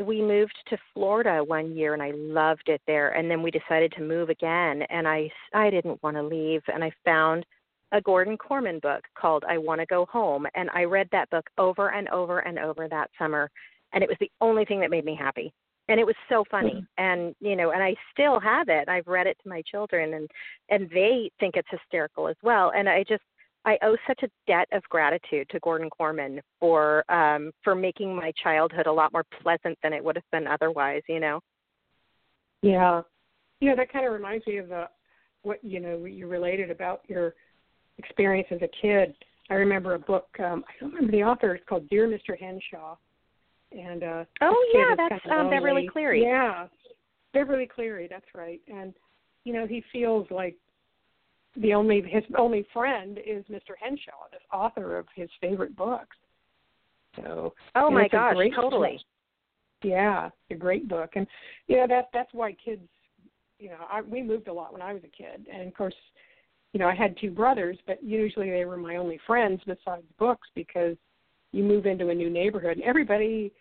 we 0.06 0.22
moved 0.22 0.54
to 0.68 0.78
Florida 0.92 1.42
one 1.42 1.76
year 1.76 1.94
and 1.94 2.02
I 2.02 2.12
loved 2.14 2.68
it 2.68 2.80
there 2.86 3.10
and 3.16 3.28
then 3.28 3.42
we 3.42 3.50
decided 3.50 3.92
to 3.96 4.02
move 4.02 4.28
again 4.30 4.82
and 4.88 5.08
I 5.08 5.28
I 5.52 5.68
didn't 5.70 6.00
want 6.04 6.16
to 6.16 6.22
leave 6.22 6.62
and 6.72 6.84
I 6.84 6.92
found 7.04 7.44
a 7.90 8.00
Gordon 8.00 8.38
Korman 8.38 8.80
book 8.80 9.02
called 9.20 9.42
I 9.48 9.58
Want 9.58 9.80
to 9.80 9.86
Go 9.86 10.06
Home 10.12 10.46
and 10.54 10.70
I 10.72 10.84
read 10.84 11.08
that 11.10 11.28
book 11.30 11.50
over 11.58 11.92
and 11.92 12.08
over 12.10 12.38
and 12.38 12.60
over 12.60 12.86
that 12.86 13.10
summer 13.18 13.50
and 13.92 14.04
it 14.04 14.08
was 14.08 14.18
the 14.20 14.30
only 14.40 14.64
thing 14.64 14.78
that 14.80 14.90
made 14.90 15.04
me 15.04 15.16
happy. 15.16 15.52
And 15.88 16.00
it 16.00 16.06
was 16.06 16.14
so 16.28 16.44
funny. 16.50 16.84
And 16.98 17.34
you 17.40 17.56
know, 17.56 17.72
and 17.72 17.82
I 17.82 17.94
still 18.12 18.40
have 18.40 18.68
it. 18.68 18.88
I've 18.88 19.06
read 19.06 19.26
it 19.26 19.36
to 19.42 19.48
my 19.48 19.62
children 19.70 20.14
and 20.14 20.30
and 20.70 20.88
they 20.90 21.30
think 21.38 21.56
it's 21.56 21.68
hysterical 21.70 22.28
as 22.28 22.36
well. 22.42 22.72
And 22.74 22.88
I 22.88 23.04
just 23.06 23.22
I 23.66 23.78
owe 23.82 23.96
such 24.06 24.22
a 24.22 24.30
debt 24.46 24.68
of 24.72 24.82
gratitude 24.84 25.48
to 25.50 25.60
Gordon 25.60 25.90
Korman 25.98 26.40
for 26.58 27.04
um 27.10 27.50
for 27.62 27.74
making 27.74 28.14
my 28.14 28.32
childhood 28.42 28.86
a 28.86 28.92
lot 28.92 29.12
more 29.12 29.24
pleasant 29.42 29.78
than 29.82 29.92
it 29.92 30.02
would 30.02 30.16
have 30.16 30.30
been 30.32 30.46
otherwise, 30.46 31.02
you 31.08 31.20
know. 31.20 31.40
Yeah. 32.62 33.02
You 33.60 33.70
know, 33.70 33.76
that 33.76 33.92
kind 33.92 34.06
of 34.06 34.12
reminds 34.12 34.46
me 34.46 34.58
of 34.58 34.68
the 34.68 34.88
what 35.42 35.62
you 35.62 35.80
know 35.80 36.04
you 36.04 36.26
related 36.26 36.70
about 36.70 37.02
your 37.06 37.34
experience 37.98 38.48
as 38.50 38.62
a 38.62 38.68
kid. 38.80 39.14
I 39.50 39.54
remember 39.54 39.94
a 39.94 39.98
book. 39.98 40.28
Um, 40.38 40.64
I 40.66 40.72
don't 40.80 40.94
remember 40.94 41.12
the 41.12 41.22
author. 41.22 41.54
It's 41.54 41.64
called 41.68 41.88
Dear 41.90 42.08
Mr. 42.08 42.38
Henshaw, 42.38 42.96
and 43.74 44.02
uh, 44.02 44.24
Oh 44.40 44.66
yeah, 44.74 44.94
that's 44.96 45.22
kinda 45.22 45.40
um 45.40 45.50
Beverly. 45.50 45.88
Cleary. 45.90 46.22
Yeah, 46.22 46.66
Beverly 47.32 47.66
Cleary. 47.66 48.06
That's 48.08 48.26
right. 48.34 48.60
And 48.68 48.94
you 49.44 49.52
know, 49.52 49.66
he 49.66 49.82
feels 49.92 50.26
like 50.30 50.56
the 51.56 51.74
only 51.74 52.02
his 52.02 52.24
only 52.36 52.66
friend 52.72 53.18
is 53.18 53.44
Mr. 53.46 53.74
Henshaw, 53.80 54.28
the 54.30 54.56
author 54.56 54.98
of 54.98 55.06
his 55.14 55.30
favorite 55.40 55.76
books. 55.76 56.16
So 57.16 57.54
Oh 57.74 57.90
my 57.90 58.08
gosh, 58.08 58.36
totally. 58.54 58.92
book. 58.92 59.00
Yeah, 59.82 60.26
it's 60.26 60.34
a 60.50 60.54
great 60.54 60.88
book, 60.88 61.10
and 61.14 61.26
you 61.68 61.76
know 61.76 61.86
that 61.88 62.08
that's 62.12 62.32
why 62.32 62.52
kids. 62.52 62.88
You 63.58 63.70
know, 63.70 63.86
I, 63.90 64.00
we 64.02 64.22
moved 64.22 64.48
a 64.48 64.52
lot 64.52 64.72
when 64.72 64.82
I 64.82 64.92
was 64.92 65.02
a 65.04 65.16
kid, 65.16 65.46
and 65.52 65.68
of 65.68 65.74
course, 65.74 65.94
you 66.72 66.80
know, 66.80 66.88
I 66.88 66.94
had 66.94 67.16
two 67.18 67.30
brothers, 67.30 67.78
but 67.86 68.02
usually 68.02 68.50
they 68.50 68.64
were 68.64 68.76
my 68.76 68.96
only 68.96 69.18
friends 69.26 69.60
besides 69.64 70.02
books 70.18 70.48
because 70.54 70.96
you 71.52 71.62
move 71.62 71.86
into 71.86 72.08
a 72.08 72.14
new 72.14 72.28
neighborhood, 72.28 72.72
and 72.78 72.82
everybody, 72.82 73.52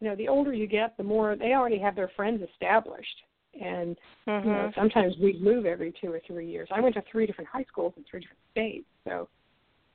you 0.00 0.08
know, 0.08 0.16
the 0.16 0.28
older 0.28 0.52
you 0.52 0.66
get, 0.66 0.96
the 0.96 1.02
more 1.02 1.36
they 1.36 1.52
already 1.52 1.78
have 1.78 1.96
their 1.96 2.08
friends 2.16 2.42
established, 2.42 3.22
and 3.60 3.96
Mhm. 4.26 4.44
you 4.44 4.50
know, 4.50 4.72
sometimes 4.74 5.16
we'd 5.18 5.40
move 5.40 5.66
every 5.66 5.92
two 5.92 6.12
or 6.12 6.20
three 6.20 6.46
years. 6.46 6.68
I 6.70 6.80
went 6.80 6.94
to 6.96 7.02
three 7.02 7.26
different 7.26 7.48
high 7.48 7.64
schools 7.64 7.94
in 7.96 8.04
three 8.04 8.20
different 8.20 8.40
states, 8.50 8.86
so 9.04 9.28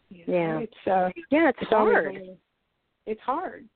you 0.10 0.26
know, 0.26 0.34
Yeah. 0.34 0.60
it's 0.60 0.88
uh, 0.88 1.12
yeah, 1.30 1.50
it's 1.50 1.62
it's 1.62 1.70
hard. 1.70 2.38
it's 3.06 3.22
hard. 3.22 3.68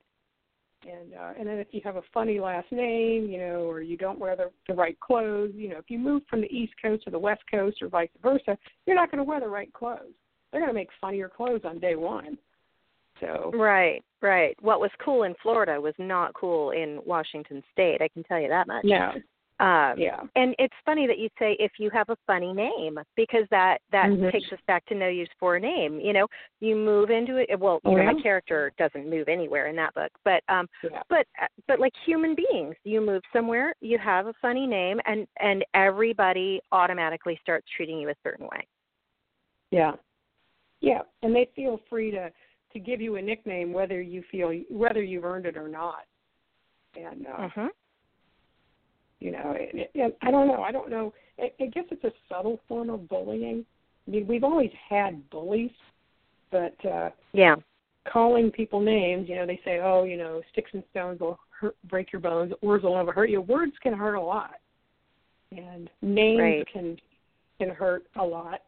And 0.86 1.14
uh, 1.14 1.32
and 1.38 1.48
then 1.48 1.58
if 1.58 1.68
you 1.72 1.80
have 1.84 1.96
a 1.96 2.02
funny 2.12 2.40
last 2.40 2.70
name, 2.70 3.26
you 3.30 3.38
know, 3.38 3.70
or 3.70 3.80
you 3.80 3.96
don't 3.96 4.18
wear 4.18 4.36
the 4.36 4.50
the 4.68 4.74
right 4.74 4.98
clothes, 5.00 5.54
you 5.54 5.68
know, 5.68 5.78
if 5.78 5.90
you 5.90 5.98
move 5.98 6.22
from 6.28 6.40
the 6.40 6.52
East 6.52 6.74
Coast 6.80 7.04
to 7.04 7.10
the 7.10 7.18
West 7.18 7.42
Coast 7.50 7.80
or 7.80 7.88
vice 7.88 8.10
versa, 8.22 8.58
you're 8.86 8.96
not 8.96 9.10
going 9.10 9.18
to 9.18 9.24
wear 9.24 9.40
the 9.40 9.48
right 9.48 9.72
clothes. 9.72 10.14
They're 10.50 10.60
going 10.60 10.70
to 10.70 10.74
make 10.74 10.90
fun 11.00 11.14
of 11.14 11.18
your 11.18 11.28
clothes 11.28 11.62
on 11.64 11.78
day 11.78 11.96
one. 11.96 12.38
So 13.20 13.50
Right, 13.54 14.02
right. 14.22 14.56
What 14.60 14.80
was 14.80 14.90
cool 15.04 15.22
in 15.24 15.34
Florida 15.42 15.80
was 15.80 15.94
not 15.98 16.34
cool 16.34 16.70
in 16.70 17.00
Washington 17.06 17.62
State. 17.72 18.00
I 18.02 18.08
can 18.08 18.22
tell 18.24 18.40
you 18.40 18.48
that 18.48 18.66
much. 18.66 18.84
yeah, 18.84 19.12
Um, 19.60 19.98
yeah, 19.98 20.20
And 20.34 20.54
it's 20.58 20.74
funny 20.84 21.06
that 21.06 21.18
you 21.18 21.28
say 21.38 21.56
if 21.60 21.72
you 21.78 21.88
have 21.90 22.08
a 22.08 22.16
funny 22.26 22.52
name 22.52 22.98
because 23.14 23.44
that 23.50 23.78
that 23.92 24.08
Mhm. 24.10 24.32
takes 24.32 24.52
us 24.52 24.58
back 24.66 24.84
to 24.86 24.96
no 24.96 25.06
use 25.06 25.30
for 25.38 25.54
a 25.54 25.60
name. 25.60 26.00
You 26.00 26.12
know, 26.12 26.26
you 26.60 26.74
move 26.74 27.10
into 27.10 27.36
it. 27.36 27.56
Well, 27.60 27.80
you 27.84 27.92
Oh, 27.92 27.96
know, 27.96 28.02
yeah. 28.02 28.12
my 28.12 28.20
character 28.20 28.72
doesn't 28.78 29.08
move 29.08 29.28
anywhere 29.28 29.68
in 29.68 29.76
that 29.76 29.94
book, 29.94 30.10
but 30.24 30.42
um, 30.48 30.68
yeah, 30.82 31.02
but 31.08 31.24
but 31.68 31.78
like 31.78 31.92
human 32.04 32.34
beings, 32.34 32.74
you 32.82 33.00
move 33.00 33.22
somewhere, 33.32 33.74
you 33.80 33.96
have 33.98 34.26
a 34.26 34.32
funny 34.42 34.66
name, 34.66 35.00
and 35.06 35.28
and 35.38 35.64
everybody 35.74 36.60
automatically 36.72 37.38
starts 37.40 37.68
treating 37.76 38.00
you 38.00 38.08
a 38.08 38.14
certain 38.24 38.46
way. 38.48 38.66
yeah, 39.70 39.92
yeah. 40.80 41.02
And 41.22 41.34
they 41.34 41.48
feel 41.54 41.80
free 41.88 42.10
to 42.10 42.30
to 42.74 42.80
give 42.80 43.00
you 43.00 43.16
a 43.16 43.22
nickname 43.22 43.72
whether 43.72 44.00
you 44.02 44.22
feel 44.30 44.52
whether 44.70 45.02
you've 45.02 45.24
earned 45.24 45.46
it 45.46 45.56
or 45.56 45.68
not. 45.68 46.04
And 46.94 47.26
uh, 47.26 47.48
Mhm. 47.48 47.70
you 49.20 49.30
know 49.32 49.54
it, 49.56 49.90
it, 49.94 50.18
i 50.22 50.30
don't 50.30 50.48
know 50.48 50.62
i 50.62 50.70
don't 50.70 50.90
know 50.90 51.12
I, 51.38 51.50
I 51.60 51.66
guess 51.66 51.84
it's 51.90 52.04
a 52.04 52.12
subtle 52.28 52.60
form 52.68 52.90
of 52.90 53.08
bullying 53.08 53.64
i 54.06 54.10
mean 54.10 54.26
we've 54.26 54.44
always 54.44 54.72
had 54.88 55.28
bullies 55.30 55.70
but 56.50 56.74
uh 56.84 57.10
Yeah. 57.32 57.56
calling 58.12 58.50
people 58.50 58.80
names 58.80 59.28
you 59.28 59.36
know 59.36 59.46
they 59.46 59.60
say 59.64 59.80
oh 59.80 60.04
you 60.04 60.16
know 60.16 60.42
sticks 60.52 60.70
and 60.74 60.84
stones 60.90 61.20
will 61.20 61.38
hurt 61.58 61.76
break 61.84 62.12
your 62.12 62.20
bones 62.20 62.52
words 62.60 62.84
will 62.84 62.96
never 62.96 63.12
hurt 63.12 63.30
you 63.30 63.40
words 63.40 63.72
can 63.82 63.94
hurt 63.94 64.14
a 64.14 64.20
lot 64.20 64.56
and 65.56 65.90
names 66.02 66.38
right. 66.38 66.68
can 66.72 66.96
can 67.58 67.70
hurt 67.70 68.04
a 68.16 68.24
lot. 68.24 68.60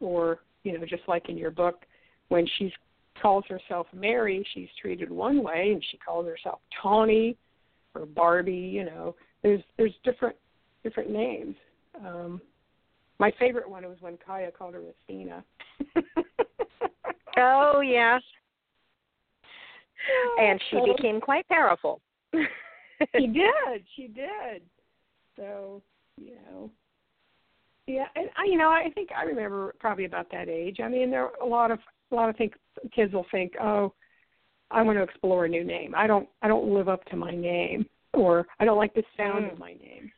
Or 0.00 0.40
you 0.64 0.78
know, 0.78 0.84
just 0.84 1.02
like 1.08 1.28
in 1.28 1.36
your 1.36 1.50
book, 1.50 1.82
when 2.28 2.46
she 2.58 2.72
calls 3.20 3.44
herself 3.48 3.86
Mary, 3.92 4.46
she's 4.54 4.68
treated 4.80 5.10
one 5.10 5.42
way, 5.42 5.70
and 5.72 5.84
she 5.90 5.98
calls 5.98 6.26
herself 6.26 6.60
Tawny 6.80 7.36
or 7.94 8.06
Barbie. 8.06 8.52
You 8.52 8.84
know, 8.84 9.14
there's 9.42 9.62
there's 9.76 9.94
different 10.04 10.36
different 10.82 11.10
names. 11.10 11.56
Um, 12.04 12.40
my 13.18 13.32
favorite 13.38 13.68
one 13.68 13.84
was 13.84 13.98
when 14.00 14.16
Kaia 14.16 14.52
called 14.52 14.74
her 14.74 14.82
Athena. 15.04 15.44
oh 17.36 17.80
yeah. 17.80 18.18
And 20.40 20.60
she 20.70 20.80
became 20.96 21.20
quite 21.20 21.46
powerful. 21.48 22.00
she 23.16 23.26
did. 23.26 23.84
She 23.96 24.08
did. 24.08 24.62
So, 25.36 25.82
you 26.16 26.34
know. 26.50 26.70
Yeah, 27.86 28.06
and 28.14 28.28
I 28.36 28.44
you 28.44 28.56
know, 28.56 28.70
I 28.70 28.90
think 28.94 29.10
I 29.16 29.24
remember 29.24 29.74
probably 29.80 30.04
about 30.04 30.30
that 30.30 30.48
age. 30.48 30.78
I 30.82 30.88
mean, 30.88 31.10
there 31.10 31.24
are 31.24 31.36
a 31.42 31.46
lot 31.46 31.70
of 31.70 31.80
a 32.12 32.14
lot 32.14 32.28
of 32.28 32.36
think 32.36 32.54
kids 32.94 33.12
will 33.12 33.26
think, 33.30 33.52
"Oh, 33.60 33.92
I 34.70 34.82
want 34.82 34.98
to 34.98 35.02
explore 35.02 35.44
a 35.44 35.48
new 35.48 35.64
name. 35.64 35.94
I 35.96 36.06
don't 36.06 36.28
I 36.42 36.48
don't 36.48 36.72
live 36.72 36.88
up 36.88 37.04
to 37.06 37.16
my 37.16 37.30
name 37.30 37.86
or 38.12 38.46
I 38.60 38.64
don't 38.64 38.78
like 38.78 38.94
the 38.94 39.04
sound 39.16 39.44
mm. 39.44 39.52
of 39.52 39.58
my 39.58 39.72
name." 39.72 40.12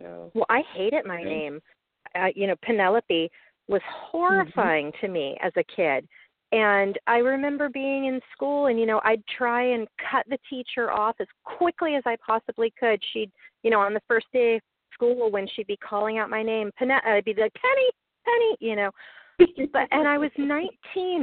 So, 0.00 0.30
well, 0.34 0.46
I 0.48 0.62
hated 0.74 1.04
my 1.04 1.22
name 1.22 1.60
uh, 2.14 2.26
you 2.34 2.46
know, 2.46 2.56
Penelope 2.62 3.30
was 3.68 3.80
horrifying 3.86 4.88
mm-hmm. 4.88 5.06
to 5.06 5.12
me 5.12 5.36
as 5.42 5.52
a 5.56 5.64
kid. 5.76 6.06
And 6.52 6.98
I 7.06 7.18
remember 7.18 7.68
being 7.68 8.06
in 8.06 8.20
school 8.32 8.66
and, 8.66 8.80
you 8.80 8.86
know, 8.86 9.00
I'd 9.04 9.22
try 9.38 9.72
and 9.72 9.86
cut 10.10 10.26
the 10.28 10.38
teacher 10.48 10.90
off 10.90 11.14
as 11.20 11.28
quickly 11.44 11.94
as 11.94 12.02
I 12.06 12.16
possibly 12.26 12.72
could. 12.78 13.00
She'd, 13.12 13.30
you 13.62 13.70
know, 13.70 13.78
on 13.78 13.94
the 13.94 14.02
first 14.08 14.26
day 14.32 14.56
of 14.56 14.62
school 14.92 15.30
when 15.30 15.46
she'd 15.54 15.68
be 15.68 15.76
calling 15.76 16.18
out 16.18 16.28
my 16.28 16.42
name, 16.42 16.72
Pen- 16.76 16.90
I'd 16.90 17.24
be 17.24 17.34
like, 17.34 17.54
Penny, 17.54 17.90
Penny, 18.24 18.56
you 18.58 18.74
know, 18.74 18.90
but 19.72 19.88
and 19.90 20.06
I 20.06 20.18
was 20.18 20.30
19 20.36 20.70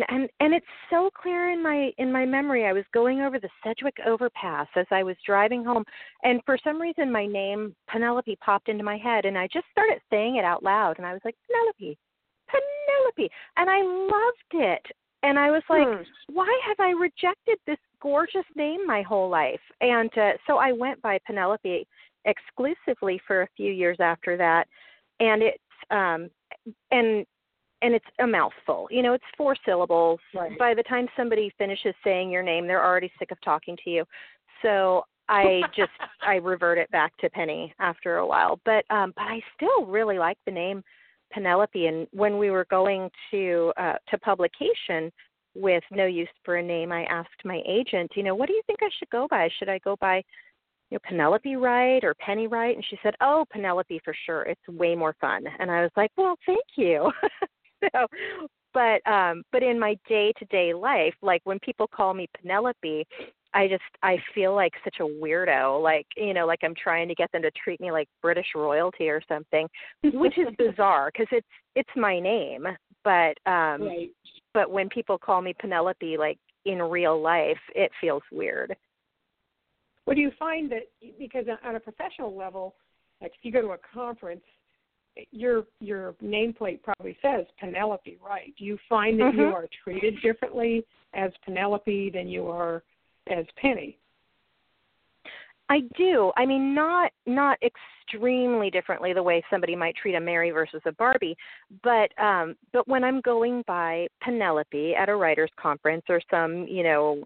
and 0.09 0.29
and 0.39 0.53
it's 0.53 0.65
so 0.89 1.09
clear 1.19 1.51
in 1.51 1.61
my 1.61 1.91
in 1.97 2.11
my 2.11 2.25
memory 2.25 2.65
I 2.65 2.73
was 2.73 2.83
going 2.93 3.21
over 3.21 3.39
the 3.39 3.49
Sedgwick 3.63 3.97
overpass 4.05 4.67
as 4.75 4.85
I 4.91 5.03
was 5.03 5.15
driving 5.25 5.63
home 5.63 5.83
and 6.23 6.41
for 6.45 6.57
some 6.63 6.81
reason 6.81 7.11
my 7.11 7.25
name 7.25 7.75
Penelope 7.89 8.37
popped 8.43 8.69
into 8.69 8.83
my 8.83 8.97
head 8.97 9.25
and 9.25 9.37
I 9.37 9.47
just 9.51 9.65
started 9.71 9.99
saying 10.09 10.37
it 10.37 10.45
out 10.45 10.63
loud 10.63 10.97
and 10.97 11.05
I 11.05 11.13
was 11.13 11.21
like 11.25 11.35
Penelope 11.47 11.97
Penelope 12.49 13.33
and 13.57 13.69
I 13.69 13.81
loved 13.81 14.65
it 14.65 14.85
and 15.23 15.37
I 15.37 15.51
was 15.51 15.63
like 15.69 15.87
hmm. 15.87 16.03
why 16.33 16.59
have 16.67 16.79
I 16.79 16.91
rejected 16.91 17.57
this 17.65 17.77
gorgeous 18.01 18.45
name 18.55 18.85
my 18.85 19.01
whole 19.01 19.29
life 19.29 19.59
and 19.81 20.15
uh, 20.17 20.31
so 20.45 20.57
I 20.57 20.71
went 20.71 21.01
by 21.01 21.19
Penelope 21.25 21.87
exclusively 22.25 23.19
for 23.25 23.43
a 23.43 23.49
few 23.55 23.71
years 23.71 23.97
after 23.99 24.37
that 24.37 24.67
and 25.19 25.41
it's 25.41 25.63
um 25.91 26.29
and 26.91 27.25
and 27.81 27.93
it's 27.93 28.05
a 28.19 28.27
mouthful. 28.27 28.87
You 28.89 29.03
know, 29.03 29.13
it's 29.13 29.23
four 29.37 29.55
syllables. 29.65 30.19
Right. 30.33 30.57
By 30.57 30.73
the 30.73 30.83
time 30.83 31.07
somebody 31.15 31.53
finishes 31.57 31.93
saying 32.03 32.31
your 32.31 32.43
name, 32.43 32.67
they're 32.67 32.83
already 32.83 33.11
sick 33.19 33.31
of 33.31 33.39
talking 33.41 33.77
to 33.83 33.89
you. 33.89 34.05
So 34.61 35.03
I 35.29 35.61
just 35.75 35.91
I 36.25 36.35
revert 36.35 36.77
it 36.77 36.89
back 36.91 37.15
to 37.17 37.29
Penny 37.29 37.73
after 37.79 38.17
a 38.17 38.27
while. 38.27 38.59
But 38.65 38.85
um 38.89 39.13
but 39.15 39.23
I 39.23 39.41
still 39.55 39.85
really 39.85 40.17
like 40.17 40.37
the 40.45 40.51
name 40.51 40.83
Penelope 41.31 41.85
and 41.85 42.07
when 42.11 42.37
we 42.37 42.49
were 42.49 42.65
going 42.69 43.09
to 43.31 43.73
uh 43.77 43.93
to 44.09 44.17
publication 44.19 45.11
with 45.55 45.83
no 45.91 46.05
use 46.05 46.29
for 46.45 46.57
a 46.57 46.63
name, 46.63 46.91
I 46.91 47.03
asked 47.05 47.43
my 47.43 47.61
agent, 47.67 48.11
you 48.15 48.23
know, 48.23 48.35
what 48.35 48.47
do 48.47 48.53
you 48.53 48.61
think 48.67 48.79
I 48.81 48.89
should 48.97 49.09
go 49.09 49.27
by? 49.29 49.49
Should 49.57 49.69
I 49.69 49.79
go 49.79 49.95
by 49.99 50.17
you 50.89 50.95
know, 50.95 50.99
Penelope 51.07 51.55
Wright 51.55 52.03
or 52.03 52.13
Penny 52.15 52.47
Wright? 52.47 52.75
And 52.75 52.85
she 52.89 52.97
said, 53.03 53.15
Oh, 53.21 53.45
Penelope 53.51 54.01
for 54.05 54.15
sure. 54.25 54.43
It's 54.43 54.67
way 54.67 54.95
more 54.95 55.15
fun. 55.19 55.45
And 55.59 55.69
I 55.69 55.81
was 55.81 55.91
like, 55.97 56.11
Well, 56.15 56.37
thank 56.45 56.63
you. 56.75 57.11
so 57.93 58.07
but 58.73 59.05
um 59.11 59.43
but 59.51 59.63
in 59.63 59.79
my 59.79 59.97
day 60.07 60.31
to 60.37 60.45
day 60.45 60.73
life 60.73 61.13
like 61.21 61.41
when 61.45 61.59
people 61.59 61.87
call 61.87 62.13
me 62.13 62.27
penelope 62.39 63.05
i 63.53 63.67
just 63.67 63.83
i 64.03 64.17
feel 64.35 64.53
like 64.53 64.73
such 64.83 64.97
a 64.99 65.03
weirdo 65.03 65.81
like 65.81 66.05
you 66.15 66.33
know 66.33 66.45
like 66.45 66.59
i'm 66.63 66.75
trying 66.75 67.07
to 67.07 67.15
get 67.15 67.31
them 67.31 67.41
to 67.41 67.51
treat 67.51 67.79
me 67.81 67.91
like 67.91 68.07
british 68.21 68.47
royalty 68.55 69.09
or 69.09 69.21
something 69.27 69.67
which 70.03 70.37
is 70.37 70.47
bizarre 70.57 71.09
because 71.11 71.27
it's 71.31 71.47
it's 71.75 71.89
my 71.95 72.19
name 72.19 72.65
but 73.03 73.35
um 73.45 73.83
right. 73.83 74.09
but 74.53 74.69
when 74.69 74.89
people 74.89 75.17
call 75.17 75.41
me 75.41 75.53
penelope 75.59 76.17
like 76.17 76.37
in 76.65 76.81
real 76.81 77.19
life 77.19 77.59
it 77.73 77.91
feels 78.01 78.23
weird 78.31 78.75
well 80.05 80.15
do 80.15 80.21
you 80.21 80.31
find 80.37 80.71
that 80.71 80.83
because 81.17 81.45
on 81.63 81.75
a 81.75 81.79
professional 81.79 82.35
level 82.35 82.75
like 83.21 83.31
if 83.31 83.43
you 83.43 83.51
go 83.51 83.61
to 83.61 83.69
a 83.69 83.77
conference 83.93 84.43
your 85.31 85.65
your 85.79 86.13
nameplate 86.23 86.81
probably 86.83 87.17
says 87.21 87.45
Penelope, 87.59 88.17
right? 88.23 88.53
Do 88.57 88.65
you 88.65 88.77
find 88.87 89.19
that 89.19 89.31
mm-hmm. 89.31 89.39
you 89.39 89.45
are 89.47 89.67
treated 89.83 90.15
differently 90.21 90.85
as 91.13 91.31
Penelope 91.45 92.11
than 92.13 92.27
you 92.27 92.47
are 92.47 92.83
as 93.31 93.45
Penny? 93.61 93.97
I 95.69 95.81
do. 95.97 96.31
I 96.37 96.45
mean, 96.45 96.73
not 96.73 97.11
not 97.25 97.57
extremely 97.61 98.69
differently 98.69 99.13
the 99.13 99.23
way 99.23 99.43
somebody 99.49 99.75
might 99.75 99.95
treat 99.95 100.15
a 100.15 100.19
Mary 100.19 100.51
versus 100.51 100.81
a 100.85 100.93
Barbie, 100.93 101.35
but 101.83 102.09
um, 102.21 102.55
but 102.71 102.87
when 102.87 103.03
I'm 103.03 103.19
going 103.21 103.63
by 103.67 104.07
Penelope 104.23 104.95
at 104.95 105.09
a 105.09 105.15
writers' 105.15 105.51
conference 105.59 106.03
or 106.07 106.21
some 106.31 106.65
you 106.67 106.83
know 106.83 107.23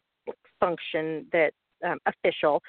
function 0.59 1.27
that 1.31 1.51
um, 1.85 1.99
official, 2.07 2.61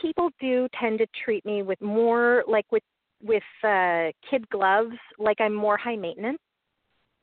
people 0.00 0.30
do 0.40 0.68
tend 0.80 0.98
to 0.98 1.06
treat 1.24 1.44
me 1.44 1.62
with 1.62 1.80
more 1.80 2.44
like 2.46 2.66
with 2.70 2.82
with 3.22 3.42
uh 3.64 4.06
kid 4.30 4.48
gloves 4.50 4.96
like 5.18 5.40
i'm 5.40 5.54
more 5.54 5.76
high 5.76 5.96
maintenance. 5.96 6.38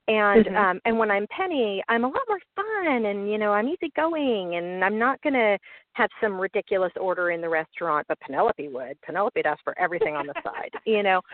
And 0.07 0.45
mm-hmm. 0.45 0.55
um 0.55 0.79
and 0.85 0.99
when 0.99 1.09
i'm 1.09 1.25
penny 1.35 1.83
i'm 1.89 2.03
a 2.03 2.07
lot 2.07 2.21
more 2.27 2.39
fun 2.55 3.05
and 3.05 3.29
you 3.29 3.37
know 3.37 3.51
i'm 3.53 3.67
easygoing 3.67 4.55
and 4.55 4.83
i'm 4.83 4.99
not 4.99 5.21
going 5.21 5.33
to 5.33 5.57
have 5.93 6.09
some 6.21 6.39
ridiculous 6.39 6.91
order 6.99 7.31
in 7.31 7.41
the 7.41 7.49
restaurant 7.49 8.05
but 8.07 8.19
penelope 8.19 8.67
would. 8.67 9.01
Penelope 9.01 9.41
does 9.41 9.57
for 9.63 9.77
everything 9.79 10.15
on 10.15 10.27
the 10.27 10.33
side 10.43 10.71
you 10.85 11.03
know? 11.03 11.21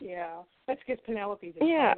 Yeah 0.00 0.42
let's 0.68 0.80
get 0.86 1.04
penelope 1.04 1.54
the 1.58 1.66
yeah 1.66 1.94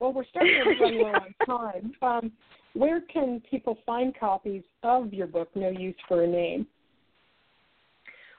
well 0.00 0.12
we're 0.12 0.24
starting 0.26 0.54
to 0.62 0.84
run 0.84 0.98
low 0.98 1.06
on 1.08 1.34
time. 1.46 1.92
Um 2.00 2.32
where 2.74 3.00
can 3.00 3.42
people 3.50 3.76
find 3.84 4.16
copies 4.18 4.62
of 4.84 5.12
your 5.12 5.26
book 5.26 5.48
no 5.54 5.70
use 5.70 5.96
for 6.06 6.22
a 6.22 6.26
name 6.26 6.66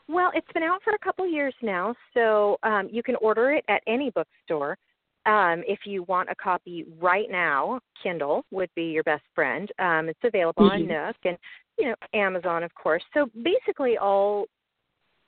well, 0.07 0.31
it's 0.33 0.51
been 0.53 0.63
out 0.63 0.81
for 0.83 0.93
a 0.93 0.99
couple 0.99 1.29
years 1.29 1.53
now, 1.61 1.93
so 2.13 2.57
um, 2.63 2.87
you 2.91 3.03
can 3.03 3.15
order 3.17 3.51
it 3.51 3.65
at 3.67 3.81
any 3.87 4.11
bookstore. 4.11 4.77
Um, 5.25 5.63
if 5.67 5.79
you 5.85 6.03
want 6.03 6.29
a 6.29 6.35
copy 6.35 6.85
right 6.99 7.29
now, 7.29 7.81
Kindle 8.01 8.45
would 8.51 8.69
be 8.75 8.85
your 8.85 9.03
best 9.03 9.23
friend. 9.35 9.69
Um, 9.77 10.07
it's 10.07 10.19
available 10.23 10.69
mm-hmm. 10.69 10.83
on 10.83 11.07
Nook 11.07 11.15
and 11.25 11.37
you 11.77 11.87
know 11.87 11.95
Amazon, 12.13 12.63
of 12.63 12.73
course. 12.75 13.03
So 13.13 13.29
basically, 13.43 13.97
all 13.97 14.45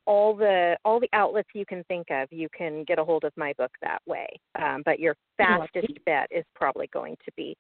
all 0.06 0.36
the 0.36 0.78
all 0.86 1.02
the 1.02 1.10
outlets 1.12 1.50
you 1.54 1.66
can 1.66 1.84
think 1.90 2.08
of, 2.12 2.30
you 2.32 2.48
can 2.58 2.86
get 2.86 2.98
a 2.98 3.04
hold 3.04 3.26
of 3.26 3.34
my 3.36 3.54
book 3.58 3.72
that 3.82 4.02
way. 4.08 4.28
Um, 4.60 4.84
but 4.86 5.00
your 5.00 5.16
fastest 5.38 5.94
bet 6.06 6.28
is 6.32 6.46
probably 6.56 6.88
going 6.94 7.18
to 7.26 7.32
be 7.36 7.58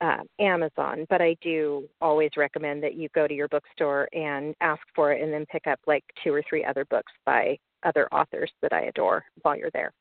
uh, 0.00 0.18
Amazon, 0.38 1.06
but 1.08 1.20
I 1.20 1.36
do 1.42 1.84
always 2.00 2.30
recommend 2.36 2.82
that 2.82 2.94
you 2.94 3.08
go 3.14 3.26
to 3.26 3.34
your 3.34 3.48
bookstore 3.48 4.08
and 4.12 4.54
ask 4.60 4.82
for 4.94 5.12
it 5.12 5.22
and 5.22 5.32
then 5.32 5.46
pick 5.46 5.66
up 5.66 5.80
like 5.86 6.04
two 6.22 6.32
or 6.32 6.42
three 6.48 6.64
other 6.64 6.84
books 6.86 7.12
by 7.24 7.58
other 7.84 8.08
authors 8.12 8.50
that 8.62 8.72
I 8.72 8.82
adore 8.82 9.24
while 9.42 9.56
you're 9.56 9.70
there. 9.72 9.92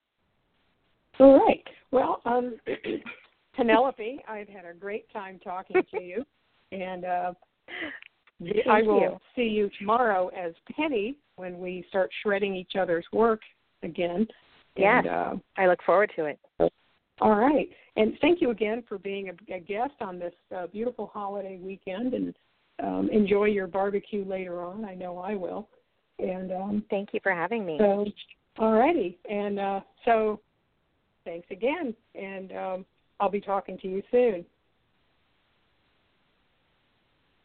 All 1.20 1.46
right. 1.46 1.64
Well, 1.92 2.22
um, 2.26 2.56
Penelope, 3.56 4.22
I've 4.28 4.50
had 4.50 4.66
a 4.66 4.74
great 4.74 5.12
time 5.14 5.40
talking 5.44 5.82
to 5.92 6.02
you, 6.02 6.26
and 6.72 7.06
uh, 7.06 7.34
I 8.70 8.82
will 8.82 9.00
you. 9.00 9.18
see 9.36 9.44
you 9.44 9.70
tomorrow 9.80 10.30
as 10.38 10.54
Penny 10.76 11.16
when 11.38 11.60
we 11.60 11.86
start 11.90 12.10
shredding 12.22 12.56
each 12.56 12.74
other's 12.78 13.06
work 13.14 13.42
again. 13.84 14.28
Yes, 14.76 15.06
and, 15.06 15.08
uh, 15.08 15.34
I 15.58 15.68
look 15.68 15.80
forward 15.86 16.12
to 16.18 16.26
it. 16.26 16.40
All 17.22 17.36
right. 17.36 17.70
And 17.96 18.14
thank 18.22 18.42
you 18.42 18.52
again 18.52 18.84
for 18.88 18.98
being 18.98 19.30
a, 19.30 19.54
a 19.54 19.60
guest 19.60 19.94
on 20.02 20.20
this 20.20 20.34
uh, 20.56 20.68
beautiful 20.68 21.10
holiday 21.14 21.60
weekend 21.62 22.14
and 22.14 22.36
um, 22.84 23.10
enjoy 23.12 23.46
your 23.46 23.68
barbecue 23.68 24.26
later 24.26 24.64
on. 24.64 24.84
I 24.84 24.96
know 24.96 25.18
I 25.18 25.36
will. 25.36 25.70
And 26.20 26.52
um, 26.52 26.84
thank 26.90 27.10
you 27.14 27.20
for 27.24 27.32
having 27.32 27.66
me. 27.66 27.78
So, 27.80 28.06
all 28.58 28.74
righty. 28.74 29.18
And 29.30 29.60
uh, 29.60 29.80
so, 30.04 30.40
thanks 31.24 31.48
again. 31.52 31.94
And 32.16 32.52
um, 32.52 32.86
I'll 33.20 33.32
be 33.32 33.42
talking 33.42 33.78
to 33.80 33.88
you 33.88 34.02
soon. 34.12 34.46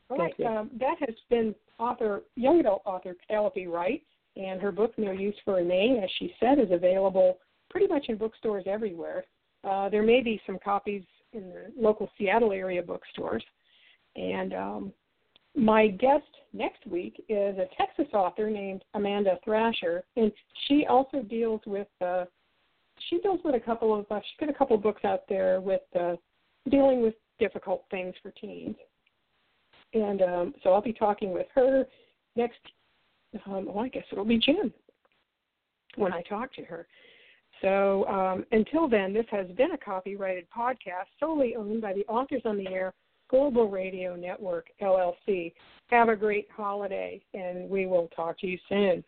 All 0.08 0.18
right. 0.18 0.34
Um, 0.44 0.70
that 0.80 0.96
has 1.00 1.14
been 1.28 1.54
author, 1.78 2.22
young 2.34 2.58
adult 2.60 2.82
author 2.84 3.14
Penelope 3.26 3.66
Wright, 3.68 4.02
and 4.36 4.60
her 4.60 4.72
book 4.72 4.92
No 4.98 5.12
Use 5.12 5.36
for 5.44 5.58
a 5.58 5.64
Name, 5.64 6.00
as 6.02 6.10
she 6.18 6.34
said, 6.40 6.58
is 6.58 6.70
available 6.72 7.38
pretty 7.70 7.86
much 7.86 8.06
in 8.08 8.16
bookstores 8.16 8.64
everywhere. 8.66 9.24
Uh, 9.64 9.88
there 9.88 10.02
may 10.02 10.22
be 10.22 10.40
some 10.46 10.58
copies 10.62 11.02
in 11.32 11.50
the 11.50 11.72
local 11.78 12.10
Seattle 12.18 12.52
area 12.52 12.82
bookstores. 12.82 13.44
And 14.16 14.54
um, 14.54 14.92
my 15.54 15.88
guest 15.88 16.24
next 16.52 16.86
week 16.86 17.22
is 17.28 17.56
a 17.58 17.66
Texas 17.76 18.06
author 18.12 18.50
named 18.50 18.84
Amanda 18.94 19.38
Thrasher, 19.44 20.04
and 20.16 20.32
she 20.66 20.86
also 20.88 21.22
deals 21.22 21.60
with 21.66 21.88
uh, 22.00 22.24
she 23.08 23.18
deals 23.20 23.40
with 23.44 23.54
a 23.54 23.60
couple 23.60 23.98
of 23.98 24.06
uh, 24.10 24.20
she's 24.20 24.46
got 24.46 24.54
a 24.54 24.58
couple 24.58 24.76
of 24.76 24.82
books 24.82 25.04
out 25.04 25.22
there 25.28 25.60
with 25.60 25.82
uh, 25.98 26.16
dealing 26.70 27.02
with 27.02 27.14
difficult 27.38 27.84
things 27.90 28.14
for 28.22 28.30
teens, 28.32 28.76
and 29.94 30.22
um, 30.22 30.54
so 30.62 30.72
I'll 30.72 30.82
be 30.82 30.92
talking 30.92 31.32
with 31.32 31.46
her 31.54 31.84
next. 32.36 32.58
Um, 33.46 33.66
well, 33.66 33.84
I 33.84 33.88
guess 33.88 34.04
it'll 34.10 34.24
be 34.24 34.38
June 34.38 34.72
when 35.96 36.12
I 36.12 36.22
talk 36.22 36.52
to 36.54 36.62
her. 36.62 36.86
So 37.60 38.06
um, 38.06 38.46
until 38.52 38.88
then, 38.88 39.12
this 39.12 39.26
has 39.30 39.46
been 39.56 39.72
a 39.72 39.78
copyrighted 39.78 40.46
podcast 40.56 41.06
solely 41.18 41.54
owned 41.56 41.82
by 41.82 41.92
the 41.92 42.06
Authors 42.06 42.42
on 42.44 42.56
the 42.56 42.68
Air 42.68 42.94
Global 43.28 43.68
Radio 43.68 44.16
Network, 44.16 44.68
LLC. 44.82 45.52
Have 45.88 46.08
a 46.08 46.16
great 46.16 46.48
holiday, 46.54 47.20
and 47.34 47.68
we 47.68 47.86
will 47.86 48.08
talk 48.08 48.38
to 48.40 48.46
you 48.46 48.58
soon. 48.68 49.04